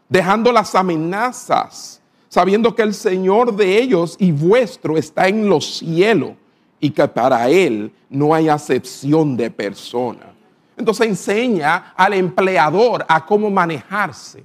dejando 0.08 0.52
las 0.52 0.74
amenazas, 0.74 2.00
sabiendo 2.28 2.74
que 2.74 2.82
el 2.82 2.94
Señor 2.94 3.54
de 3.54 3.80
ellos 3.80 4.16
y 4.18 4.32
vuestro 4.32 4.96
está 4.96 5.28
en 5.28 5.48
los 5.48 5.78
cielos 5.78 6.32
y 6.80 6.90
que 6.90 7.06
para 7.08 7.48
Él 7.48 7.92
no 8.08 8.34
hay 8.34 8.48
acepción 8.48 9.36
de 9.36 9.50
persona. 9.50 10.32
Entonces 10.76 11.08
enseña 11.08 11.92
al 11.96 12.14
empleador 12.14 13.04
a 13.06 13.24
cómo 13.26 13.50
manejarse 13.50 14.44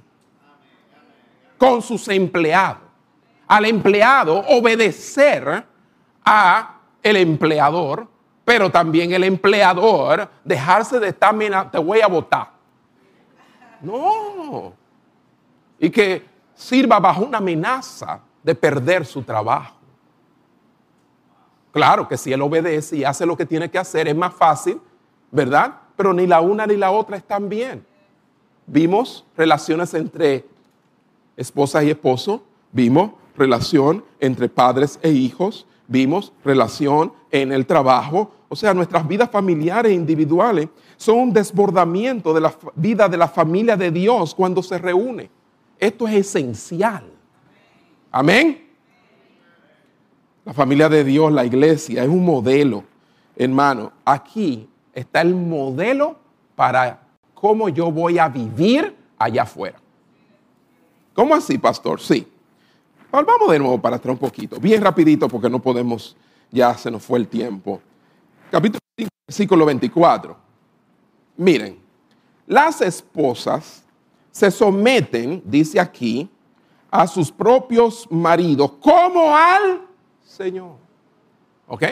con 1.56 1.80
sus 1.80 2.06
empleados. 2.08 2.85
Al 3.48 3.64
empleado 3.64 4.38
obedecer 4.48 5.64
a 6.24 6.80
el 7.02 7.16
empleador, 7.16 8.08
pero 8.44 8.70
también 8.70 9.12
el 9.12 9.24
empleador 9.24 10.28
dejarse 10.44 10.98
de 10.98 11.08
estar, 11.08 11.70
te 11.70 11.78
voy 11.78 12.00
a 12.00 12.06
votar. 12.06 12.50
No. 13.80 14.72
Y 15.78 15.90
que 15.90 16.24
sirva 16.54 16.98
bajo 16.98 17.24
una 17.24 17.38
amenaza 17.38 18.20
de 18.42 18.54
perder 18.54 19.04
su 19.04 19.22
trabajo. 19.22 19.74
Claro 21.72 22.08
que 22.08 22.16
si 22.16 22.32
él 22.32 22.40
obedece 22.40 22.96
y 22.96 23.04
hace 23.04 23.26
lo 23.26 23.36
que 23.36 23.44
tiene 23.44 23.70
que 23.70 23.78
hacer, 23.78 24.08
es 24.08 24.16
más 24.16 24.32
fácil, 24.32 24.80
¿verdad? 25.30 25.74
Pero 25.94 26.12
ni 26.12 26.26
la 26.26 26.40
una 26.40 26.66
ni 26.66 26.76
la 26.76 26.90
otra 26.90 27.16
están 27.16 27.48
bien. 27.48 27.84
Vimos 28.66 29.24
relaciones 29.36 29.92
entre 29.92 30.46
esposa 31.36 31.84
y 31.84 31.90
esposo, 31.90 32.42
vimos 32.72 33.10
relación 33.36 34.04
entre 34.20 34.48
padres 34.48 34.98
e 35.02 35.10
hijos, 35.10 35.66
vimos 35.88 36.32
relación 36.44 37.12
en 37.30 37.52
el 37.52 37.66
trabajo, 37.66 38.32
o 38.48 38.56
sea, 38.56 38.74
nuestras 38.74 39.06
vidas 39.06 39.30
familiares 39.30 39.92
e 39.92 39.94
individuales 39.94 40.68
son 40.96 41.18
un 41.18 41.32
desbordamiento 41.32 42.32
de 42.32 42.40
la 42.40 42.54
vida 42.74 43.08
de 43.08 43.16
la 43.16 43.28
familia 43.28 43.76
de 43.76 43.90
Dios 43.90 44.34
cuando 44.34 44.62
se 44.62 44.78
reúne. 44.78 45.30
Esto 45.78 46.06
es 46.08 46.14
esencial. 46.14 47.04
Amén. 48.10 48.66
La 50.44 50.54
familia 50.54 50.88
de 50.88 51.02
Dios, 51.02 51.32
la 51.32 51.44
iglesia, 51.44 52.04
es 52.04 52.08
un 52.08 52.24
modelo, 52.24 52.84
hermano. 53.34 53.92
Aquí 54.04 54.68
está 54.94 55.20
el 55.20 55.34
modelo 55.34 56.16
para 56.54 57.00
cómo 57.34 57.68
yo 57.68 57.90
voy 57.90 58.18
a 58.18 58.28
vivir 58.28 58.94
allá 59.18 59.42
afuera. 59.42 59.78
¿Cómo 61.14 61.34
así, 61.34 61.58
pastor? 61.58 62.00
Sí. 62.00 62.26
Vamos 63.24 63.50
de 63.50 63.58
nuevo 63.58 63.80
para 63.80 63.96
atrás 63.96 64.12
un 64.12 64.18
poquito, 64.18 64.60
bien 64.60 64.82
rapidito 64.82 65.28
porque 65.28 65.48
no 65.48 65.60
podemos, 65.60 66.16
ya 66.50 66.76
se 66.76 66.90
nos 66.90 67.02
fue 67.02 67.18
el 67.18 67.28
tiempo. 67.28 67.80
Capítulo 68.50 68.80
5, 68.98 69.10
versículo 69.26 69.64
24. 69.64 70.36
Miren, 71.38 71.78
las 72.46 72.82
esposas 72.82 73.84
se 74.30 74.50
someten, 74.50 75.42
dice 75.46 75.80
aquí, 75.80 76.28
a 76.90 77.06
sus 77.06 77.32
propios 77.32 78.06
maridos 78.10 78.72
como 78.80 79.34
al 79.34 79.80
Señor. 80.22 80.76
¿Ok? 81.68 81.84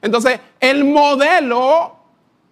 Entonces, 0.00 0.40
el 0.58 0.84
modelo 0.84 1.96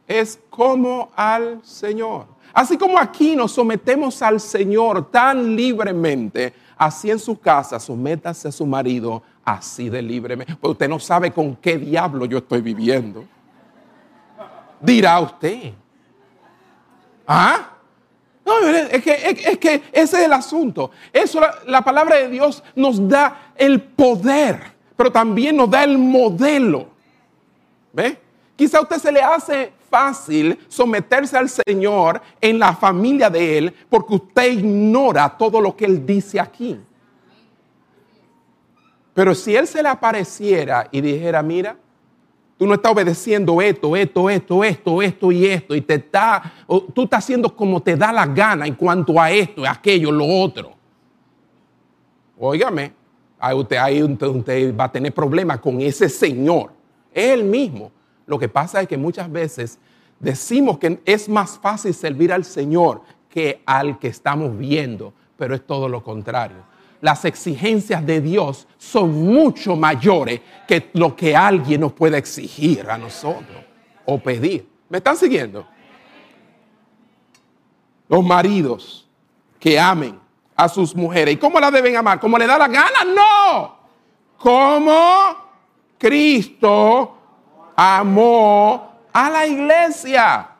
es 0.06 0.40
como 0.50 1.10
al 1.16 1.64
Señor. 1.64 2.26
Así 2.52 2.76
como 2.76 2.98
aquí 2.98 3.36
nos 3.36 3.52
sometemos 3.52 4.22
al 4.22 4.40
Señor 4.40 5.10
tan 5.10 5.54
libremente, 5.56 6.52
así 6.80 7.10
en 7.10 7.18
su 7.18 7.38
casa, 7.38 7.78
sométase 7.78 8.48
a 8.48 8.52
su 8.52 8.64
marido 8.64 9.22
así 9.44 9.90
de 9.90 10.00
libremente. 10.00 10.56
Pues 10.56 10.70
usted 10.72 10.88
no 10.88 10.98
sabe 10.98 11.30
con 11.30 11.54
qué 11.56 11.76
diablo 11.76 12.24
yo 12.24 12.38
estoy 12.38 12.62
viviendo. 12.62 13.26
Dirá 14.80 15.20
usted. 15.20 15.74
¿Ah? 17.26 17.68
No, 18.46 18.66
es 18.66 19.02
que, 19.04 19.12
es, 19.12 19.58
que 19.58 19.74
ese 19.92 20.20
es 20.20 20.24
el 20.24 20.32
asunto. 20.32 20.90
Eso, 21.12 21.38
la, 21.38 21.54
la 21.66 21.82
palabra 21.82 22.16
de 22.16 22.30
Dios 22.30 22.64
nos 22.74 23.06
da 23.06 23.52
el 23.56 23.82
poder, 23.82 24.72
pero 24.96 25.12
también 25.12 25.56
nos 25.58 25.68
da 25.68 25.84
el 25.84 25.98
modelo. 25.98 26.88
¿Ve? 27.92 28.18
Quizá 28.56 28.78
a 28.78 28.82
usted 28.82 28.96
se 28.96 29.12
le 29.12 29.20
hace 29.20 29.70
fácil 29.90 30.58
someterse 30.68 31.36
al 31.36 31.48
Señor 31.48 32.22
en 32.40 32.58
la 32.58 32.74
familia 32.74 33.28
de 33.28 33.58
Él 33.58 33.74
porque 33.88 34.14
usted 34.14 34.52
ignora 34.52 35.36
todo 35.36 35.60
lo 35.60 35.76
que 35.76 35.84
Él 35.84 36.06
dice 36.06 36.38
aquí. 36.38 36.78
Pero 39.12 39.34
si 39.34 39.54
Él 39.54 39.66
se 39.66 39.82
le 39.82 39.88
apareciera 39.88 40.88
y 40.90 41.00
dijera, 41.00 41.42
mira, 41.42 41.76
tú 42.56 42.66
no 42.66 42.74
estás 42.74 42.92
obedeciendo 42.92 43.60
esto, 43.60 43.96
esto, 43.96 44.30
esto, 44.30 44.64
esto, 44.64 45.02
esto 45.02 45.32
y 45.32 45.46
esto, 45.46 45.74
y 45.74 45.80
te 45.80 45.94
está, 45.94 46.52
tú 46.94 47.04
estás 47.04 47.24
haciendo 47.24 47.54
como 47.54 47.82
te 47.82 47.96
da 47.96 48.12
la 48.12 48.26
gana 48.26 48.66
en 48.66 48.74
cuanto 48.74 49.20
a 49.20 49.30
esto, 49.30 49.66
aquello, 49.66 50.12
lo 50.12 50.26
otro. 50.26 50.72
Óigame, 52.38 52.92
ahí 53.38 53.56
usted, 53.56 53.76
ahí 53.76 54.02
usted 54.02 54.76
va 54.76 54.84
a 54.84 54.92
tener 54.92 55.12
problemas 55.12 55.58
con 55.58 55.80
ese 55.80 56.08
Señor. 56.08 56.72
El 57.12 57.44
mismo. 57.44 57.90
Lo 58.30 58.38
que 58.38 58.48
pasa 58.48 58.80
es 58.80 58.86
que 58.86 58.96
muchas 58.96 59.28
veces 59.28 59.80
decimos 60.20 60.78
que 60.78 61.00
es 61.04 61.28
más 61.28 61.58
fácil 61.58 61.92
servir 61.92 62.32
al 62.32 62.44
Señor 62.44 63.02
que 63.28 63.60
al 63.66 63.98
que 63.98 64.06
estamos 64.06 64.56
viendo, 64.56 65.12
pero 65.36 65.52
es 65.52 65.66
todo 65.66 65.88
lo 65.88 66.04
contrario. 66.04 66.58
Las 67.00 67.24
exigencias 67.24 68.06
de 68.06 68.20
Dios 68.20 68.68
son 68.78 69.24
mucho 69.24 69.74
mayores 69.74 70.42
que 70.68 70.90
lo 70.92 71.16
que 71.16 71.34
alguien 71.34 71.80
nos 71.80 71.92
puede 71.92 72.18
exigir 72.18 72.88
a 72.88 72.96
nosotros 72.96 73.64
o 74.06 74.16
pedir. 74.20 74.68
¿Me 74.88 74.98
están 74.98 75.16
siguiendo? 75.16 75.66
Los 78.08 78.24
maridos 78.24 79.08
que 79.58 79.76
amen 79.76 80.20
a 80.54 80.68
sus 80.68 80.94
mujeres. 80.94 81.34
¿Y 81.34 81.36
cómo 81.36 81.58
la 81.58 81.72
deben 81.72 81.96
amar? 81.96 82.20
¿Cómo 82.20 82.38
le 82.38 82.46
da 82.46 82.56
la 82.56 82.68
gana? 82.68 83.04
No. 83.12 83.76
Como 84.38 85.34
Cristo 85.98 87.16
amó 87.82 88.92
a 89.10 89.30
la 89.30 89.46
iglesia. 89.46 90.50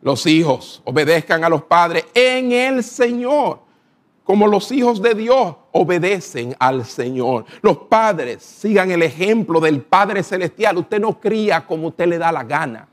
Los 0.00 0.24
hijos 0.26 0.80
obedezcan 0.84 1.44
a 1.44 1.50
los 1.50 1.64
padres 1.64 2.06
en 2.14 2.50
el 2.50 2.82
Señor, 2.82 3.60
como 4.22 4.46
los 4.46 4.72
hijos 4.72 5.02
de 5.02 5.14
Dios 5.14 5.54
obedecen 5.72 6.56
al 6.58 6.86
Señor. 6.86 7.44
Los 7.60 7.76
padres 7.76 8.42
sigan 8.42 8.90
el 8.90 9.02
ejemplo 9.02 9.60
del 9.60 9.82
Padre 9.82 10.22
Celestial. 10.22 10.78
Usted 10.78 10.98
no 10.98 11.20
cría 11.20 11.66
como 11.66 11.88
usted 11.88 12.06
le 12.06 12.16
da 12.16 12.32
la 12.32 12.44
gana, 12.44 12.88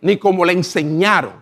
ni 0.00 0.16
como 0.16 0.44
le 0.44 0.54
enseñaron, 0.54 1.34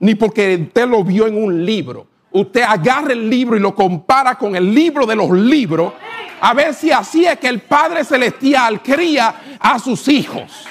ni 0.00 0.16
porque 0.16 0.56
usted 0.60 0.88
lo 0.88 1.04
vio 1.04 1.28
en 1.28 1.40
un 1.40 1.64
libro. 1.64 2.08
Usted 2.36 2.60
agarra 2.60 3.14
el 3.14 3.30
libro 3.30 3.56
y 3.56 3.60
lo 3.60 3.74
compara 3.74 4.34
con 4.34 4.54
el 4.54 4.74
libro 4.74 5.06
de 5.06 5.16
los 5.16 5.30
libros 5.30 5.94
a 6.38 6.52
ver 6.52 6.74
si 6.74 6.92
así 6.92 7.24
es 7.24 7.38
que 7.38 7.48
el 7.48 7.62
Padre 7.62 8.04
Celestial 8.04 8.82
cría 8.82 9.34
a 9.58 9.78
sus 9.78 10.06
hijos. 10.08 10.66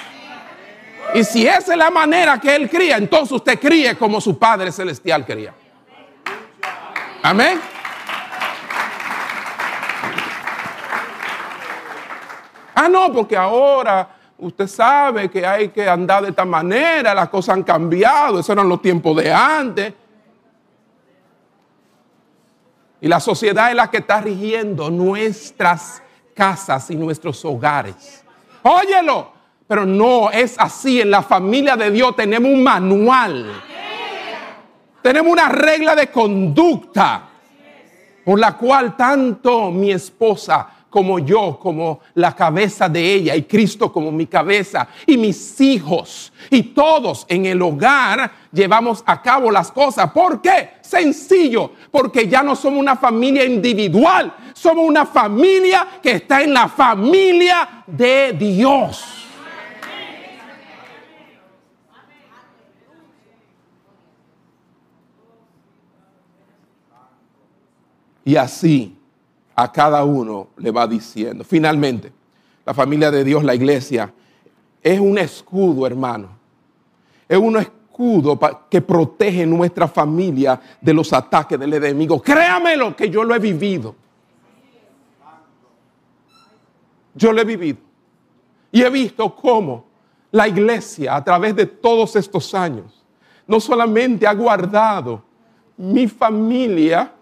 Y 1.16 1.24
si 1.24 1.48
esa 1.48 1.72
es 1.72 1.78
la 1.78 1.90
manera 1.90 2.40
que 2.40 2.56
Él 2.56 2.70
cría, 2.70 2.98
entonces 2.98 3.32
usted 3.32 3.60
críe 3.60 3.98
como 3.98 4.22
su 4.22 4.38
Padre 4.38 4.72
Celestial 4.72 5.26
cría. 5.26 5.56
Amén. 7.24 7.60
Ah, 12.76 12.88
no, 12.88 13.12
porque 13.12 13.36
ahora 13.36 14.08
usted 14.38 14.68
sabe 14.68 15.32
que 15.32 15.44
hay 15.48 15.70
que 15.70 15.90
andar 15.90 16.22
de 16.22 16.30
esta 16.30 16.46
manera, 16.46 17.16
las 17.16 17.30
cosas 17.30 17.56
han 17.56 17.64
cambiado, 17.64 18.40
esos 18.40 18.52
eran 18.52 18.70
los 18.70 18.84
tiempos 18.84 19.18
de 19.18 19.34
antes. 19.34 20.05
Y 23.06 23.08
la 23.08 23.20
sociedad 23.20 23.70
es 23.70 23.76
la 23.76 23.92
que 23.92 23.98
está 23.98 24.20
rigiendo 24.20 24.90
nuestras 24.90 26.02
casas 26.34 26.90
y 26.90 26.96
nuestros 26.96 27.46
hogares. 27.46 28.26
Óyelo, 28.64 29.32
pero 29.68 29.86
no 29.86 30.32
es 30.32 30.56
así. 30.58 31.02
En 31.02 31.12
la 31.12 31.22
familia 31.22 31.76
de 31.78 31.92
Dios 31.92 32.16
tenemos 32.16 32.50
un 32.50 32.64
manual. 32.64 33.62
Tenemos 35.04 35.32
una 35.32 35.50
regla 35.50 35.96
de 35.96 36.08
conducta. 36.08 37.30
por 38.26 38.40
la 38.40 38.58
cual 38.58 38.98
tanto 38.98 39.70
mi 39.70 39.92
esposa 39.92 40.68
como 40.96 41.20
yo, 41.20 41.60
como 41.62 42.00
la 42.14 42.34
cabeza 42.34 42.88
de 42.88 43.16
ella, 43.16 43.36
y 43.36 43.44
Cristo 43.44 43.92
como 43.92 44.14
mi 44.14 44.28
cabeza, 44.28 44.88
y 45.06 45.18
mis 45.18 45.60
hijos, 45.60 46.32
y 46.50 46.64
todos 46.64 47.26
en 47.28 47.46
el 47.48 47.62
hogar 47.62 48.32
llevamos 48.50 49.04
a 49.06 49.22
cabo 49.22 49.52
las 49.52 49.74
cosas. 49.74 50.10
¿Por 50.12 50.42
qué? 50.42 50.70
Sencillo, 50.80 51.74
porque 51.92 52.30
ya 52.30 52.42
no 52.44 52.56
somos 52.56 52.80
una 52.80 52.96
familia 52.96 53.44
individual, 53.44 54.34
somos 54.54 54.86
una 54.88 55.06
familia 55.06 55.86
que 56.02 56.12
está 56.12 56.42
en 56.42 56.54
la 56.54 56.70
familia 56.70 57.84
de 57.86 58.32
Dios. 58.32 59.04
Y 68.24 68.38
así 68.38 68.95
a 69.56 69.72
cada 69.72 70.04
uno 70.04 70.50
le 70.58 70.72
va 70.72 70.86
diciendo. 70.86 71.44
Finalmente, 71.44 72.12
la 72.66 72.74
familia 72.74 73.10
de 73.10 73.24
Dios, 73.24 73.44
la 73.44 73.56
iglesia, 73.56 74.14
es 74.82 75.00
un 75.00 75.18
escudo, 75.18 75.88
hermano. 75.88 76.30
Es 77.28 77.38
un 77.38 77.58
escudo 77.58 78.38
que 78.70 78.82
protege 78.82 79.46
nuestra 79.46 79.88
familia 79.88 80.60
de 80.82 80.94
los 80.94 81.12
ataques 81.14 81.58
del 81.60 81.74
enemigo. 81.74 82.22
Créamelo 82.22 82.96
que 82.96 83.10
yo 83.10 83.24
lo 83.24 83.34
he 83.34 83.40
vivido. 83.40 83.96
Yo 87.14 87.32
lo 87.32 87.42
he 87.42 87.46
vivido. 87.46 87.78
Y 88.72 88.82
he 88.82 88.90
visto 88.90 89.34
cómo 89.34 89.86
la 90.32 90.50
iglesia, 90.50 91.16
a 91.16 91.24
través 91.24 91.56
de 91.56 91.66
todos 91.66 92.16
estos 92.18 92.54
años, 92.54 93.06
no 93.48 93.60
solamente 93.62 94.28
ha 94.28 94.34
guardado 94.34 95.24
mi 95.78 96.08
familia, 96.08 97.14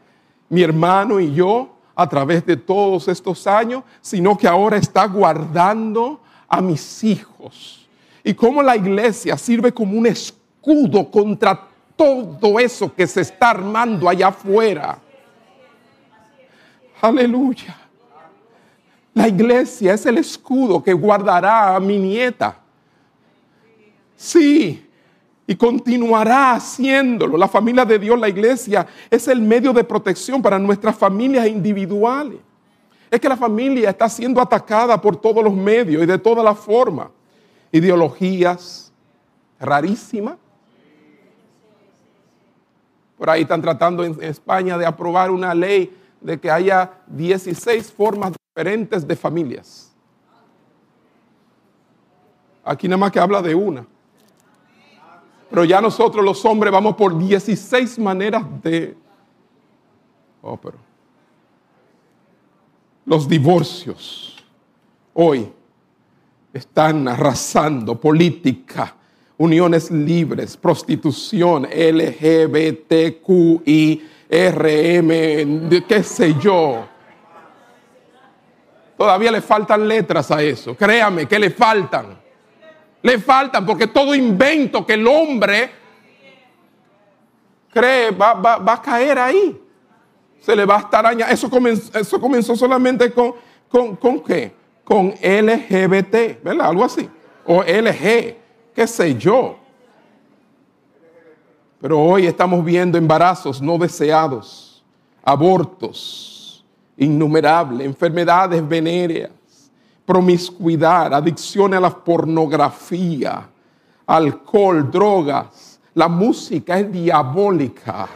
mi 0.49 0.63
hermano 0.63 1.19
y 1.19 1.33
yo, 1.33 1.72
a 1.95 2.07
través 2.07 2.45
de 2.45 2.57
todos 2.57 3.07
estos 3.07 3.45
años, 3.47 3.83
sino 4.01 4.37
que 4.37 4.47
ahora 4.47 4.77
está 4.77 5.05
guardando 5.05 6.19
a 6.47 6.61
mis 6.61 7.03
hijos. 7.03 7.87
Y 8.23 8.33
cómo 8.33 8.63
la 8.63 8.75
iglesia 8.75 9.37
sirve 9.37 9.71
como 9.71 9.97
un 9.97 10.07
escudo 10.07 11.09
contra 11.11 11.67
todo 11.95 12.59
eso 12.59 12.93
que 12.93 13.05
se 13.05 13.21
está 13.21 13.51
armando 13.51 14.09
allá 14.09 14.27
afuera. 14.29 14.97
Aleluya. 17.01 17.77
La 19.13 19.27
iglesia 19.27 19.93
es 19.93 20.05
el 20.05 20.17
escudo 20.17 20.81
que 20.81 20.93
guardará 20.93 21.75
a 21.75 21.79
mi 21.79 21.99
nieta. 21.99 22.57
Sí, 24.15 24.89
y 25.45 25.55
continuará 25.55 26.53
haciéndolo. 26.53 27.37
La 27.37 27.47
familia 27.47 27.85
de 27.85 27.99
Dios, 27.99 28.19
la 28.19 28.29
iglesia, 28.29 28.87
es 29.09 29.27
el 29.27 29.41
medio 29.41 29.73
de 29.73 29.83
protección 29.83 30.41
para 30.41 30.57
nuestras 30.57 30.95
familias 30.95 31.47
individuales. 31.47 32.39
Es 33.11 33.19
que 33.19 33.29
la 33.29 33.37
familia 33.37 33.89
está 33.89 34.09
siendo 34.09 34.41
atacada 34.41 34.99
por 34.99 35.17
todos 35.17 35.43
los 35.43 35.53
medios 35.53 36.01
y 36.01 36.05
de 36.05 36.17
todas 36.17 36.43
las 36.43 36.57
formas. 36.57 37.09
Ideologías 37.71 38.91
rarísimas. 39.59 40.37
Por 43.17 43.29
ahí 43.29 43.43
están 43.43 43.61
tratando 43.61 44.03
en 44.03 44.21
España 44.23 44.77
de 44.77 44.85
aprobar 44.85 45.29
una 45.29 45.53
ley 45.53 45.95
de 46.19 46.39
que 46.39 46.49
haya 46.49 46.91
16 47.07 47.91
formas 47.91 48.33
diferentes 48.55 49.05
de 49.07 49.15
familias. 49.15 49.93
Aquí 52.63 52.87
nada 52.87 52.97
más 52.97 53.11
que 53.11 53.19
habla 53.19 53.41
de 53.41 53.53
una. 53.53 53.85
Pero 55.53 55.65
ya 55.65 55.79
nosotros 55.79 56.25
los 56.25 56.43
hombres 56.45 56.73
vamos 56.73 56.95
por 56.95 57.15
16 57.15 57.99
maneras 57.99 58.43
de... 58.63 58.97
Oh, 60.41 60.57
pero... 60.57 60.79
Los 63.05 63.29
divorcios 63.29 64.43
hoy 65.13 65.53
están 66.51 67.07
arrasando 67.07 68.01
política, 68.01 68.95
uniones 69.37 69.91
libres, 69.91 70.57
prostitución, 70.57 71.67
LGBTQI, 71.71 72.89
RM, 74.31 75.83
qué 75.87 76.01
sé 76.01 76.33
yo. 76.41 76.83
Todavía 78.97 79.31
le 79.31 79.41
faltan 79.41 79.87
letras 79.87 80.31
a 80.31 80.41
eso. 80.41 80.75
Créame 80.75 81.27
que 81.27 81.37
le 81.37 81.51
faltan. 81.51 82.22
Le 83.03 83.19
faltan 83.19 83.65
porque 83.65 83.85
todo 83.85 84.15
invento 84.15 84.85
que 84.85 84.93
el 84.93 85.05
hombre 85.05 85.69
cree 87.69 88.11
va, 88.11 88.63
a 88.65 88.81
caer 88.81 89.19
ahí. 89.19 89.61
Se 90.39 90.55
le 90.55 90.65
va 90.65 90.77
a 90.77 90.79
estar 90.79 91.05
añadiendo. 91.05 91.33
Eso 91.33 91.49
comenzó, 91.49 91.99
eso 91.99 92.19
comenzó 92.19 92.55
solamente 92.55 93.11
con, 93.11 93.35
con, 93.67 93.97
con 93.97 94.21
qué? 94.21 94.53
Con 94.85 95.09
LGBT, 95.09 96.41
¿verdad? 96.43 96.67
Algo 96.67 96.85
así. 96.85 97.09
O 97.45 97.61
LG, 97.61 98.37
qué 98.73 98.87
sé 98.87 99.15
yo. 99.15 99.59
Pero 101.81 101.99
hoy 101.99 102.25
estamos 102.25 102.63
viendo 102.63 102.97
embarazos 102.97 103.61
no 103.61 103.77
deseados, 103.77 104.81
abortos 105.21 106.63
innumerables, 106.95 107.85
enfermedades 107.85 108.65
venéreas 108.65 109.31
promiscuidad, 110.05 111.13
adicción 111.13 111.73
a 111.73 111.79
la 111.79 111.89
pornografía, 111.89 113.49
alcohol, 114.05 114.89
drogas. 114.91 115.79
La 115.93 116.07
música 116.07 116.79
es 116.79 116.91
diabólica. 116.91 118.07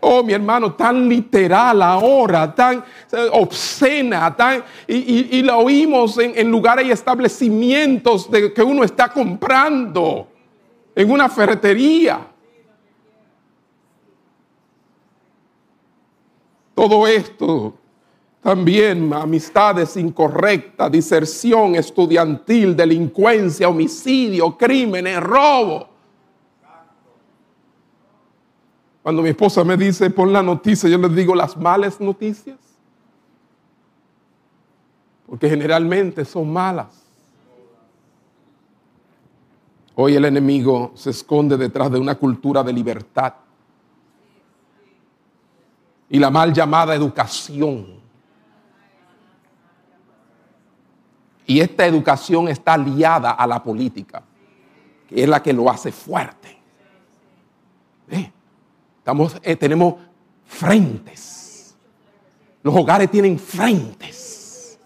Oh, 0.00 0.22
mi 0.22 0.34
hermano, 0.34 0.74
tan 0.74 1.08
literal 1.08 1.80
ahora, 1.80 2.54
tan 2.54 2.84
obscena, 3.32 4.34
tan, 4.36 4.62
y, 4.86 5.42
la 5.42 5.56
oímos 5.56 6.18
en, 6.18 6.32
en, 6.36 6.50
lugares 6.50 6.86
y 6.86 6.90
establecimientos 6.90 8.30
de 8.30 8.52
que 8.52 8.62
uno 8.62 8.84
está 8.84 9.08
comprando, 9.08 10.28
en 10.94 11.10
una 11.10 11.28
ferretería. 11.28 12.20
Todo 16.74 17.06
esto 17.06 17.74
también 18.44 19.10
amistades 19.14 19.96
incorrectas, 19.96 20.92
diserción 20.92 21.76
estudiantil, 21.76 22.76
delincuencia, 22.76 23.70
homicidio, 23.70 24.54
crímenes, 24.58 25.18
robo. 25.18 25.88
Cuando 29.02 29.22
mi 29.22 29.30
esposa 29.30 29.64
me 29.64 29.78
dice, 29.78 30.10
pon 30.10 30.30
la 30.30 30.42
noticia, 30.42 30.90
yo 30.90 30.98
le 30.98 31.08
digo 31.08 31.34
las 31.34 31.56
malas 31.56 31.98
noticias. 31.98 32.58
Porque 35.24 35.48
generalmente 35.48 36.22
son 36.26 36.52
malas. 36.52 37.02
Hoy 39.94 40.16
el 40.16 40.24
enemigo 40.26 40.92
se 40.94 41.08
esconde 41.08 41.56
detrás 41.56 41.90
de 41.90 41.98
una 41.98 42.16
cultura 42.16 42.62
de 42.62 42.74
libertad 42.74 43.32
y 46.10 46.18
la 46.18 46.28
mal 46.28 46.52
llamada 46.52 46.94
educación 46.94 48.03
Y 51.46 51.60
esta 51.60 51.86
educación 51.86 52.48
está 52.48 52.76
liada 52.76 53.32
a 53.32 53.46
la 53.46 53.62
política, 53.62 54.22
que 55.08 55.22
es 55.22 55.28
la 55.28 55.42
que 55.42 55.52
lo 55.52 55.70
hace 55.70 55.92
fuerte. 55.92 56.56
Estamos, 58.98 59.36
eh, 59.42 59.56
tenemos 59.56 59.96
frentes. 60.46 61.76
Los 62.62 62.74
hogares 62.74 63.10
tienen 63.10 63.38
frentes. 63.38 64.78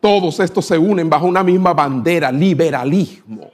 Todos 0.00 0.40
estos 0.40 0.64
se 0.64 0.78
unen 0.78 1.10
bajo 1.10 1.26
una 1.26 1.42
misma 1.42 1.74
bandera, 1.74 2.32
liberalismo, 2.32 3.50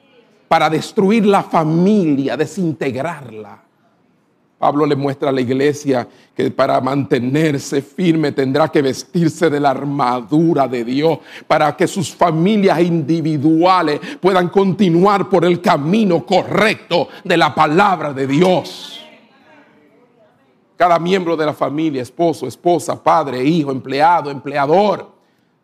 para 0.47 0.71
destruir 0.71 1.27
la 1.27 1.43
familia, 1.43 2.37
desintegrarla. 2.37 3.63
Pablo 4.63 4.87
le 4.87 4.95
muestra 4.95 5.31
a 5.31 5.33
la 5.33 5.41
iglesia 5.41 6.07
que 6.37 6.49
para 6.53 6.81
mantenerse 6.81 7.83
firme 7.83 8.31
tendrá 8.31 8.69
que 8.69 8.81
vestirse 8.81 9.51
de 9.51 9.59
la 9.59 9.71
armadura 9.71 10.69
de 10.69 10.85
Dios 10.85 11.19
para 11.49 11.77
que 11.77 11.89
sus 11.89 12.15
familias 12.15 12.81
individuales 12.81 13.99
puedan 14.21 14.51
continuar 14.51 15.29
por 15.29 15.45
el 15.45 15.61
camino 15.61 16.25
correcto 16.25 17.09
de 17.25 17.37
la 17.37 17.53
palabra 17.53 18.13
de 18.13 18.25
Dios. 18.25 19.05
Cada 20.77 20.97
miembro 21.01 21.37
de 21.37 21.47
la 21.47 21.55
familia, 21.55 22.01
esposo, 22.01 22.47
esposa, 22.47 23.03
padre, 23.03 23.43
hijo, 23.43 23.73
empleado, 23.73 24.31
empleador, 24.31 25.11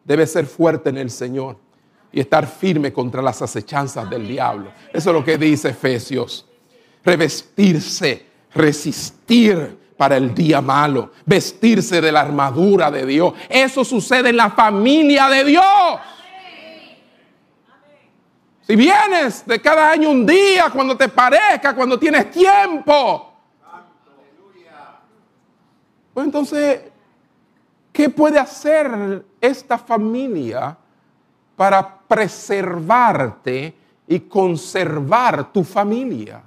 debe 0.03 0.27
ser 0.27 0.45
fuerte 0.45 0.91
en 0.91 0.97
el 0.97 1.11
Señor 1.11 1.57
y 2.11 2.19
estar 2.19 2.49
firme 2.49 2.93
contra 2.93 3.23
las 3.23 3.41
acechanzas 3.43 4.11
del 4.11 4.27
diablo. 4.27 4.73
Eso 4.93 5.11
es 5.11 5.15
lo 5.15 5.25
que 5.25 5.39
dice 5.39 5.69
Efesios. 5.69 6.45
Revestirse 7.05 8.28
resistir 8.59 9.79
para 9.97 10.17
el 10.17 10.35
día 10.35 10.61
malo, 10.61 11.13
vestirse 11.25 12.01
de 12.01 12.13
la 12.13 12.21
armadura 12.21 12.91
de 12.91 13.07
Dios. 13.07 13.33
Eso 13.49 13.85
sucede 13.85 14.29
en 14.31 14.37
la 14.37 14.51
familia 14.51 15.29
de 15.29 15.45
Dios. 15.45 15.65
Si 18.63 18.77
vienes 18.77 19.47
de 19.47 19.61
cada 19.61 19.91
año 19.91 20.11
un 20.11 20.27
día, 20.27 20.67
cuando 20.71 20.97
te 20.97 21.09
parezca, 21.09 21.75
cuando 21.75 21.99
tienes 21.99 22.31
tiempo, 22.31 23.33
pues 26.13 26.27
entonces 26.27 26.81
¿Qué 27.99 28.09
puede 28.09 28.39
hacer 28.39 29.25
esta 29.41 29.77
familia 29.77 30.79
para 31.57 31.99
preservarte 31.99 33.75
y 34.07 34.21
conservar 34.21 35.53
tu 35.53 35.65
familia? 35.65 36.41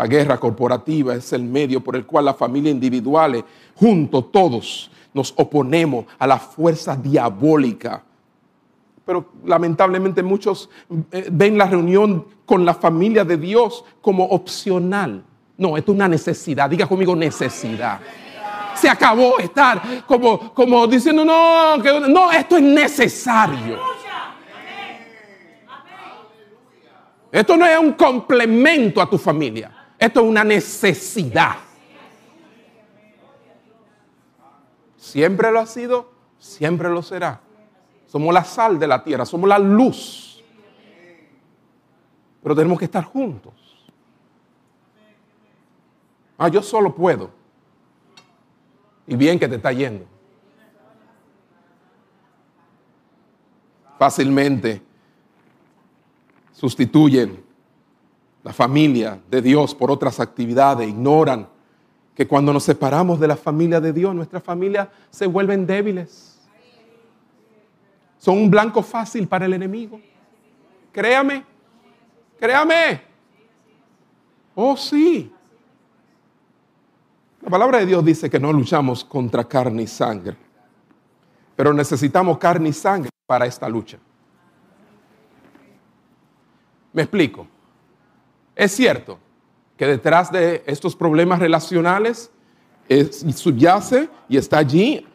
La 0.00 0.06
guerra 0.06 0.40
corporativa 0.40 1.14
es 1.14 1.30
el 1.34 1.42
medio 1.42 1.84
por 1.84 1.94
el 1.94 2.06
cual 2.06 2.24
las 2.24 2.36
familias 2.38 2.72
individuales, 2.72 3.44
juntos 3.74 4.32
todos, 4.32 4.90
nos 5.12 5.34
oponemos 5.36 6.06
a 6.18 6.26
la 6.26 6.38
fuerza 6.38 6.96
diabólica. 6.96 8.02
Pero 9.04 9.26
lamentablemente 9.44 10.22
muchos 10.22 10.70
eh, 11.12 11.28
ven 11.30 11.58
la 11.58 11.66
reunión 11.66 12.24
con 12.46 12.64
la 12.64 12.72
familia 12.72 13.26
de 13.26 13.36
Dios 13.36 13.84
como 14.00 14.24
opcional. 14.24 15.22
No, 15.58 15.76
esto 15.76 15.92
es 15.92 15.96
una 15.96 16.08
necesidad. 16.08 16.70
Diga 16.70 16.86
conmigo 16.86 17.14
necesidad. 17.14 18.00
Se 18.76 18.88
acabó 18.88 19.38
estar 19.38 20.06
como, 20.06 20.54
como 20.54 20.86
diciendo, 20.86 21.26
no, 21.26 21.76
no, 21.76 22.32
esto 22.32 22.56
es 22.56 22.62
necesario. 22.62 23.78
Esto 27.30 27.54
no 27.54 27.66
es 27.66 27.78
un 27.78 27.92
complemento 27.92 29.02
a 29.02 29.10
tu 29.10 29.18
familia. 29.18 29.76
Esto 30.00 30.20
es 30.20 30.26
una 30.26 30.42
necesidad. 30.42 31.56
Siempre 34.96 35.52
lo 35.52 35.60
ha 35.60 35.66
sido, 35.66 36.10
siempre 36.38 36.88
lo 36.88 37.02
será. 37.02 37.40
Somos 38.06 38.32
la 38.32 38.42
sal 38.42 38.78
de 38.78 38.86
la 38.86 39.04
tierra, 39.04 39.26
somos 39.26 39.46
la 39.46 39.58
luz. 39.58 40.42
Pero 42.42 42.56
tenemos 42.56 42.78
que 42.78 42.86
estar 42.86 43.04
juntos. 43.04 43.52
Ah, 46.38 46.48
yo 46.48 46.62
solo 46.62 46.94
puedo. 46.94 47.30
Y 49.06 49.16
bien 49.16 49.38
que 49.38 49.48
te 49.48 49.56
está 49.56 49.70
yendo. 49.70 50.06
Fácilmente 53.98 54.80
sustituyen 56.54 57.49
la 58.42 58.52
familia 58.52 59.20
de 59.30 59.42
Dios 59.42 59.74
por 59.74 59.90
otras 59.90 60.18
actividades, 60.20 60.88
ignoran 60.88 61.48
que 62.14 62.26
cuando 62.26 62.52
nos 62.52 62.64
separamos 62.64 63.20
de 63.20 63.28
la 63.28 63.36
familia 63.36 63.80
de 63.80 63.92
Dios, 63.92 64.14
nuestras 64.14 64.42
familias 64.42 64.88
se 65.10 65.26
vuelven 65.26 65.66
débiles. 65.66 66.38
Son 68.18 68.36
un 68.36 68.50
blanco 68.50 68.82
fácil 68.82 69.26
para 69.26 69.46
el 69.46 69.54
enemigo. 69.54 70.00
Créame, 70.92 71.44
créame. 72.38 73.02
Oh, 74.54 74.76
sí. 74.76 75.32
La 77.40 77.48
palabra 77.48 77.78
de 77.78 77.86
Dios 77.86 78.04
dice 78.04 78.28
que 78.28 78.38
no 78.38 78.52
luchamos 78.52 79.04
contra 79.04 79.44
carne 79.44 79.82
y 79.82 79.86
sangre, 79.86 80.36
pero 81.56 81.72
necesitamos 81.72 82.36
carne 82.36 82.68
y 82.68 82.72
sangre 82.72 83.08
para 83.26 83.46
esta 83.46 83.68
lucha. 83.68 83.98
Me 86.92 87.02
explico. 87.02 87.46
Es 88.54 88.72
cierto 88.72 89.18
que 89.76 89.86
detrás 89.86 90.30
de 90.30 90.62
estos 90.66 90.94
problemas 90.94 91.38
relacionales 91.38 92.30
subyace 93.34 94.08
y 94.28 94.36
está 94.36 94.58
allí, 94.58 95.06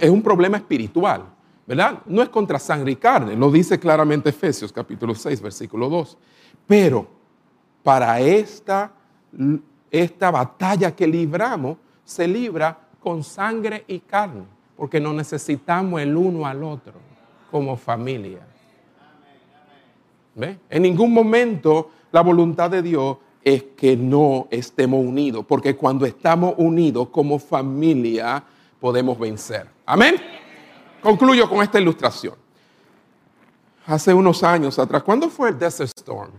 es 0.00 0.10
un 0.10 0.22
problema 0.22 0.56
espiritual, 0.56 1.24
¿verdad? 1.66 2.00
No 2.06 2.22
es 2.22 2.28
contra 2.28 2.58
sangre 2.58 2.92
y 2.92 2.96
carne, 2.96 3.36
lo 3.36 3.50
dice 3.50 3.78
claramente 3.78 4.30
Efesios 4.30 4.72
capítulo 4.72 5.14
6, 5.14 5.40
versículo 5.40 5.88
2. 5.88 6.18
Pero 6.66 7.06
para 7.82 8.20
esta, 8.20 8.92
esta 9.90 10.30
batalla 10.30 10.94
que 10.94 11.06
libramos, 11.06 11.78
se 12.04 12.26
libra 12.26 12.78
con 13.00 13.22
sangre 13.22 13.84
y 13.86 14.00
carne, 14.00 14.44
porque 14.76 15.00
no 15.00 15.12
necesitamos 15.12 16.00
el 16.00 16.16
uno 16.16 16.44
al 16.46 16.62
otro 16.62 16.94
como 17.50 17.76
familia. 17.76 18.40
¿Ve? 20.34 20.58
En 20.68 20.82
ningún 20.82 21.12
momento 21.12 21.90
la 22.12 22.20
voluntad 22.20 22.70
de 22.70 22.82
Dios 22.82 23.16
es 23.42 23.62
que 23.76 23.96
no 23.96 24.46
estemos 24.50 25.04
unidos, 25.04 25.44
porque 25.48 25.76
cuando 25.76 26.06
estamos 26.06 26.54
unidos 26.58 27.08
como 27.08 27.38
familia 27.38 28.44
podemos 28.78 29.18
vencer. 29.18 29.68
Amén. 29.86 30.16
Concluyo 31.02 31.48
con 31.48 31.62
esta 31.62 31.80
ilustración. 31.80 32.34
Hace 33.86 34.14
unos 34.14 34.44
años 34.44 34.78
atrás, 34.78 35.02
¿cuándo 35.02 35.28
fue 35.28 35.48
el 35.48 35.58
Desert 35.58 35.90
Storm? 35.96 36.30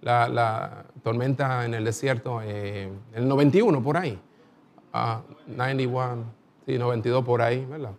La, 0.00 0.84
tormenta 1.02 1.64
en 1.66 1.74
el 1.74 1.84
desierto, 1.84 2.40
eh, 2.42 2.90
el 3.12 3.28
91 3.28 3.82
por 3.82 3.96
ahí. 3.96 4.18
91, 5.46 6.00
ah, 6.00 6.16
sí, 6.64 6.78
92 6.78 7.24
por 7.24 7.42
ahí, 7.42 7.64
¿verdad? 7.66 7.92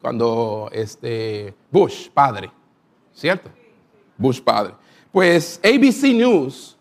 Cuando 0.00 0.70
este 0.72 1.54
Bush, 1.70 2.08
padre, 2.10 2.50
¿cierto? 3.12 3.50
Bush 4.16 4.40
padre. 4.40 4.74
Pues 5.12 5.58
ABC 5.64 6.14
News, 6.14 6.76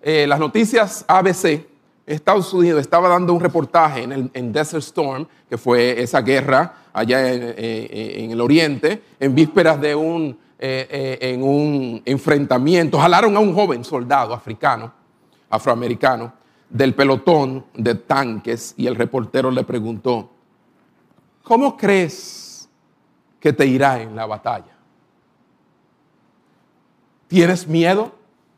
eh, 0.00 0.24
las 0.28 0.38
noticias 0.38 1.04
ABC, 1.08 1.66
Estados 2.06 2.52
Unidos 2.54 2.80
estaba 2.80 3.08
dando 3.08 3.32
un 3.32 3.40
reportaje 3.40 4.04
en, 4.04 4.30
el, 4.32 4.52
Desert 4.52 4.82
Storm, 4.84 5.26
que 5.48 5.58
fue 5.58 6.00
esa 6.00 6.20
guerra 6.20 6.74
allá 6.92 7.32
en, 7.32 7.42
eh, 7.56 8.28
el 8.30 8.40
oriente, 8.40 9.02
en 9.18 9.34
vísperas 9.34 9.80
de 9.80 9.96
un, 9.96 10.38
eh, 10.60 11.18
en 11.20 11.42
un 11.42 12.02
enfrentamiento. 12.04 12.98
Jalaron 12.98 13.36
a 13.36 13.40
un 13.40 13.52
joven 13.52 13.84
soldado 13.84 14.32
africano, 14.32 14.92
afroamericano, 15.50 16.32
del 16.70 16.94
pelotón 16.94 17.66
de 17.74 17.96
tanques 17.96 18.74
y 18.76 18.86
el 18.86 18.94
reportero 18.94 19.50
le 19.50 19.64
preguntó, 19.64 20.30
¿cómo 21.42 21.76
crees 21.76 22.68
que 23.40 23.52
te 23.52 23.66
irá 23.66 24.00
en 24.00 24.14
la 24.14 24.26
batalla? 24.26 24.72
¿Tienes 27.32 27.66
miedo? 27.66 28.12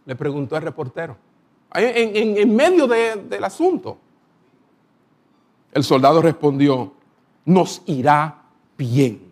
Le 0.05 0.17
preguntó 0.17 0.57
el 0.57 0.63
reportero. 0.65 1.17
En, 1.75 2.57
medio 2.57 2.89
del 2.89 3.45
asunto. 3.45 3.99
El 5.71 5.85
soldado 5.85 6.21
respondió, 6.21 6.93
nos 7.45 7.83
irá 7.87 8.43
bien. 8.77 9.31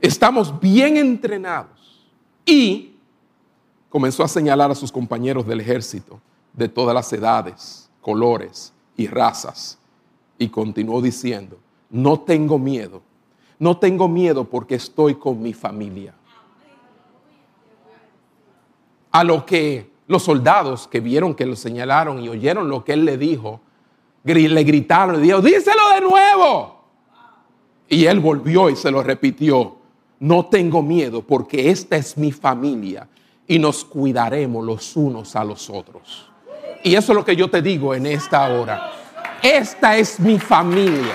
Estamos 0.00 0.58
bien 0.58 0.96
entrenados. 0.96 2.08
Y 2.46 2.96
comenzó 3.90 4.24
a 4.24 4.28
señalar 4.28 4.70
a 4.70 4.74
sus 4.74 4.90
compañeros 4.90 5.46
del 5.46 5.60
ejército 5.60 6.18
de 6.54 6.70
todas 6.70 6.94
las 6.94 7.12
edades, 7.12 7.90
colores 8.00 8.72
y 8.96 9.08
razas. 9.08 9.76
Y 10.38 10.48
continuó 10.48 11.02
diciendo, 11.02 11.58
no 11.90 12.20
tengo 12.20 12.58
miedo. 12.58 13.02
No 13.58 13.76
tengo 13.76 14.08
miedo 14.08 14.44
porque 14.44 14.76
estoy 14.76 15.16
con 15.16 15.42
mi 15.42 15.52
familia 15.52 16.14
a 19.12 19.24
lo 19.24 19.44
que 19.46 19.90
los 20.06 20.22
soldados 20.22 20.88
que 20.88 21.00
vieron 21.00 21.34
que 21.34 21.46
lo 21.46 21.54
señalaron 21.54 22.22
y 22.22 22.28
oyeron 22.28 22.68
lo 22.68 22.84
que 22.84 22.94
él 22.94 23.04
le 23.04 23.18
dijo, 23.18 23.60
le 24.24 24.64
gritaron, 24.64 25.16
le 25.16 25.22
dijo, 25.22 25.40
díselo 25.40 25.88
de 25.94 26.00
nuevo. 26.00 26.84
Y 27.88 28.06
él 28.06 28.20
volvió 28.20 28.68
y 28.68 28.76
se 28.76 28.90
lo 28.90 29.02
repitió, 29.02 29.76
no 30.20 30.46
tengo 30.46 30.82
miedo 30.82 31.22
porque 31.22 31.70
esta 31.70 31.96
es 31.96 32.16
mi 32.16 32.32
familia 32.32 33.08
y 33.46 33.58
nos 33.58 33.84
cuidaremos 33.84 34.64
los 34.64 34.96
unos 34.96 35.36
a 35.36 35.44
los 35.44 35.70
otros. 35.70 36.30
Y 36.84 36.94
eso 36.94 37.12
es 37.12 37.16
lo 37.16 37.24
que 37.24 37.36
yo 37.36 37.48
te 37.48 37.62
digo 37.62 37.94
en 37.94 38.06
esta 38.06 38.48
hora. 38.48 38.92
Esta 39.42 39.96
es 39.96 40.20
mi 40.20 40.38
familia. 40.38 41.14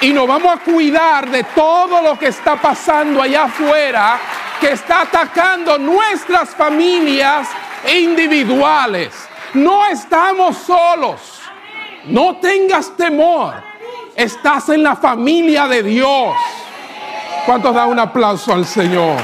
Y 0.00 0.12
nos 0.12 0.26
vamos 0.26 0.54
a 0.54 0.58
cuidar 0.58 1.30
de 1.30 1.44
todo 1.54 2.02
lo 2.02 2.18
que 2.18 2.28
está 2.28 2.60
pasando 2.60 3.22
allá 3.22 3.44
afuera 3.44 4.20
que 4.60 4.72
está 4.72 5.02
atacando 5.02 5.78
nuestras 5.78 6.50
familias 6.50 7.48
individuales. 7.92 9.12
No 9.54 9.86
estamos 9.86 10.56
solos. 10.58 11.40
No 12.06 12.36
tengas 12.36 12.96
temor. 12.96 13.54
Estás 14.14 14.68
en 14.70 14.82
la 14.82 14.96
familia 14.96 15.66
de 15.66 15.82
Dios. 15.82 16.34
¿Cuántos 17.44 17.74
dan 17.74 17.88
un 17.88 17.98
aplauso 17.98 18.52
al 18.52 18.64
Señor? 18.64 19.20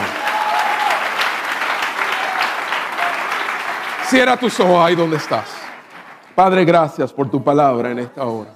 Cierra 4.06 4.36
tus 4.36 4.60
ojos 4.60 4.84
ahí 4.84 4.94
donde 4.94 5.16
estás. 5.16 5.48
Padre, 6.34 6.64
gracias 6.64 7.12
por 7.12 7.30
tu 7.30 7.42
palabra 7.42 7.90
en 7.90 8.00
esta 8.00 8.24
hora. 8.24 8.50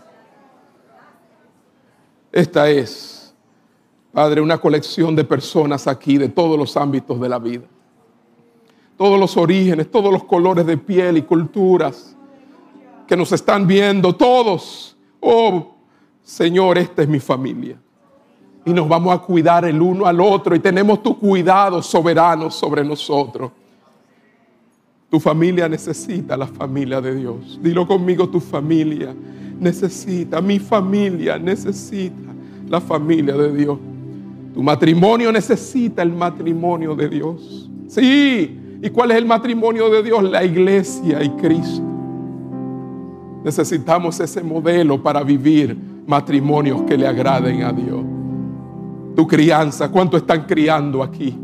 Esta 2.31 2.69
es 2.69 3.16
Padre, 4.17 4.41
una 4.41 4.57
colección 4.57 5.15
de 5.15 5.25
personas 5.25 5.87
aquí 5.87 6.17
de 6.17 6.31
todos 6.31 6.59
los 6.59 6.75
ámbitos 6.79 7.21
de 7.21 7.29
la 7.29 7.39
vida. 7.39 7.65
Todos 8.97 9.21
los 9.21 9.37
orígenes, 9.37 9.91
todos 9.91 10.11
los 10.11 10.25
colores 10.25 10.65
de 10.65 10.79
piel 10.79 11.19
y 11.19 11.23
culturas 11.23 12.17
que 13.07 13.15
nos 13.15 13.31
están 13.33 13.67
viendo, 13.67 14.17
todos. 14.17 14.97
Oh, 15.21 15.75
Señor, 16.23 16.79
esta 16.79 17.03
es 17.03 17.09
mi 17.11 17.21
familia. 17.21 17.79
Y 18.65 18.73
nos 18.73 18.89
vamos 18.89 19.15
a 19.15 19.19
cuidar 19.19 19.67
el 19.67 19.83
uno 19.83 20.07
al 20.07 20.19
otro 20.19 20.57
y 20.57 20.61
tenemos 20.61 21.03
tu 21.03 21.19
cuidado 21.19 21.83
soberano 21.83 22.51
sobre 22.51 22.83
nosotros. 22.83 23.53
Tu 25.11 25.21
familia 25.21 25.69
necesita 25.69 26.39
la 26.39 26.47
familia 26.47 27.03
de 27.03 27.17
Dios. 27.17 27.59
Dilo 27.63 27.87
conmigo, 27.87 28.27
tu 28.31 28.41
familia 28.41 29.15
necesita, 29.61 30.41
mi 30.41 30.59
familia 30.59 31.39
necesita 31.39 32.35
la 32.67 32.81
familia 32.81 33.35
de 33.35 33.53
Dios. 33.53 33.79
Tu 34.57 34.63
matrimonio 34.63 35.31
necesita 35.31 36.01
el 36.01 36.15
matrimonio 36.15 36.95
de 36.95 37.11
Dios. 37.11 37.71
Sí, 37.89 38.59
¿y 38.83 38.89
cuál 38.89 39.11
es 39.11 39.19
el 39.19 39.27
matrimonio 39.27 39.91
de 39.91 40.03
Dios? 40.03 40.23
La 40.23 40.43
iglesia 40.45 41.23
y 41.23 41.29
Cristo. 41.33 41.85
Necesitamos 43.45 44.19
ese 44.19 44.43
modelo 44.43 45.03
para 45.03 45.23
vivir 45.23 45.77
matrimonios 46.07 46.81
que 46.85 46.97
le 46.97 47.07
agraden 47.07 47.65
a 47.65 47.73
Dios. 47.75 48.03
Tu 49.15 49.27
crianza, 49.27 49.91
¿cuánto 49.91 50.17
están 50.17 50.47
criando 50.47 51.03
aquí? 51.03 51.39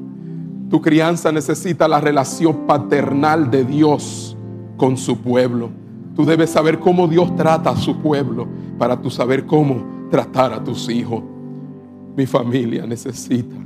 Tu 0.70 0.80
crianza 0.80 1.30
necesita 1.30 1.86
la 1.86 2.00
relación 2.00 2.66
paternal 2.66 3.50
de 3.50 3.62
Dios 3.62 4.38
con 4.78 4.96
su 4.96 5.18
pueblo. 5.18 5.68
Tú 6.16 6.24
debes 6.24 6.48
saber 6.48 6.78
cómo 6.78 7.06
Dios 7.08 7.36
trata 7.36 7.68
a 7.68 7.76
su 7.76 7.98
pueblo 7.98 8.48
para 8.78 9.02
tú 9.02 9.10
saber 9.10 9.44
cómo 9.44 10.08
tratar 10.10 10.54
a 10.54 10.64
tus 10.64 10.88
hijos. 10.88 11.22
Mi 12.16 12.26
familia 12.26 12.86
necesita 12.86 13.56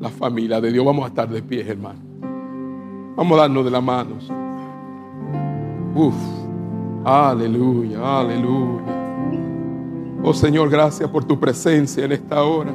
la 0.00 0.08
familia 0.08 0.60
de 0.60 0.72
Dios. 0.72 0.84
Vamos 0.84 1.04
a 1.04 1.08
estar 1.08 1.28
de 1.28 1.42
pie, 1.42 1.68
hermano. 1.68 2.00
Vamos 3.16 3.38
a 3.38 3.42
darnos 3.42 3.64
de 3.64 3.70
las 3.70 3.82
manos. 3.82 4.30
Uf, 5.94 6.14
aleluya, 7.04 8.20
aleluya. 8.20 9.02
Oh 10.22 10.32
Señor, 10.32 10.70
gracias 10.70 11.08
por 11.10 11.24
tu 11.24 11.38
presencia 11.38 12.04
en 12.04 12.12
esta 12.12 12.42
hora. 12.42 12.72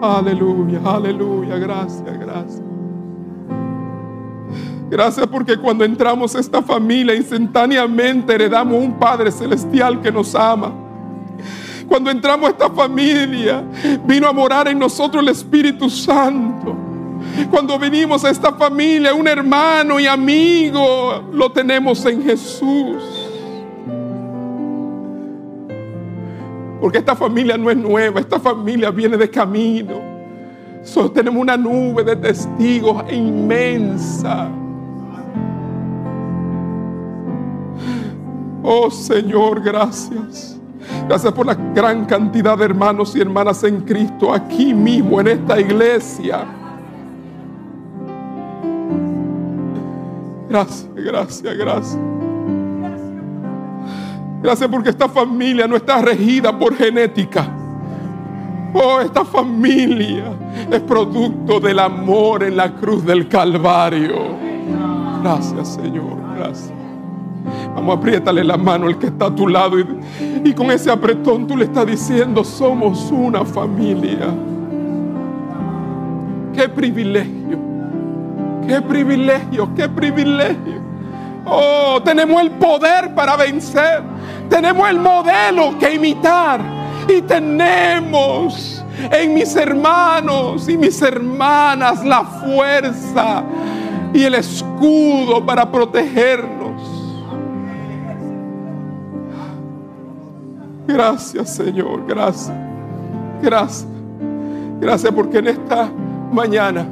Aleluya, 0.00 0.80
aleluya, 0.84 1.56
gracias, 1.58 2.18
gracias. 2.18 2.62
Gracias 4.90 5.26
porque 5.26 5.56
cuando 5.56 5.84
entramos 5.84 6.34
a 6.34 6.40
esta 6.40 6.62
familia 6.62 7.14
instantáneamente 7.14 8.34
heredamos 8.34 8.82
un 8.82 8.98
Padre 8.98 9.30
Celestial 9.30 10.00
que 10.00 10.10
nos 10.10 10.34
ama. 10.34 10.72
Cuando 11.88 12.10
entramos 12.10 12.48
a 12.48 12.52
esta 12.52 12.70
familia 12.70 13.64
vino 14.04 14.28
a 14.28 14.32
morar 14.32 14.68
en 14.68 14.78
nosotros 14.78 15.22
el 15.22 15.30
Espíritu 15.30 15.88
Santo. 15.88 16.76
Cuando 17.50 17.78
venimos 17.78 18.24
a 18.24 18.30
esta 18.30 18.52
familia, 18.52 19.14
un 19.14 19.26
hermano 19.26 19.98
y 19.98 20.06
amigo 20.06 21.24
lo 21.32 21.50
tenemos 21.50 22.04
en 22.04 22.22
Jesús. 22.22 23.02
Porque 26.80 26.98
esta 26.98 27.16
familia 27.16 27.56
no 27.56 27.70
es 27.70 27.76
nueva, 27.76 28.20
esta 28.20 28.38
familia 28.38 28.90
viene 28.90 29.16
de 29.16 29.28
camino. 29.30 30.00
tenemos 31.14 31.40
una 31.40 31.56
nube 31.56 32.04
de 32.04 32.16
testigos 32.16 33.02
inmensa. 33.10 34.48
Oh 38.62 38.90
Señor, 38.90 39.62
gracias. 39.62 40.57
Gracias 41.06 41.32
por 41.32 41.46
la 41.46 41.54
gran 41.54 42.04
cantidad 42.04 42.56
de 42.56 42.64
hermanos 42.64 43.14
y 43.16 43.20
hermanas 43.20 43.64
en 43.64 43.80
Cristo 43.80 44.32
aquí 44.32 44.74
mismo, 44.74 45.20
en 45.20 45.28
esta 45.28 45.60
iglesia. 45.60 46.46
Gracias, 50.48 50.88
gracias, 50.94 51.56
gracias. 51.56 51.98
Gracias 54.42 54.70
porque 54.70 54.90
esta 54.90 55.08
familia 55.08 55.66
no 55.66 55.76
está 55.76 56.00
regida 56.00 56.56
por 56.56 56.74
genética. 56.74 57.48
Oh, 58.74 59.00
esta 59.00 59.24
familia 59.24 60.32
es 60.70 60.80
producto 60.80 61.58
del 61.58 61.78
amor 61.78 62.42
en 62.42 62.56
la 62.56 62.74
cruz 62.74 63.04
del 63.04 63.28
Calvario. 63.28 64.36
Gracias, 65.22 65.74
Señor. 65.74 66.16
Gracias. 66.36 66.77
Vamos, 67.74 67.96
apriétale 67.96 68.44
la 68.44 68.56
mano 68.56 68.86
al 68.86 68.98
que 68.98 69.06
está 69.06 69.26
a 69.26 69.34
tu 69.34 69.48
lado 69.48 69.76
y, 69.78 70.52
con 70.52 70.70
ese 70.70 70.90
apretón 70.90 71.46
tú 71.46 71.56
le 71.56 71.64
estás 71.64 71.86
diciendo, 71.86 72.44
somos 72.44 73.10
una 73.10 73.44
familia. 73.44 74.28
Qué 76.54 76.68
privilegio, 76.68 77.58
qué 78.66 78.80
privilegio, 78.82 79.74
qué 79.74 79.88
privilegio. 79.88 80.88
Oh, 81.44 82.00
tenemos 82.04 82.42
el 82.42 82.50
poder 82.52 83.14
para 83.14 83.36
vencer. 83.36 84.02
Tenemos 84.48 84.88
el 84.88 84.98
modelo 84.98 85.78
que 85.78 85.94
imitar. 85.94 86.60
Y 87.08 87.22
tenemos 87.22 88.84
en 89.10 89.34
mis 89.34 89.54
hermanos 89.56 90.68
y 90.68 90.76
mis 90.76 91.00
hermanas 91.00 92.04
la 92.04 92.24
fuerza 92.24 93.42
y 94.12 94.24
el 94.24 94.34
escudo 94.34 95.44
para 95.44 95.70
protegernos. 95.70 96.57
Gracias 100.88 101.54
Señor, 101.54 102.04
gracias. 102.08 102.52
Gracias. 103.42 103.86
Gracias 104.80 105.12
porque 105.12 105.38
en 105.38 105.48
esta 105.48 105.90
mañana 106.32 106.86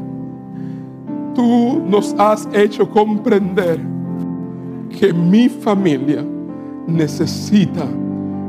tú 1.34 1.82
nos 1.86 2.14
has 2.18 2.48
hecho 2.52 2.88
comprender 2.88 3.80
que 4.98 5.12
mi 5.12 5.48
familia 5.48 6.24
necesita 6.86 7.84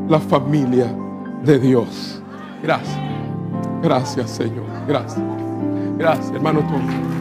la 0.08 0.20
familia 0.20 0.88
de 1.44 1.60
Dios. 1.60 2.22
Gracias. 2.64 2.98
Gracias, 3.82 4.30
Señor. 4.32 4.66
Gracias. 4.88 5.22
Gracias, 5.98 6.32
hermano 6.32 6.60
Tom. 6.62 7.17